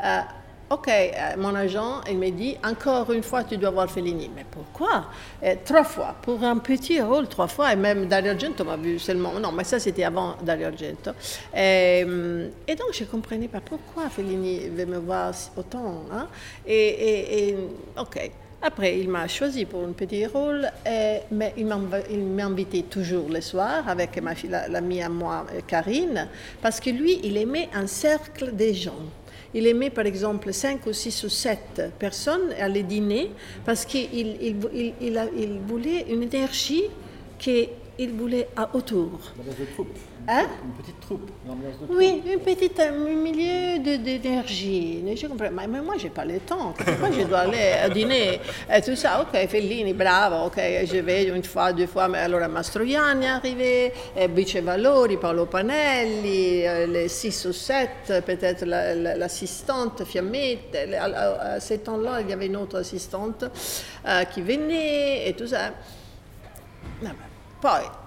Euh, 0.03 0.19
Ok, 0.67 0.87
euh, 0.87 1.11
mon 1.37 1.53
agent, 1.53 2.01
il 2.09 2.17
m'a 2.17 2.31
dit, 2.31 2.57
encore 2.67 3.11
une 3.13 3.21
fois, 3.21 3.43
tu 3.43 3.55
dois 3.55 3.69
voir 3.69 3.87
Fellini. 3.89 4.31
Mais 4.35 4.43
pourquoi? 4.49 5.05
Euh, 5.43 5.53
Trois 5.63 5.83
fois. 5.83 6.15
Pour 6.23 6.43
un 6.43 6.57
petit 6.57 6.99
rôle, 6.99 7.27
trois 7.27 7.47
fois. 7.47 7.71
Et 7.71 7.75
même 7.75 8.07
Dario 8.07 8.31
Argento 8.31 8.63
m'a 8.65 8.75
vu 8.75 8.97
seulement. 8.97 9.33
Non, 9.39 9.51
mais 9.51 9.63
ça, 9.63 9.77
c'était 9.79 10.03
avant 10.05 10.35
Dario 10.41 10.65
Argento. 10.65 11.11
Et, 11.55 11.99
et 12.67 12.75
donc, 12.75 12.87
je 12.93 13.03
ne 13.03 13.09
comprenais 13.09 13.47
pas 13.47 13.61
pourquoi 13.61 14.09
Fellini 14.09 14.67
veut 14.69 14.87
me 14.87 14.97
voir 14.97 15.35
autant. 15.55 16.01
hein? 16.11 16.27
Et, 16.65 16.73
et- 16.75 17.49
et, 17.49 17.57
ok. 17.99 18.31
Après, 18.67 18.97
il 18.99 19.07
m'a 19.09 19.27
choisi 19.27 19.63
pour 19.65 19.83
un 19.83 19.91
petit 19.91 20.25
rôle, 20.25 20.67
et- 20.87 21.19
mais 21.31 21.53
il 21.55 21.67
m'invitait 21.67 22.81
toujours 22.89 23.29
le 23.29 23.39
soir 23.39 23.87
avec 23.87 24.19
ma 24.23 24.33
fille, 24.33 24.49
la- 24.49 24.67
l'amie 24.67 25.03
à 25.03 25.09
moi, 25.09 25.45
euh, 25.53 25.59
Karine, 25.67 26.27
parce 26.63 26.79
que 26.79 26.89
lui, 26.89 27.19
il 27.23 27.37
aimait 27.37 27.69
un 27.75 27.85
cercle 27.85 28.55
de 28.55 28.73
gens. 28.73 29.03
Il 29.53 29.67
aimait 29.67 29.91
par 29.91 30.07
exemple 30.07 30.51
5 30.51 30.83
ou 30.87 30.93
6 30.93 31.23
ou 31.25 31.29
7 31.29 31.83
personnes 31.99 32.53
à 32.59 32.67
les 32.67 32.81
dîner 32.81 33.29
parce 33.63 33.85
qu'il 33.85 34.55
voulait 35.67 36.05
une 36.09 36.23
énergie 36.23 36.85
qu'il 37.37 37.69
voulait 38.17 38.47
à 38.55 38.75
autour. 38.75 39.11
Hein 40.27 40.47
Une 40.63 40.71
petite 40.81 40.99
troupe. 41.01 41.29
L'ambiance 41.47 41.79
de 41.79 41.85
troupe. 41.85 41.97
Oui, 41.97 42.23
un 42.33 42.39
petit 42.39 42.71
un 42.81 42.91
milieu 42.91 43.97
d'énergie. 43.97 45.03
Je 45.15 45.27
comprends. 45.27 45.51
Mais, 45.51 45.67
mais 45.67 45.81
moi, 45.81 45.95
je 45.99 46.05
n'ai 46.05 46.09
pas 46.09 46.25
le 46.25 46.39
temps. 46.39 46.73
Pourquoi 46.75 47.11
je 47.11 47.21
dois 47.27 47.39
aller 47.41 47.73
à 47.83 47.89
dîner 47.89 48.39
et 48.73 48.81
tout 48.81 48.95
ça 48.95 49.21
Ok, 49.21 49.37
Fellini, 49.47 49.93
bravo. 49.93 50.47
Ok, 50.47 50.55
je 50.57 50.97
vais 50.97 51.25
une 51.25 51.43
fois, 51.43 51.71
deux 51.73 51.85
fois. 51.85 52.07
Mais 52.07 52.17
alors, 52.19 52.47
Mastroianni 52.49 53.25
est 53.25 53.29
arrivé, 53.29 53.93
eh, 54.17 54.27
Bice 54.27 54.55
Valori, 54.55 55.17
Paolo 55.17 55.45
Panelli, 55.45 56.65
euh, 56.65 56.87
les 56.87 57.07
six 57.07 57.45
ou 57.45 57.53
sept, 57.53 58.11
peut-être 58.25 58.65
la- 58.65 58.95
la- 58.95 59.15
l'assistante 59.17 60.03
Fiammette. 60.05 60.75
À, 60.99 61.03
à- 61.05 61.53
à 61.55 61.59
ce 61.59 61.75
temps-là, 61.75 62.21
il 62.21 62.29
y 62.29 62.33
avait 62.33 62.47
une 62.47 62.57
autre 62.57 62.79
assistante 62.79 63.45
euh, 64.07 64.23
qui 64.23 64.41
venait 64.41 65.29
et 65.29 65.33
tout 65.33 65.47
ça. 65.47 65.69
Vabbè. 67.01 67.15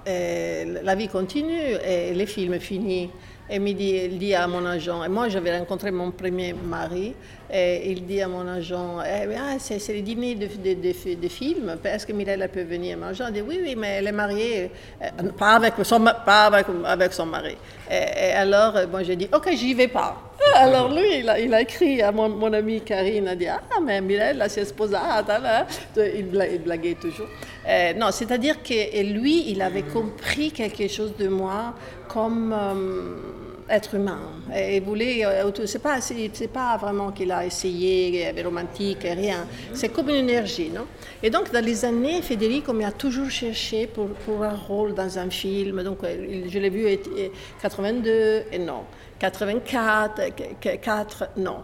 Eh, 0.06 0.64
la 0.82 0.94
vie 0.94 1.08
continue 1.08 1.74
et 1.84 2.14
le 2.14 2.26
film 2.26 2.58
finit. 2.58 3.10
Et 3.50 3.58
dit, 3.58 3.98
il 4.04 4.18
dit 4.18 4.34
à 4.34 4.46
mon 4.46 4.64
agent, 4.66 5.02
et 5.04 5.08
moi 5.08 5.30
j'avais 5.30 5.56
rencontré 5.58 5.90
mon 5.90 6.10
premier 6.10 6.52
mari, 6.52 7.14
et 7.50 7.90
il 7.90 8.04
dit 8.04 8.20
à 8.20 8.28
mon 8.28 8.46
agent, 8.46 8.98
eh, 9.00 9.26
ah, 9.34 9.56
c'est, 9.58 9.78
le 9.88 10.02
dîner 10.02 10.34
de, 10.34 10.48
de, 10.48 10.74
de, 10.74 11.86
est-ce 11.88 12.06
que 12.06 12.12
Mirella 12.12 12.46
peut 12.48 12.64
venir 12.64 12.98
Mon 12.98 13.06
agent 13.06 13.30
dit, 13.30 13.40
oui, 13.40 13.58
oui, 13.62 13.74
mais 13.74 13.88
elle 14.00 14.08
est 14.08 14.12
mariée, 14.12 14.70
euh, 15.00 15.30
pas, 15.30 15.52
avec 15.52 15.72
son, 15.82 16.04
pas 16.26 16.50
avec, 16.84 17.12
son 17.14 17.24
mari. 17.24 17.56
Et, 17.90 17.94
et 17.94 18.32
alors, 18.32 18.74
moi 18.90 19.02
j'ai 19.02 19.16
dit, 19.16 19.28
ok, 19.32 19.48
j'y 19.54 19.72
vais 19.72 19.88
pas. 19.88 20.27
Alors 20.56 20.92
lui, 20.92 21.18
il 21.20 21.28
a, 21.28 21.38
il 21.38 21.52
a 21.54 21.60
écrit 21.60 22.02
à 22.02 22.10
mon, 22.12 22.28
mon 22.28 22.52
ami 22.52 22.80
Karine, 22.80 23.28
a 23.28 23.34
dit, 23.34 23.46
ah, 23.46 23.60
mais 23.82 24.00
Mirella 24.00 24.48
si 24.48 24.60
è 24.60 24.64
sposata, 24.64 25.38
là. 25.38 25.66
Il, 25.96 26.26
bla- 26.26 26.46
il 26.46 26.60
blaguait 26.60 26.94
toujours. 27.00 27.28
Euh, 27.66 27.92
non, 27.94 28.10
c'est-à-dire 28.10 28.62
que 28.62 29.02
lui, 29.02 29.50
il 29.50 29.62
avait 29.62 29.82
compris 29.82 30.50
quelque 30.50 30.88
chose 30.88 31.14
de 31.16 31.28
moi 31.28 31.74
comme... 32.08 32.52
euh, 32.52 33.38
être 33.70 33.94
humain. 33.94 34.18
Et 34.54 34.80
voulait, 34.80 35.24
euh, 35.26 35.50
c'est 35.66 35.78
pas, 35.82 36.00
c'est 36.00 36.48
pas 36.52 36.76
vraiment 36.78 37.12
qu'il 37.12 37.30
a 37.32 37.44
essayé, 37.44 38.26
euh, 38.28 38.42
romantique, 38.42 39.02
rien. 39.02 39.46
C'est 39.74 39.90
comme 39.90 40.08
une 40.08 40.16
énergie, 40.16 40.70
non? 40.70 40.86
Et 41.22 41.30
donc, 41.30 41.52
dans 41.52 41.64
les 41.64 41.84
années, 41.84 42.22
Federico 42.22 42.72
m'a 42.72 42.92
toujours 42.92 43.30
cherché 43.30 43.86
pour, 43.86 44.08
pour 44.08 44.42
un 44.42 44.54
rôle 44.54 44.94
dans 44.94 45.18
un 45.18 45.28
film. 45.30 45.82
Donc, 45.82 46.02
euh, 46.04 46.44
je 46.48 46.58
l'ai 46.58 46.70
vu 46.70 46.86
en 46.86 47.60
82, 47.62 48.44
et 48.52 48.58
non. 48.58 48.84
84, 49.18 50.20
qu- 50.60 50.78
4, 50.78 51.28
non. 51.36 51.58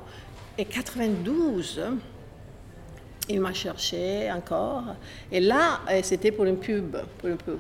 Et 0.59 0.65
92, 0.67 1.81
il 3.29 3.41
m'a 3.41 3.53
cherché 3.55 4.31
encore. 4.31 4.85
Et 5.33 5.41
là, 5.41 5.81
c'était 6.03 6.31
pour 6.33 6.45
une 6.45 6.59
pub. 6.59 6.97
Pour 7.19 7.29
une 7.31 7.37
pub. 7.39 7.59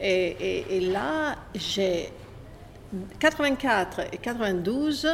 Et, 0.00 0.36
et- 0.40 0.76
et 0.76 0.80
là, 0.80 1.36
j'ai 1.54 2.10
84 3.18 4.00
et 4.12 4.18
92, 4.18 5.08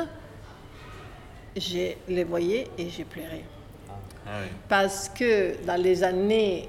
je 1.56 1.92
les 2.08 2.24
voyais 2.24 2.68
et 2.78 2.88
j'ai 2.88 3.04
pleuré. 3.04 3.44
Parce 4.68 5.08
que 5.08 5.64
dans 5.64 5.80
les 5.80 6.02
années, 6.02 6.68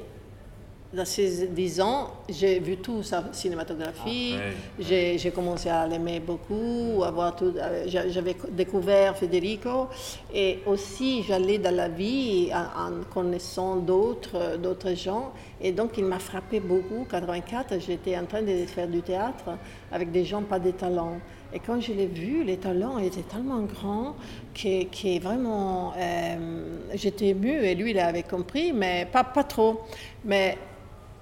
dans 0.94 1.04
ces 1.06 1.48
10 1.48 1.82
ans, 1.82 2.12
j'ai 2.30 2.60
vu 2.60 2.78
toute 2.78 3.04
sa 3.04 3.26
cinématographie, 3.34 4.36
j'ai 4.80 5.18
j'ai 5.18 5.32
commencé 5.32 5.68
à 5.70 5.86
l'aimer 5.86 6.22
beaucoup, 6.22 7.04
à 7.04 7.12
voir 7.12 7.36
tout, 7.36 7.54
euh, 7.58 7.84
j'a- 7.88 8.08
j'avais 8.08 8.36
co- 8.36 8.48
découvert 8.50 9.18
Federico 9.18 9.88
et 10.34 10.60
aussi 10.66 11.24
j'allais 11.24 11.58
dans 11.58 11.76
la 11.76 11.90
vie 11.90 12.50
en, 12.54 12.88
en 12.88 13.04
connaissant 13.14 13.76
d'autres 13.76 14.58
d'autres 14.58 14.94
gens 14.96 15.34
et 15.60 15.74
donc 15.74 15.98
il 15.98 16.06
m'a 16.06 16.20
frappé 16.20 16.62
beaucoup. 16.62 17.06
84, 17.10 17.74
j'étais 17.86 18.18
en 18.18 18.26
train 18.26 18.42
de 18.42 18.66
faire 18.66 18.88
du 18.88 19.02
théâtre 19.02 19.58
avec 19.92 20.12
des 20.12 20.24
gens 20.24 20.42
pas 20.44 20.60
des 20.60 20.74
talents. 20.74 21.18
Et 21.54 21.60
quand 21.60 21.80
je 21.82 21.92
l'ai 21.94 22.08
vu, 22.08 22.44
les 22.44 22.58
talents 22.58 22.98
étaient 22.98 23.22
tellement 23.24 23.62
grands 23.62 24.16
que, 24.54 24.84
que 24.86 25.22
vraiment, 25.22 25.94
euh, 25.98 26.78
j'étais 26.94 27.28
émue 27.28 27.64
et 27.64 27.74
lui, 27.76 27.92
il 27.92 28.00
avait 28.00 28.24
compris, 28.24 28.72
mais 28.74 29.06
pas, 29.12 29.24
pas 29.24 29.44
trop. 29.46 29.82
Mais 30.26 30.58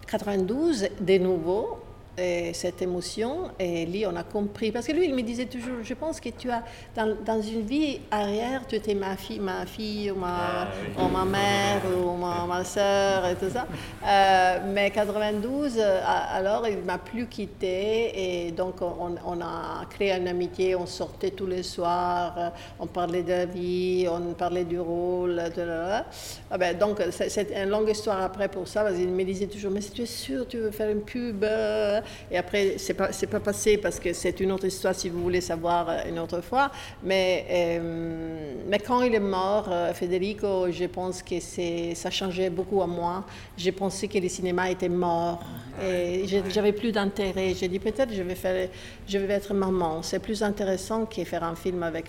92, 0.07 0.89
de 0.99 1.17
nouveau, 1.17 1.79
et 2.17 2.53
cette 2.53 2.81
émotion, 2.81 3.51
et 3.59 3.85
lui, 3.85 4.05
on 4.05 4.15
a 4.15 4.23
compris. 4.23 4.71
Parce 4.71 4.87
que 4.87 4.93
lui, 4.93 5.05
il 5.05 5.13
me 5.15 5.21
disait 5.21 5.45
toujours, 5.47 5.83
je 5.83 5.93
pense 5.93 6.19
que 6.19 6.29
tu 6.29 6.49
as, 6.49 6.63
dans, 6.95 7.15
dans 7.25 7.41
une 7.41 7.61
vie 7.61 7.99
arrière, 8.09 8.65
tu 8.67 8.75
étais 8.75 8.93
ma 8.93 9.17
fille, 9.17 9.39
ma 9.39 9.65
fille, 9.65 10.11
ou 10.11 10.15
ma, 10.15 10.67
ou 10.97 11.07
ma 11.09 11.25
mère, 11.25 11.81
ou 11.85 12.15
ma, 12.15 12.45
ma 12.47 12.63
soeur, 12.63 13.25
et 13.27 13.35
tout 13.35 13.49
ça. 13.51 13.65
Euh, 14.05 14.59
mais 14.73 14.91
92, 14.91 15.75
euh, 15.77 15.99
alors, 16.33 16.67
il 16.67 16.77
m'a 16.79 16.97
plus 16.97 17.27
quitté, 17.27 18.45
et 18.47 18.51
donc 18.51 18.81
on, 18.81 19.15
on 19.25 19.41
a 19.41 19.85
créé 19.89 20.11
une 20.13 20.27
amitié, 20.27 20.75
on 20.75 20.85
sortait 20.85 21.31
tous 21.31 21.47
les 21.47 21.63
soirs, 21.63 22.33
euh, 22.37 22.49
on 22.79 22.87
parlait 22.87 23.23
de 23.23 23.29
la 23.29 23.45
vie, 23.45 24.07
on 24.09 24.33
parlait 24.33 24.63
du 24.65 24.79
rôle, 24.79 25.41
de 25.55 25.61
la- 25.61 26.05
ah 26.49 26.57
ben, 26.57 26.77
donc 26.77 27.01
c'est 27.11 27.51
une 27.55 27.69
longue 27.69 27.89
histoire 27.89 28.21
après 28.21 28.47
pour 28.47 28.67
ça, 28.67 28.83
parce 28.83 28.95
qu'il 28.95 29.09
me 29.09 29.23
disait 29.23 29.47
toujours, 29.47 29.71
mais 29.71 29.81
si 29.81 29.91
tu 29.91 30.03
es 30.03 30.05
sûr, 30.05 30.47
tu 30.47 30.57
veux 30.57 30.71
faire 30.71 30.89
une 30.89 31.01
pub 31.01 31.43
euh, 31.43 32.01
Et 32.31 32.37
après, 32.37 32.75
c'est 32.77 32.93
pas, 32.93 33.09
pas 33.31 33.39
passé 33.39 33.77
parce 33.77 33.99
que 33.99 34.13
c'est 34.13 34.39
une 34.39 34.51
autre 34.51 34.65
histoire 34.65 34.95
si 34.95 35.09
vous 35.09 35.21
voulez 35.21 35.41
savoir 35.41 35.89
euh, 35.89 35.97
une 36.09 36.19
autre 36.19 36.41
fois. 36.41 36.71
Mais, 37.03 37.45
euh, 37.49 38.53
mais 38.67 38.79
quand 38.79 39.01
il 39.01 39.13
est 39.15 39.19
mort, 39.19 39.67
euh, 39.69 39.93
Federico, 39.93 40.71
je 40.71 40.85
pense 40.85 41.21
que 41.23 41.35
ça 41.39 42.09
changeait 42.09 42.49
beaucoup 42.49 42.81
à 42.81 42.87
moi. 42.87 43.25
J'ai 43.57 43.71
pensé 43.71 44.07
que 44.07 44.17
le 44.17 44.29
cinéma 44.29 44.69
était 44.71 44.89
mort. 44.89 45.43
Et 45.83 46.23
j'ai- 46.27 46.43
j'avais 46.49 46.71
plus 46.73 46.91
d'intérêt. 46.91 47.53
J'ai 47.53 47.67
dit 47.67 47.79
peut-être 47.79 48.13
je 48.13 48.21
vais 48.21 48.35
faire, 48.35 48.69
je 49.07 49.17
vais 49.17 49.33
être 49.33 49.53
maman. 49.53 50.01
C'est 50.01 50.19
plus 50.19 50.41
intéressant 50.41 51.05
que 51.05 51.23
faire 51.23 51.43
un 51.43 51.55
film 51.55 51.83
avec 51.83 52.05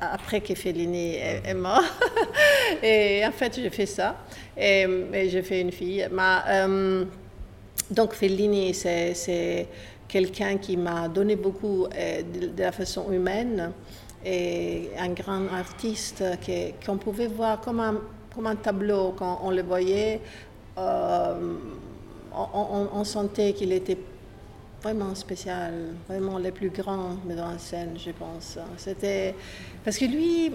après 0.00 0.40
que 0.40 0.54
Fellini 0.54 1.14
est, 1.14 1.42
est 1.46 1.54
mort. 1.54 1.82
et 2.82 3.22
en 3.26 3.32
fait, 3.32 3.54
j'ai 3.56 3.70
fait 3.70 3.86
ça. 3.86 4.16
Et, 4.56 4.86
et 5.12 5.28
j'ai 5.28 5.42
fait 5.42 5.60
une 5.60 5.72
fille. 5.72 6.06
Ma, 6.10 6.44
euh, 6.48 7.04
donc 7.90 8.14
Fellini, 8.14 8.74
c'est, 8.74 9.68
quelqu'un 10.08 10.56
qui 10.58 10.76
m'a 10.76 11.08
donné 11.08 11.36
beaucoup 11.36 11.86
euh, 11.86 12.22
de, 12.22 12.62
la 12.62 12.72
façon 12.72 13.10
humaine 13.10 13.72
et 14.24 14.90
un 14.98 15.08
grand 15.10 15.48
artiste 15.52 16.22
qu'on 16.84 16.96
pouvait 16.96 17.26
voir 17.26 17.60
comme 17.60 17.80
un, 17.80 18.00
un 18.44 18.56
tableau 18.56 19.14
quand 19.16 19.40
on 19.42 19.50
le 19.50 19.62
voyait. 19.62 20.20
euh, 20.78 21.54
on, 22.32 23.04
sentait 23.04 23.52
qu'il 23.54 23.72
était 23.72 23.98
vraiment 24.82 25.14
spécial, 25.14 25.72
vraiment 26.08 26.38
le 26.38 26.50
plus 26.50 26.68
grand 26.70 27.16
metteur 27.24 27.46
en 27.46 27.58
scène, 27.58 27.96
je 27.96 28.10
pense. 28.10 28.58
C'était 28.76 29.34
parce 29.84 29.96
que 29.96 30.04
lui, 30.04 30.52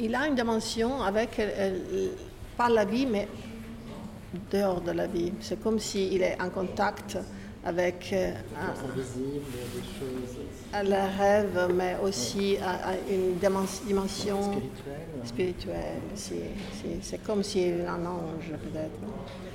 il 0.00 0.14
a 0.14 0.26
une 0.26 0.34
dimension 0.34 1.02
avec 1.02 1.38
euh, 1.38 2.08
pas 2.56 2.68
la 2.68 2.84
vie, 2.84 3.06
mais 3.06 3.28
dehors 4.50 4.80
de 4.80 4.92
la 4.92 5.06
vie. 5.06 5.32
C'est 5.40 5.60
comme 5.62 5.78
s'il 5.78 6.22
est 6.22 6.40
en 6.40 6.50
contact 6.50 7.18
avec 7.64 8.10
euh, 8.12 8.32
un- 8.58 8.74
à 10.72 10.82
la 10.84 11.04
rêve, 11.06 11.68
mais 11.74 11.96
aussi 12.02 12.56
à, 12.62 12.90
à 12.90 12.92
une 13.10 13.36
dimen- 13.42 13.84
dimension 13.86 14.38
spirituelle. 15.24 16.00
C'est- 16.14 17.18
comme 17.26 17.42
si 17.42 17.64
un 17.86 18.06
ange, 18.06 18.48
peut-être. 18.48 18.90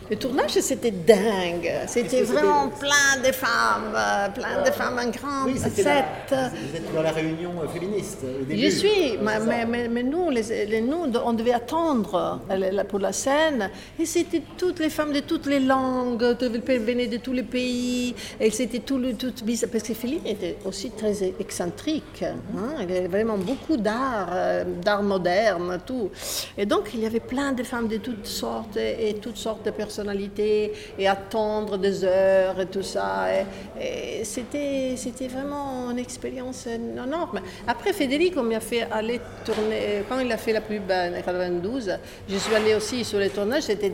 Le 0.08 0.18
tournage, 0.18 0.52
c'était 0.52 0.92
dingue. 0.92 1.68
C'était 1.88 2.22
vraiment 2.22 2.70
plein 2.70 3.22
de 3.26 3.32
femmes, 3.32 3.92
euh, 3.96 4.30
plein 4.30 4.62
de 4.64 4.70
femmes 4.70 5.00
en 5.04 5.10
grand 5.10 5.46
Oui, 5.48 5.54
c'était 5.58 5.82
set. 5.82 6.06
la- 6.30 6.50
vous 6.50 6.76
êtes 6.76 6.94
dans 6.94 7.02
la 7.02 7.12
réunion 7.12 7.54
euh, 7.64 7.68
féministe 7.70 8.20
au 8.24 8.44
début. 8.46 8.62
Je 8.62 8.70
suis, 8.70 9.18
mais, 9.20 9.40
mais, 9.40 9.66
mais- 9.66 9.88
mais 9.88 10.04
nous, 10.04 10.30
les, 10.30 10.66
les- 10.68 10.82
nous, 10.82 11.06
on 11.26 11.34
devait 11.34 11.54
attendre 11.54 12.40
euh, 12.52 12.84
pour 12.84 13.00
la 13.00 13.14
scène. 13.14 13.72
Et 14.00 14.06
c'était 14.06 14.44
toutes 14.56 14.78
les 14.80 14.92
femmes 14.92 15.12
de 15.12 15.22
toutes 15.22 15.48
les 15.48 15.60
langues, 15.62 16.22
venaient 16.22 17.08
de 17.08 17.18
tous 17.18 17.34
les 17.34 17.42
pays. 17.44 17.95
Et 18.40 18.52
c'était 18.52 18.80
tout 18.80 18.98
le 18.98 19.14
tout 19.14 19.34
bizarre. 19.44 19.70
Parce 19.72 19.84
que 19.84 19.94
Philippe 19.94 20.26
était 20.26 20.58
aussi 20.66 20.92
très 20.92 21.24
excentrique. 21.40 22.24
hein. 22.24 22.76
Il 22.80 22.84
avait 22.84 23.08
vraiment 23.08 23.38
beaucoup 23.38 23.78
d'art, 23.78 24.30
euh, 24.32 24.64
d'art 24.84 25.04
moderne, 25.04 25.80
tout. 25.86 26.10
Et 26.58 26.66
donc, 26.66 26.92
il 26.94 27.02
y 27.02 27.06
avait 27.06 27.20
plein 27.20 27.52
de 27.54 27.64
femmes 27.64 27.88
de 27.88 27.98
toutes 27.98 28.28
sortes 28.28 28.78
et, 28.78 29.16
toutes 29.22 29.38
sortes 29.38 29.66
de 29.66 29.72
personnalités. 29.72 30.74
Et 30.98 31.08
attendre 31.08 31.78
des 31.78 32.04
heures 32.04 32.60
et 32.60 32.66
tout 32.68 32.84
ça. 32.84 33.28
Et, 33.80 34.24
c'était, 34.24 34.96
c'était 34.98 35.28
vraiment 35.28 35.92
une 35.92 36.00
expérience 36.00 36.68
énorme. 36.68 37.40
Après, 37.68 37.94
Federico 37.94 38.42
m'a 38.42 38.60
fait 38.60 38.88
aller 38.92 39.20
tourner, 39.46 40.04
quand 40.08 40.20
il 40.20 40.32
a 40.32 40.38
fait 40.38 40.54
la 40.54 40.62
pub 40.62 40.90
en 40.90 41.12
92, 41.14 41.98
je 42.30 42.38
suis 42.38 42.56
allée 42.56 42.76
aussi 42.76 43.04
sur 43.04 43.20
les 43.20 43.30
tournages, 43.30 43.64
c'était 43.64 43.92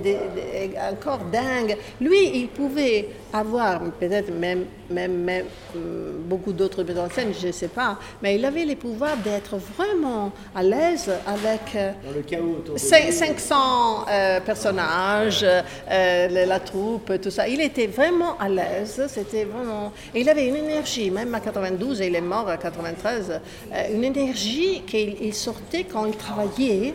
encore 0.91 1.20
dingue. 1.32 1.78
Lui, 1.99 2.41
il 2.41 2.47
pouvait 2.47 3.10
avoir, 3.34 3.82
peut-être 3.99 4.31
même, 4.33 4.65
même, 4.89 5.13
même 5.13 5.45
hum, 5.75 5.81
beaucoup 6.25 6.53
d'autres 6.53 6.83
metteurs 6.83 7.05
en 7.05 7.09
scène, 7.09 7.31
je 7.39 7.47
ne 7.47 7.51
sais 7.51 7.67
pas, 7.67 7.97
mais 8.21 8.35
il 8.35 8.45
avait 8.45 8.65
les 8.65 8.75
pouvoirs 8.75 9.17
d'être 9.17 9.57
vraiment 9.77 10.31
à 10.55 10.63
l'aise 10.63 11.09
avec 11.27 11.75
euh, 11.75 11.91
Dans 12.05 12.11
le 12.15 12.21
chaos 12.21 12.55
autour 12.59 12.75
de 12.75 12.79
Cin- 12.79 13.05
lui. 13.05 13.11
500 13.13 14.05
euh, 14.09 14.39
personnages, 14.41 15.43
euh, 15.43 16.27
la, 16.27 16.45
la 16.45 16.59
troupe, 16.59 17.11
tout 17.21 17.31
ça. 17.31 17.47
Il 17.47 17.61
était 17.61 17.87
vraiment 17.87 18.37
à 18.39 18.47
l'aise. 18.49 19.01
C'était 19.07 19.43
vraiment. 19.45 19.91
et 20.15 20.21
il 20.21 20.29
avait 20.29 20.47
une 20.47 20.55
énergie, 20.55 21.11
même 21.11 21.33
à 21.35 21.39
92, 21.39 22.01
et 22.01 22.07
il 22.07 22.15
est 22.15 22.21
mort 22.21 22.47
à 22.49 22.57
93, 22.57 23.39
euh, 23.73 23.83
une 23.93 24.03
énergie 24.03 24.81
qu'il 24.87 25.15
il 25.21 25.33
sortait 25.33 25.83
quand 25.83 26.05
il 26.05 26.15
travaillait. 26.15 26.93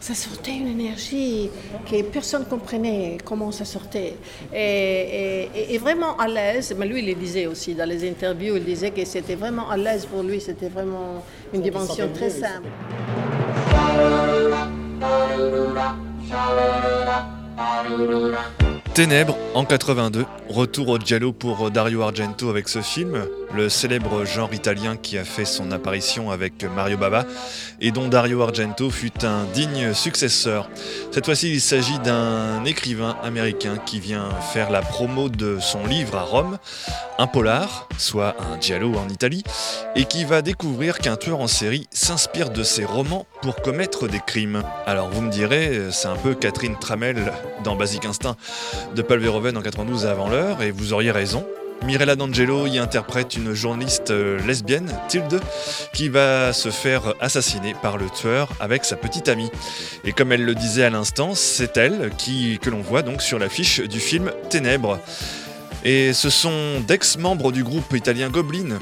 Ça 0.00 0.14
sortait 0.14 0.52
une 0.56 0.68
énergie 0.68 1.50
que 1.90 2.02
personne 2.02 2.42
ne 2.42 2.46
comprenait 2.46 3.18
comment 3.24 3.50
ça 3.50 3.64
sortait. 3.64 4.14
Et, 4.54 4.58
et- 4.58 5.50
et- 5.54 5.74
et 5.74 5.78
vraiment 5.78 6.16
à 6.16 6.28
l'aise, 6.28 6.74
mais 6.78 6.86
lui 6.86 7.00
il 7.00 7.06
le 7.08 7.14
disait 7.14 7.46
aussi 7.46 7.74
dans 7.74 7.88
les 7.88 8.08
interviews, 8.08 8.56
il 8.56 8.64
disait 8.64 8.90
que 8.92 9.04
c'était 9.04 9.34
vraiment 9.34 9.68
à 9.68 9.76
l'aise 9.76 10.06
pour 10.06 10.22
lui, 10.22 10.40
c'était 10.40 10.68
vraiment 10.68 11.22
une 11.52 11.62
dimension 11.62 12.08
très 12.14 12.30
simple. 12.30 12.68
Ténèbres 18.94 19.36
en 19.54 19.64
82, 19.64 20.24
retour 20.48 20.88
au 20.88 20.98
giallo 20.98 21.32
pour 21.32 21.70
Dario 21.70 22.02
Argento 22.02 22.48
avec 22.50 22.68
ce 22.68 22.80
film, 22.80 23.24
le 23.54 23.68
célèbre 23.68 24.24
genre 24.24 24.52
italien 24.52 24.96
qui 24.96 25.18
a 25.18 25.24
fait 25.24 25.44
son 25.44 25.70
apparition 25.70 26.30
avec 26.30 26.64
Mario 26.64 26.96
Bava 26.96 27.24
et 27.80 27.90
dont 27.90 28.08
Dario 28.08 28.42
Argento 28.42 28.90
fut 28.90 29.24
un 29.24 29.44
digne 29.52 29.94
successeur. 29.94 30.68
Cette 31.10 31.24
fois-ci, 31.24 31.52
il 31.52 31.60
s'agit 31.60 31.98
d'un 32.00 32.64
écrivain 32.64 33.16
américain 33.22 33.76
qui 33.84 34.00
vient 34.00 34.28
faire 34.52 34.70
la 34.70 34.82
promo 34.82 35.28
de 35.28 35.58
son 35.60 35.86
livre 35.86 36.16
à 36.16 36.22
Rome, 36.22 36.58
un 37.18 37.26
polar, 37.26 37.88
soit 37.98 38.36
un 38.40 38.60
giallo 38.60 38.94
en 38.96 39.08
Italie, 39.08 39.42
et 39.96 40.04
qui 40.04 40.24
va 40.24 40.42
découvrir 40.42 40.98
qu'un 40.98 41.16
tueur 41.16 41.40
en 41.40 41.48
série 41.48 41.88
s'inspire 41.90 42.50
de 42.50 42.62
ses 42.62 42.84
romans 42.84 43.26
pour 43.42 43.56
commettre 43.56 44.08
des 44.08 44.20
crimes. 44.20 44.62
Alors 44.86 45.10
vous 45.10 45.22
me 45.22 45.30
direz, 45.30 45.88
c'est 45.90 46.08
un 46.08 46.16
peu 46.16 46.34
Catherine 46.34 46.76
Tramel 46.78 47.32
dans 47.64 47.76
Basic 47.76 48.04
Instinct 48.04 48.36
de 48.94 49.02
Paul 49.02 49.20
Verhoeven 49.20 49.56
en 49.56 49.62
92 49.62 50.06
avant 50.06 50.28
l'heure, 50.28 50.62
et 50.62 50.70
vous 50.70 50.92
auriez 50.92 51.10
raison. 51.10 51.46
Mirella 51.84 52.16
D'Angelo 52.16 52.66
y 52.66 52.78
interprète 52.78 53.36
une 53.36 53.54
journaliste 53.54 54.10
euh, 54.10 54.38
lesbienne, 54.46 54.92
Tilde, 55.08 55.40
qui 55.92 56.08
va 56.08 56.52
se 56.52 56.70
faire 56.70 57.14
assassiner 57.20 57.74
par 57.80 57.96
le 57.96 58.06
tueur 58.10 58.48
avec 58.60 58.84
sa 58.84 58.96
petite 58.96 59.28
amie. 59.28 59.50
Et 60.04 60.12
comme 60.12 60.32
elle 60.32 60.44
le 60.44 60.54
disait 60.54 60.84
à 60.84 60.90
l'instant, 60.90 61.34
c'est 61.34 61.76
elle 61.76 62.10
que 62.16 62.70
l'on 62.70 62.80
voit 62.80 63.02
donc 63.02 63.22
sur 63.22 63.38
l'affiche 63.38 63.80
du 63.80 64.00
film 64.00 64.32
Ténèbres. 64.50 64.98
Et 65.84 66.12
ce 66.12 66.30
sont 66.30 66.80
d'ex-membres 66.86 67.52
du 67.52 67.62
groupe 67.62 67.94
italien 67.94 68.30
Goblin 68.30 68.78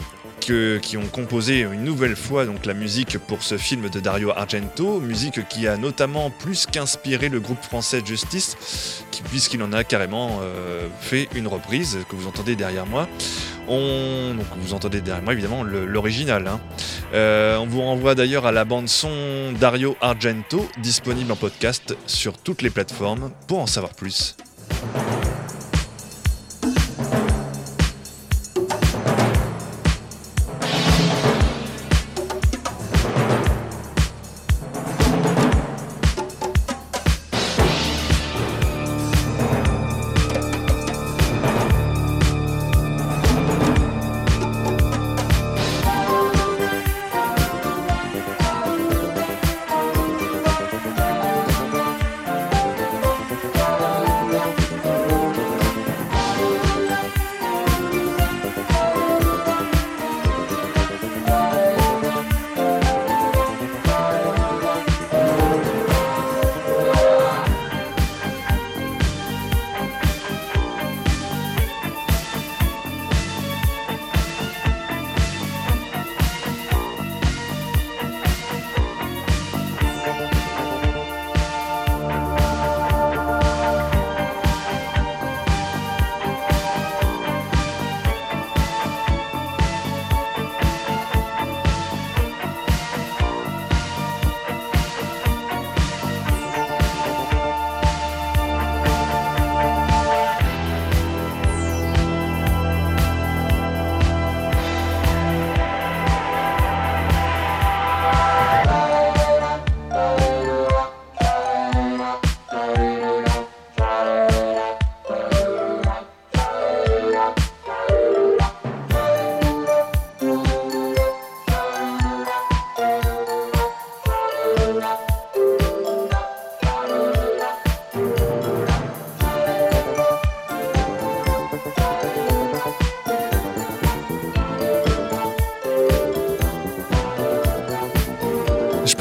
qui 0.81 0.97
ont 0.97 1.07
composé 1.07 1.61
une 1.61 1.83
nouvelle 1.83 2.17
fois 2.17 2.47
donc 2.47 2.67
la 2.67 2.75
musique 2.75 3.19
pour 3.19 3.43
ce 3.43 3.59
film 3.59 3.89
de 3.89 4.01
Dario 4.01 4.31
Argento, 4.31 5.01
musique 5.01 5.47
qui 5.49 5.67
a 5.67 5.77
notamment 5.77 6.31
plus 6.31 6.67
qu'inspiré 6.67 7.29
le 7.29 7.41
groupe 7.41 7.63
français 7.63 8.03
Justice, 8.05 9.05
puisqu'il 9.31 9.63
en 9.63 9.73
a 9.73 9.83
carrément 9.83 10.39
euh, 10.43 10.87
fait 11.01 11.29
une 11.35 11.49
reprise 11.49 11.99
que 12.09 12.17
vous 12.17 12.27
entendez 12.27 12.55
derrière 12.55 12.87
moi. 12.87 13.09
On, 13.69 14.35
donc 14.37 14.47
vous 14.59 14.75
entendez 14.75 15.01
derrière 15.01 15.25
moi 15.25 15.33
évidemment 15.33 15.65
l'original. 15.65 16.47
Hein. 16.47 16.61
Euh, 17.15 17.57
on 17.59 17.67
vous 17.67 17.83
renvoie 17.83 18.15
d'ailleurs 18.15 18.47
à 18.47 18.53
la 18.53 18.65
bande 18.65 18.89
son 18.89 19.53
Dario 19.59 19.97
Argento, 20.01 20.69
disponible 20.79 21.33
en 21.33 21.37
podcast 21.37 21.97
sur 22.07 22.39
toutes 22.39 22.63
les 22.63 22.71
plateformes 22.71 23.31
pour 23.49 23.61
en 23.61 23.67
savoir 23.67 23.95
plus. 23.95 24.37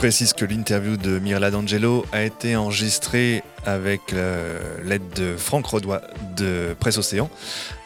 Précise 0.06 0.34
que 0.34 0.46
l'interview 0.46 0.98
de 0.98 1.18
Mirla 1.18 1.50
D'Angelo 1.50 2.06
a 2.12 2.22
été 2.22 2.56
enregistrée 2.56 3.42
avec 3.66 4.14
euh, 4.14 4.60
l'aide 4.84 5.10
de 5.16 5.36
Franck 5.36 5.66
Rodois 5.66 6.04
de 6.38 6.76
Presse 6.80 7.00
Océan 7.00 7.28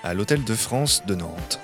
à 0.04 0.14
l'Hôtel 0.14 0.44
de 0.44 0.54
France 0.54 1.02
de 1.08 1.16
Nantes. 1.16 1.62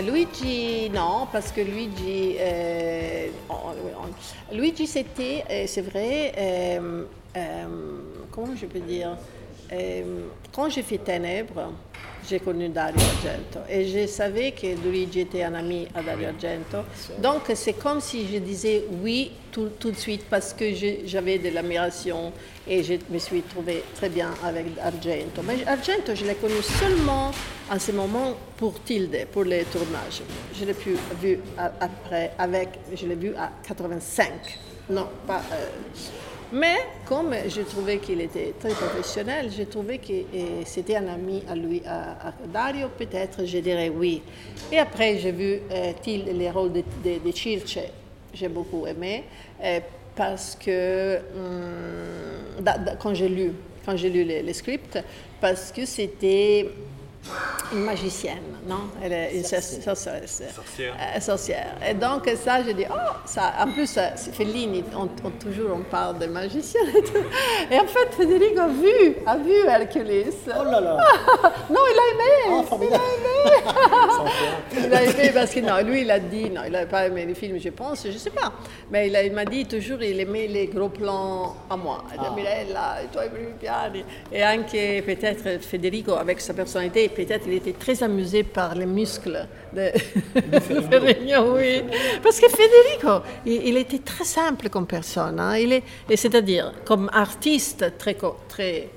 Luigi, 0.00 0.88
non, 0.90 1.26
parce 1.30 1.52
que 1.52 1.60
Luigi, 1.60 2.36
euh, 2.40 3.28
Luigi 4.50 4.86
c'était, 4.86 5.44
euh, 5.50 5.64
c'est 5.66 5.82
vrai, 5.82 6.32
euh, 6.38 7.04
comment 8.30 8.56
je 8.56 8.66
peux 8.66 8.80
dire, 8.80 9.16
quand 10.52 10.68
j'ai 10.70 10.82
fait 10.82 10.98
Ténèbres, 10.98 11.72
j'ai 12.28 12.40
connu 12.40 12.68
Dario 12.68 12.96
Argento 13.00 13.60
et 13.68 13.86
je 13.86 14.06
savais 14.06 14.52
que 14.52 14.66
Luigi 14.84 15.20
était 15.20 15.42
un 15.42 15.54
ami 15.54 15.88
à 15.94 16.02
Dario 16.02 16.28
Argento. 16.28 16.78
Donc 17.18 17.42
c'est 17.54 17.74
comme 17.74 18.00
si 18.00 18.26
je 18.32 18.38
disais 18.38 18.84
oui 19.02 19.32
tout, 19.50 19.70
tout 19.78 19.90
de 19.90 19.96
suite 19.96 20.24
parce 20.30 20.52
que 20.52 20.64
j'avais 21.04 21.38
de 21.38 21.50
l'admiration 21.50 22.32
et 22.66 22.82
je 22.82 22.94
me 23.10 23.18
suis 23.18 23.42
trouvée 23.42 23.82
très 23.94 24.08
bien 24.08 24.30
avec 24.44 24.66
Argento. 24.82 25.42
Mais 25.44 25.66
Argento, 25.66 26.14
je 26.14 26.24
l'ai 26.24 26.34
connu 26.34 26.62
seulement 26.62 27.30
en 27.70 27.78
ce 27.78 27.92
moment 27.92 28.34
pour 28.56 28.82
Tilde, 28.82 29.26
pour 29.32 29.44
les 29.44 29.64
tournages. 29.64 30.22
Je 30.58 30.64
l'ai 30.64 30.72
vu 31.20 31.38
après 31.80 32.32
avec, 32.38 32.68
je 32.94 33.06
l'ai 33.06 33.14
vu 33.16 33.34
à 33.34 33.50
85. 33.66 34.30
Non, 34.90 35.08
pas. 35.26 35.42
Euh, 35.52 35.66
mais 36.52 36.76
comme 37.06 37.34
je 37.48 37.62
trouvais 37.62 37.98
qu'il 37.98 38.20
était 38.20 38.54
très 38.58 38.70
professionnel, 38.70 39.50
j'ai 39.54 39.66
trouvé 39.66 39.98
que 39.98 40.12
c'était 40.66 40.96
un 40.96 41.08
ami 41.08 41.42
à 41.48 41.54
lui, 41.54 41.82
à, 41.86 42.32
Dario, 42.52 42.88
peut-être 42.96 43.44
je 43.46 43.58
dirais 43.58 43.88
oui. 43.88 44.22
Et 44.70 44.78
après, 44.78 45.18
j'ai 45.18 45.32
vu 45.32 45.60
euh, 45.70 45.92
les 46.06 46.50
rôles 46.50 46.72
de, 46.72 46.82
de, 47.04 47.32
Circe, 47.32 47.78
j'ai 48.34 48.48
beaucoup 48.48 48.86
aimé, 48.86 49.24
euh, 49.62 49.80
parce 50.14 50.56
que 50.56 51.18
hum, 51.34 52.64
quand 52.98 53.14
j'ai 53.14 53.28
lu, 53.28 53.52
quand 53.84 53.96
j'ai 53.96 54.10
lu 54.10 54.24
les 54.24 54.52
scripts, 54.52 54.98
parce 55.40 55.72
que 55.72 55.84
c'était 55.86 56.68
une 57.72 57.84
magicienne, 57.84 58.42
non? 58.66 58.90
Elle 59.02 59.12
est 59.12 59.36
une 59.36 59.44
sorcière. 59.44 59.96
sorcière. 61.20 61.76
Et 61.88 61.94
donc 61.94 62.28
ça, 62.42 62.62
je 62.66 62.72
dis, 62.72 62.84
oh, 62.90 62.94
ça, 63.24 63.54
en 63.60 63.70
plus, 63.72 63.98
Fellini, 64.32 64.82
on, 64.96 65.06
toujours 65.30 65.70
on 65.76 65.82
parle 65.82 66.18
de 66.18 66.26
magicienne. 66.26 66.88
Et, 67.70 67.78
en 67.78 67.86
fait, 67.86 68.12
Federico 68.16 68.60
a 68.60 68.68
vu, 68.68 69.16
a 69.24 69.36
vu 69.36 69.54
Hercules. 69.66 70.32
Oh 70.48 70.64
là 70.64 70.80
là 70.80 70.96
Non, 71.70 71.80
il 71.90 71.98
a 71.98 72.04
aimé. 72.12 72.64
Oh, 72.70 72.78
il 72.82 72.92
a 72.92 72.96
aimé. 72.96 73.62
il 74.86 74.94
a 74.94 75.02
aimé 75.04 75.30
parce 75.32 75.52
que 75.54 75.60
non, 75.60 75.78
lui, 75.88 76.02
il 76.02 76.10
a 76.10 76.18
dit, 76.18 76.50
non, 76.50 76.62
il 76.66 76.72
n'avait 76.72 76.86
pas 76.86 77.06
aimé 77.06 77.24
les 77.24 77.34
films, 77.34 77.58
je 77.58 77.70
pense, 77.70 78.02
je 78.04 78.08
ne 78.12 78.18
sais 78.18 78.30
pas. 78.30 78.52
Mais 78.90 79.06
il, 79.08 79.16
a- 79.16 79.22
il 79.22 79.32
m'a 79.32 79.44
dit 79.44 79.64
toujours, 79.66 80.02
il 80.02 80.18
aimait 80.20 80.48
les 80.48 80.66
gros 80.66 80.88
plans 80.88 81.56
à 81.70 81.76
moi. 81.76 82.04
Il 82.12 82.20
a 82.20 82.28
dit, 82.28 82.34
Mirella, 82.34 82.96
i 83.04 83.06
tuoi 83.08 83.28
primi 83.28 83.52
piani. 83.58 84.04
Et 84.32 84.44
anche 84.44 84.72
peut-être 85.06 85.62
Federico, 85.62 86.14
avec 86.14 86.40
sa 86.40 86.52
personnalité, 86.52 87.08
peut-être 87.12 87.44
il 87.46 87.54
était 87.54 87.72
très 87.72 88.02
amusé 88.02 88.42
par 88.42 88.74
les 88.74 88.86
muscles 88.86 89.46
de 89.74 89.90
Ferrigno, 90.90 91.54
oui. 91.56 91.82
Parce 92.22 92.40
que 92.40 92.48
Federico, 92.48 93.24
il, 93.46 93.68
il 93.68 93.76
était 93.76 93.98
très 94.00 94.24
simple 94.24 94.68
comme 94.68 94.86
personne. 94.86 95.38
hein. 95.40 95.56
Il 95.56 95.72
est, 95.72 95.82
et 96.08 96.16
c'est-à-dire, 96.16 96.72
comme 96.84 97.08
artiste, 97.12 97.96
très, 97.98 98.16
très 98.48 98.88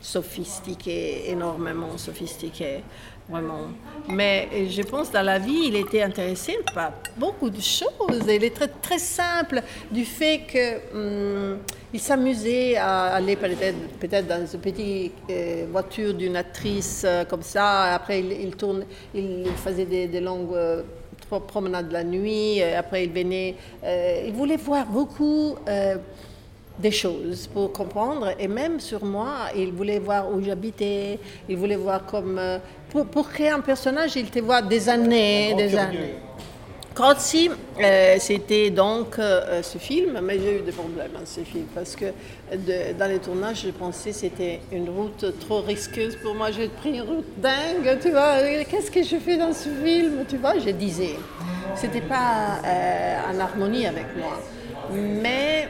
sophistiqué, 0.00 1.30
énormément 1.30 1.96
sophistiqué, 1.98 2.82
vraiment. 3.28 3.68
Mais 4.08 4.48
je 4.70 4.82
pense 4.82 5.10
dans 5.10 5.22
la 5.22 5.38
vie, 5.38 5.64
il 5.66 5.76
était 5.76 6.02
intéressé 6.02 6.58
par 6.74 6.92
beaucoup 7.16 7.50
de 7.50 7.60
choses. 7.60 8.22
Il 8.26 8.42
est 8.42 8.54
très, 8.54 8.68
très 8.68 8.98
simple 8.98 9.62
du 9.90 10.04
fait 10.04 10.42
que 10.50 10.94
hum, 10.94 11.58
il 11.92 12.00
s'amusait 12.00 12.76
à 12.76 13.14
aller 13.14 13.36
peut-être 13.36 13.76
peut-être 14.00 14.26
dans 14.26 14.46
une 14.46 14.60
petite 14.60 15.12
euh, 15.30 15.66
voiture 15.70 16.14
d'une 16.14 16.36
actrice 16.36 17.02
euh, 17.06 17.24
comme 17.24 17.42
ça. 17.42 17.94
Après, 17.94 18.20
il, 18.20 18.54
tourne, 18.56 18.84
il, 19.14 19.46
faisait 19.56 19.86
des, 19.86 20.20
longues 20.20 20.54
euh, 20.54 20.82
pro- 21.28 21.40
promenades 21.40 21.92
la 21.92 22.04
nuit. 22.04 22.62
Après, 22.62 23.04
il 23.04 23.12
venait. 23.12 23.54
il 24.26 24.32
voulait 24.32 24.56
voir 24.56 24.86
beaucoup. 24.86 25.56
des 26.78 26.92
choses 26.92 27.48
pour 27.48 27.72
comprendre. 27.72 28.34
Et 28.38 28.46
même 28.46 28.78
sur 28.78 29.04
moi, 29.04 29.48
il 29.56 29.72
voulait 29.72 29.98
voir 29.98 30.32
où 30.32 30.40
j'habitais, 30.40 31.18
il 31.48 31.56
voulait 31.56 31.74
voir 31.74 32.06
comme... 32.06 32.40
Pour, 32.90 33.06
pour 33.06 33.28
créer 33.28 33.50
un 33.50 33.60
personnage, 33.60 34.16
il 34.16 34.30
te 34.30 34.38
voit 34.38 34.62
des 34.62 34.88
années, 34.88 35.54
des 35.54 35.76
années. 35.76 36.14
Crozzi, 36.94 37.48
euh, 37.80 38.16
c'était 38.18 38.70
donc 38.70 39.18
euh, 39.20 39.62
ce 39.62 39.78
film, 39.78 40.18
mais 40.20 40.38
j'ai 40.40 40.56
eu 40.58 40.60
des 40.62 40.72
problèmes 40.72 41.12
dans 41.12 41.24
ce 41.26 41.40
film 41.42 41.66
parce 41.72 41.94
que 41.94 42.06
de- 42.52 42.92
dans 42.98 43.06
les 43.08 43.20
tournages, 43.20 43.62
je 43.66 43.70
pensais 43.70 44.10
que 44.10 44.16
c'était 44.16 44.60
une 44.72 44.88
route 44.90 45.24
trop 45.38 45.60
risqueuse 45.60 46.16
pour 46.16 46.34
moi. 46.34 46.50
J'ai 46.50 46.66
pris 46.68 46.90
une 46.94 47.02
route 47.02 47.26
dingue, 47.36 47.98
tu 48.00 48.10
vois. 48.10 48.38
Qu'est-ce 48.68 48.90
que 48.90 49.04
je 49.04 49.16
fais 49.16 49.36
dans 49.36 49.52
ce 49.52 49.68
film, 49.68 50.24
tu 50.28 50.38
vois? 50.38 50.54
Je 50.58 50.70
disais, 50.70 51.14
c'était 51.76 52.00
pas 52.00 52.58
euh, 52.66 53.16
en 53.32 53.38
harmonie 53.38 53.86
avec 53.86 54.06
moi. 54.16 54.40
Mais 54.90 55.68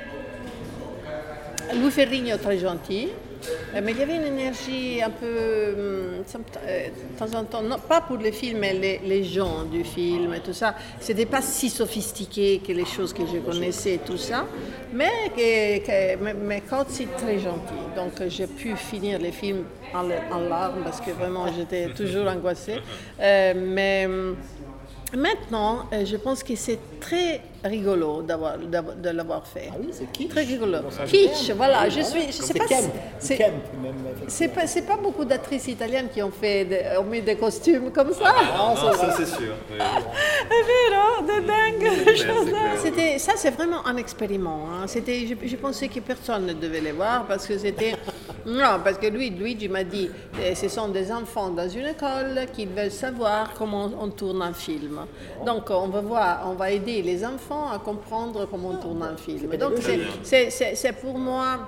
Louis 1.75 1.91
Ferrigno 1.91 2.39
très 2.39 2.57
gentil, 2.59 3.09
mais 3.83 3.93
il 3.93 3.99
y 3.99 4.03
avait 4.03 4.17
une 4.17 4.27
énergie 4.27 5.01
un 5.03 5.11
peu, 5.11 5.27
hum, 5.27 6.25
euh, 6.67 6.87
de 6.89 7.19
temps 7.19 7.39
en 7.39 7.45
temps, 7.45 7.63
non, 7.63 7.77
pas 7.79 8.01
pour 8.01 8.17
les 8.19 8.33
films, 8.33 8.59
mais 8.61 8.73
les, 8.75 8.99
les 9.05 9.25
gens 9.25 9.65
du 9.65 9.85
film 9.85 10.35
et 10.35 10.41
tout 10.41 10.53
ça. 10.53 10.75
C'était 11.01 11.27
pas 11.27 11.43
si 11.43 11.69
sophistiqué 11.71 12.61
que 12.67 12.73
les 12.73 12.85
choses 12.87 13.13
que 13.13 13.23
je 13.27 13.39
connaissais 13.39 13.95
et 13.95 13.99
tout 13.99 14.17
ça, 14.17 14.47
mais, 14.93 15.11
que, 15.37 15.79
que- 15.87 16.23
mais, 16.23 16.35
mais 16.35 16.61
Cozzi 16.63 17.07
très 17.17 17.39
gentil. 17.39 17.83
Donc 17.97 18.21
euh, 18.21 18.29
j'ai 18.29 18.47
pu 18.47 18.75
finir 18.77 19.19
les 19.19 19.33
films 19.33 19.65
en, 19.95 20.05
en 20.35 20.41
larmes 20.49 20.83
parce 20.85 21.01
que 21.01 21.11
vraiment 21.11 21.47
j'étais 21.57 21.89
toujours 21.91 22.29
angoissée. 22.29 22.79
Euh, 23.21 23.55
mais 23.57 24.07
hum, 24.07 24.37
Maintenant, 25.17 25.87
euh, 25.95 26.05
je 26.05 26.17
pense 26.17 26.43
que 26.43 26.55
c'est 26.55 26.79
très 27.01 27.41
rigolo 27.65 28.23
d'avoir, 28.23 28.57
de 28.59 29.09
l'avoir 29.11 29.47
fait. 29.47 29.69
Ah 29.73 29.77
oui, 29.81 29.89
c'est 29.93 30.11
kitsch. 30.13 30.29
Très 30.31 30.43
rigolo. 30.45 30.79
Kitsch, 31.07 31.51
voilà. 31.57 31.89
Je 31.89 32.01
Ah, 32.01 32.05
suis. 32.05 32.27
Je 32.29 32.33
c'est 32.33 32.43
sais 32.45 32.55
pas. 32.55 32.65
c'est-. 33.19 33.53
C'est 34.29 34.49
pas, 34.49 34.67
c'est 34.67 34.83
pas 34.83 34.97
beaucoup 34.97 35.25
d'actrices 35.25 35.67
italiennes 35.69 36.09
qui 36.13 36.23
ont 36.23 36.31
fait, 36.31 36.65
des- 36.65 36.85
ont 36.99 37.05
mis 37.05 37.21
des 37.23 37.37
costumes 37.37 37.91
comme 37.91 38.13
ça. 38.13 38.35
Ah, 38.37 38.75
ça, 38.77 38.93
ça 38.95 39.11
c'est 39.17 39.27
sûr. 39.27 39.55
oui. 39.71 39.79
C'est 40.51 40.65
vero, 40.65 41.23
de 41.23 41.47
dingue. 41.47 42.77
C'était, 42.83 43.19
ça, 43.19 43.33
c'est 43.37 43.51
vraiment 43.51 43.87
un 43.87 43.97
expériment. 43.97 44.67
hein. 44.71 44.87
C'était, 44.87 45.27
je, 45.27 45.35
je 45.47 45.57
pensais 45.57 45.89
que 45.89 46.01
personne 46.01 46.47
ne 46.47 46.53
devait 46.53 46.81
les 46.81 46.93
voir 46.93 47.27
parce 47.27 47.47
que 47.47 47.57
c'était. 47.59 47.95
Non, 48.47 48.79
parce 48.83 48.97
que 48.97 49.09
lui, 49.09 49.29
Luigi 49.29 49.69
m'a 49.69 49.85
dit 49.85 50.09
eh, 50.43 50.55
ce 50.55 50.69
sont 50.69 50.89
des 50.89 51.13
enfants 51.13 51.51
dans 51.51 51.69
une 51.69 51.85
école 51.87 52.47
qui 52.55 52.65
veulent 52.65 52.91
savoir 52.91 53.53
comment 53.53 53.91
on 54.01 54.09
tourne 54.09 54.41
un 54.41 54.55
film. 54.55 55.01
Donc, 55.45 55.65
on 55.69 55.89
va 55.89 56.01
voir, 56.01 56.45
on 56.47 56.55
va 56.55 56.71
aider 56.71 57.03
les 57.03 57.27
enfants 57.27 57.48
à 57.53 57.79
comprendre 57.79 58.47
comment 58.51 58.71
on 58.71 58.77
tourne 58.77 59.03
un 59.03 59.17
film. 59.17 59.57
Donc, 59.57 59.75
c'est, 60.23 60.93
pour 61.01 61.19
moi 61.19 61.59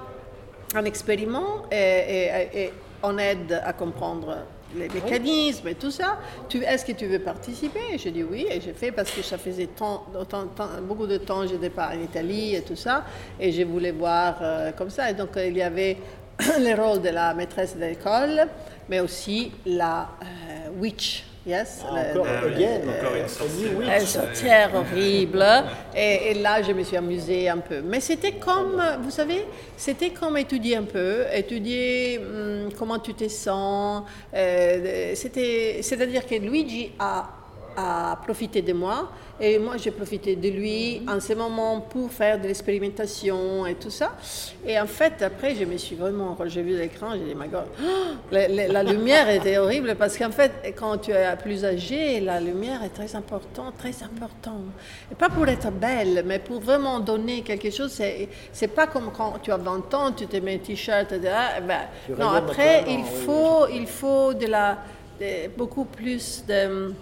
un 0.75 0.85
expériment 0.85 1.63
et, 1.71 1.77
et- 1.77 2.61
et 2.65 2.73
on 3.03 3.17
aide 3.19 3.61
à 3.65 3.73
comprendre 3.73 4.37
les 4.77 4.89
mécanismes 4.89 5.67
et 5.69 5.75
tout 5.75 5.91
ça. 5.91 6.19
Est-ce 6.55 6.85
que 6.85 6.93
tu 6.93 7.07
veux 7.07 7.19
participer? 7.19 7.99
Je 7.99 8.09
dis 8.11 8.23
oui, 8.23 8.47
et 8.49 8.61
j'ai 8.61 8.73
fait 8.73 8.93
parce 8.93 9.11
que 9.11 9.23
ça 9.23 9.37
faisait 9.37 9.67
tant, 9.67 10.05
tant- 10.29 10.47
beaucoup 10.83 11.07
de 11.09 11.17
temps 11.17 11.41
que 11.43 11.49
je 11.49 11.55
n'étais 11.55 11.71
pas 11.71 11.89
en 11.89 12.01
Italie 12.01 12.55
et 12.55 12.63
tout 12.63 12.77
ça, 12.77 13.05
et 13.41 13.51
je 13.51 13.63
voulais 13.65 13.91
voir 13.91 14.37
euh, 14.41 14.71
comme 14.73 14.91
ça. 14.91 15.11
Et 15.11 15.15
donc 15.15 15.37
euh, 15.37 15.47
il 15.49 15.57
y 15.57 15.63
avait 15.63 15.97
le 16.39 16.81
rôle 16.81 17.03
de 17.03 17.09
la 17.09 17.35
maîtresse 17.35 17.77
d'école, 17.77 18.47
mais 18.89 19.01
aussi 19.01 19.51
la 19.67 20.09
euh, 20.23 20.71
witch. 20.81 21.25
Yes, 21.47 21.83
le- 21.91 22.21
Encore 22.21 22.27
le- 22.43 22.55
again, 22.55 22.81
encore 22.99 23.15
une 23.17 23.23
euh, 23.23 23.99
sorcière. 24.01 24.71
horrible. 24.75 25.43
Et, 25.97 26.31
et 26.33 26.35
là, 26.35 26.61
je 26.61 26.71
me 26.73 26.83
suis 26.83 26.99
amusée 26.99 27.49
un 27.49 27.57
peu. 27.59 27.81
Mais 27.81 28.01
c'était 28.01 28.33
comme, 28.33 28.83
vous 29.03 29.11
savez, 29.11 29.47
c'était 29.75 30.11
comme 30.11 30.37
étudier 30.37 30.77
un 30.77 30.83
peu, 30.83 31.25
étudier 31.33 32.19
hum, 32.19 32.69
comment 32.79 32.99
tu 32.99 33.15
te 33.15 33.27
sens. 33.29 34.03
Euh, 34.35 35.13
c'était, 35.15 35.81
c'est-à-dire 35.83 36.27
que 36.27 36.35
Luigi 36.35 36.93
a, 36.99 37.31
a 37.77 38.17
profité 38.25 38.63
de 38.63 38.73
moi 38.73 39.11
et 39.41 39.59
moi 39.59 39.77
j'ai 39.79 39.91
profité 39.91 40.37
de 40.37 40.49
lui 40.49 41.03
en 41.09 41.19
ce 41.21 41.33
moment 41.33 41.81
pour 41.81 42.11
faire 42.11 42.39
de 42.41 42.47
l'expérimentation 42.47 43.67
et 43.67 43.75
tout 43.75 43.91
ça. 43.91 44.13
Et 44.67 44.79
en 44.79 44.87
fait, 44.87 45.23
après, 45.23 45.55
je 45.55 45.65
me 45.65 45.77
suis 45.79 45.97
vraiment, 45.97 46.35
quand 46.37 46.49
j'ai 46.49 46.63
vu 46.63 46.77
l'écran, 46.77 47.13
j'ai 47.13 47.21
dit, 47.21 47.35
my 47.35 47.49
God, 47.49 47.65
la, 48.33 48.49
la- 48.49 48.69
la 48.69 48.83
lumière 48.83 49.29
était 49.31 49.57
horrible 49.59 49.95
parce 49.97 50.17
qu'en 50.19 50.31
fait, 50.31 50.53
quand 50.77 50.99
tu 50.99 51.11
es 51.13 51.37
plus 51.43 51.65
âgé, 51.65 52.21
la 52.21 52.41
lumière 52.41 52.83
est 52.85 52.91
très 52.91 53.15
importante, 53.17 53.75
très 53.79 54.03
importante. 54.03 54.65
Et 55.11 55.15
pas 55.15 55.29
pour 55.31 55.47
être 55.49 55.71
belle, 55.71 56.23
mais 56.27 56.39
pour 56.39 56.61
vraiment 56.61 57.01
donner 57.01 57.43
quelque 57.43 57.71
chose. 57.71 57.91
C'est, 57.93 58.29
c'est 58.53 58.69
pas 58.69 58.87
comme 58.87 59.11
quand 59.17 59.35
tu 59.43 59.51
as 59.53 59.57
20 59.57 59.95
ans, 59.95 60.13
tu 60.13 60.27
te 60.27 60.37
mets 60.37 60.57
un 60.57 60.59
t-shirt, 60.59 61.13
etc. 61.13 61.33
Eh 61.59 61.61
ben, 61.63 61.79
non, 62.19 62.29
après, 62.37 62.85
il 62.89 63.05
faut, 63.05 63.67
il 63.73 63.87
faut 63.87 64.35
de 64.35 64.47
la, 64.47 64.79
de- 65.21 65.49
beaucoup 65.57 65.85
plus 65.87 66.45
de. 66.47 66.93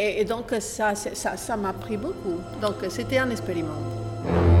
Et, 0.00 0.24
donc, 0.24 0.54
ça, 0.60 0.94
c'est- 0.94 1.16
ça, 1.16 1.36
ça 1.36 1.56
m'a 1.56 1.72
pris 1.72 1.96
beaucoup. 1.96 2.38
Donc, 2.62 2.76
c'était 2.88 3.18
un 3.18 3.30
expériment. 3.30 4.57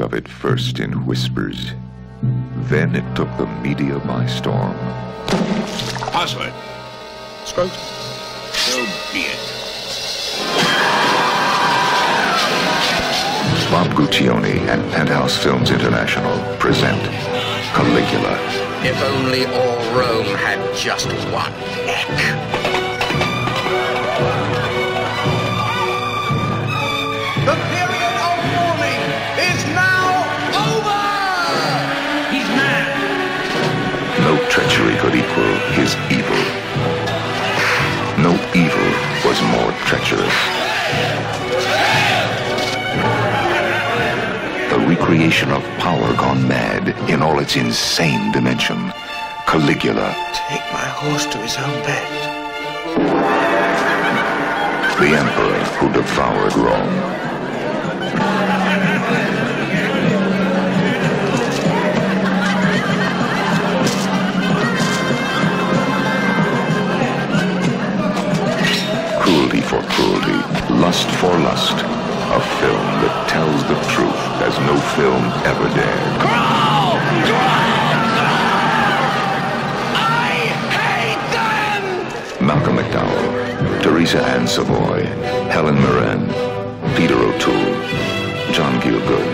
Spoke 0.00 0.12
of 0.12 0.14
it 0.14 0.28
first 0.28 0.78
in 0.78 1.04
whispers. 1.04 1.72
Then 2.70 2.96
it 2.96 3.04
took 3.14 3.28
the 3.36 3.46
media 3.62 3.98
by 3.98 4.26
storm. 4.26 4.74
Password. 6.12 6.52
Scrotum. 7.44 7.76
So 8.52 8.78
be 9.12 9.26
it. 9.28 9.40
Bob 13.70 13.88
Guccione 13.94 14.58
and 14.68 14.82
Penthouse 14.92 15.36
Films 15.36 15.70
International 15.70 16.38
present 16.56 17.02
Caligula. 17.74 18.38
If 18.82 19.00
only 19.02 19.44
all 19.46 19.76
Rome 19.98 20.34
had 20.36 20.74
just 20.74 21.08
one 21.30 21.52
neck. 21.86 22.59
Could 35.10 35.18
equal 35.18 35.54
his 35.74 35.94
evil. 36.10 36.42
No 38.22 38.32
evil 38.54 38.90
was 39.24 39.40
more 39.42 39.72
treacherous. 39.86 40.36
The 44.70 44.78
recreation 44.86 45.50
of 45.50 45.62
power 45.78 46.14
gone 46.14 46.46
mad 46.46 46.88
in 47.10 47.22
all 47.22 47.40
its 47.40 47.56
insane 47.56 48.30
dimension. 48.32 48.92
Caligula. 49.46 50.14
Take 50.48 50.72
my 50.72 50.86
horse 51.00 51.26
to 51.26 51.38
his 51.38 51.56
own 51.56 51.82
bed. 51.82 52.08
The 55.00 55.16
emperor 55.16 55.64
who 55.78 55.92
devoured 55.92 56.54
Rome. 56.56 57.10
For 69.70 69.82
cruelty, 69.82 70.34
lust 70.82 71.08
for 71.20 71.30
lust. 71.46 71.78
A 71.78 72.40
film 72.58 72.86
that 73.02 73.14
tells 73.30 73.62
the 73.70 73.78
truth 73.94 74.22
as 74.42 74.58
no 74.66 74.74
film 74.98 75.22
ever 75.46 75.68
dared. 75.78 76.16
I 79.94 80.34
hate 80.74 81.26
them. 81.30 82.44
Malcolm 82.44 82.78
McDowell, 82.78 83.80
Teresa 83.80 84.20
Ann 84.34 84.48
Savoy, 84.48 85.04
Helen 85.54 85.76
Mirren, 85.76 86.26
Peter 86.96 87.14
O'Toole, 87.14 87.74
John 88.50 88.74
Gielgud, 88.82 89.30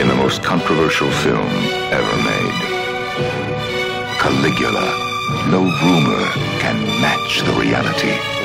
in 0.00 0.08
the 0.08 0.14
most 0.14 0.42
controversial 0.42 1.10
film 1.20 1.52
ever 1.92 2.16
made. 2.24 2.56
Caligula. 4.22 4.88
No 5.50 5.60
rumor 5.60 6.24
can 6.60 6.76
match 7.00 7.42
the 7.42 7.52
reality. 7.60 8.39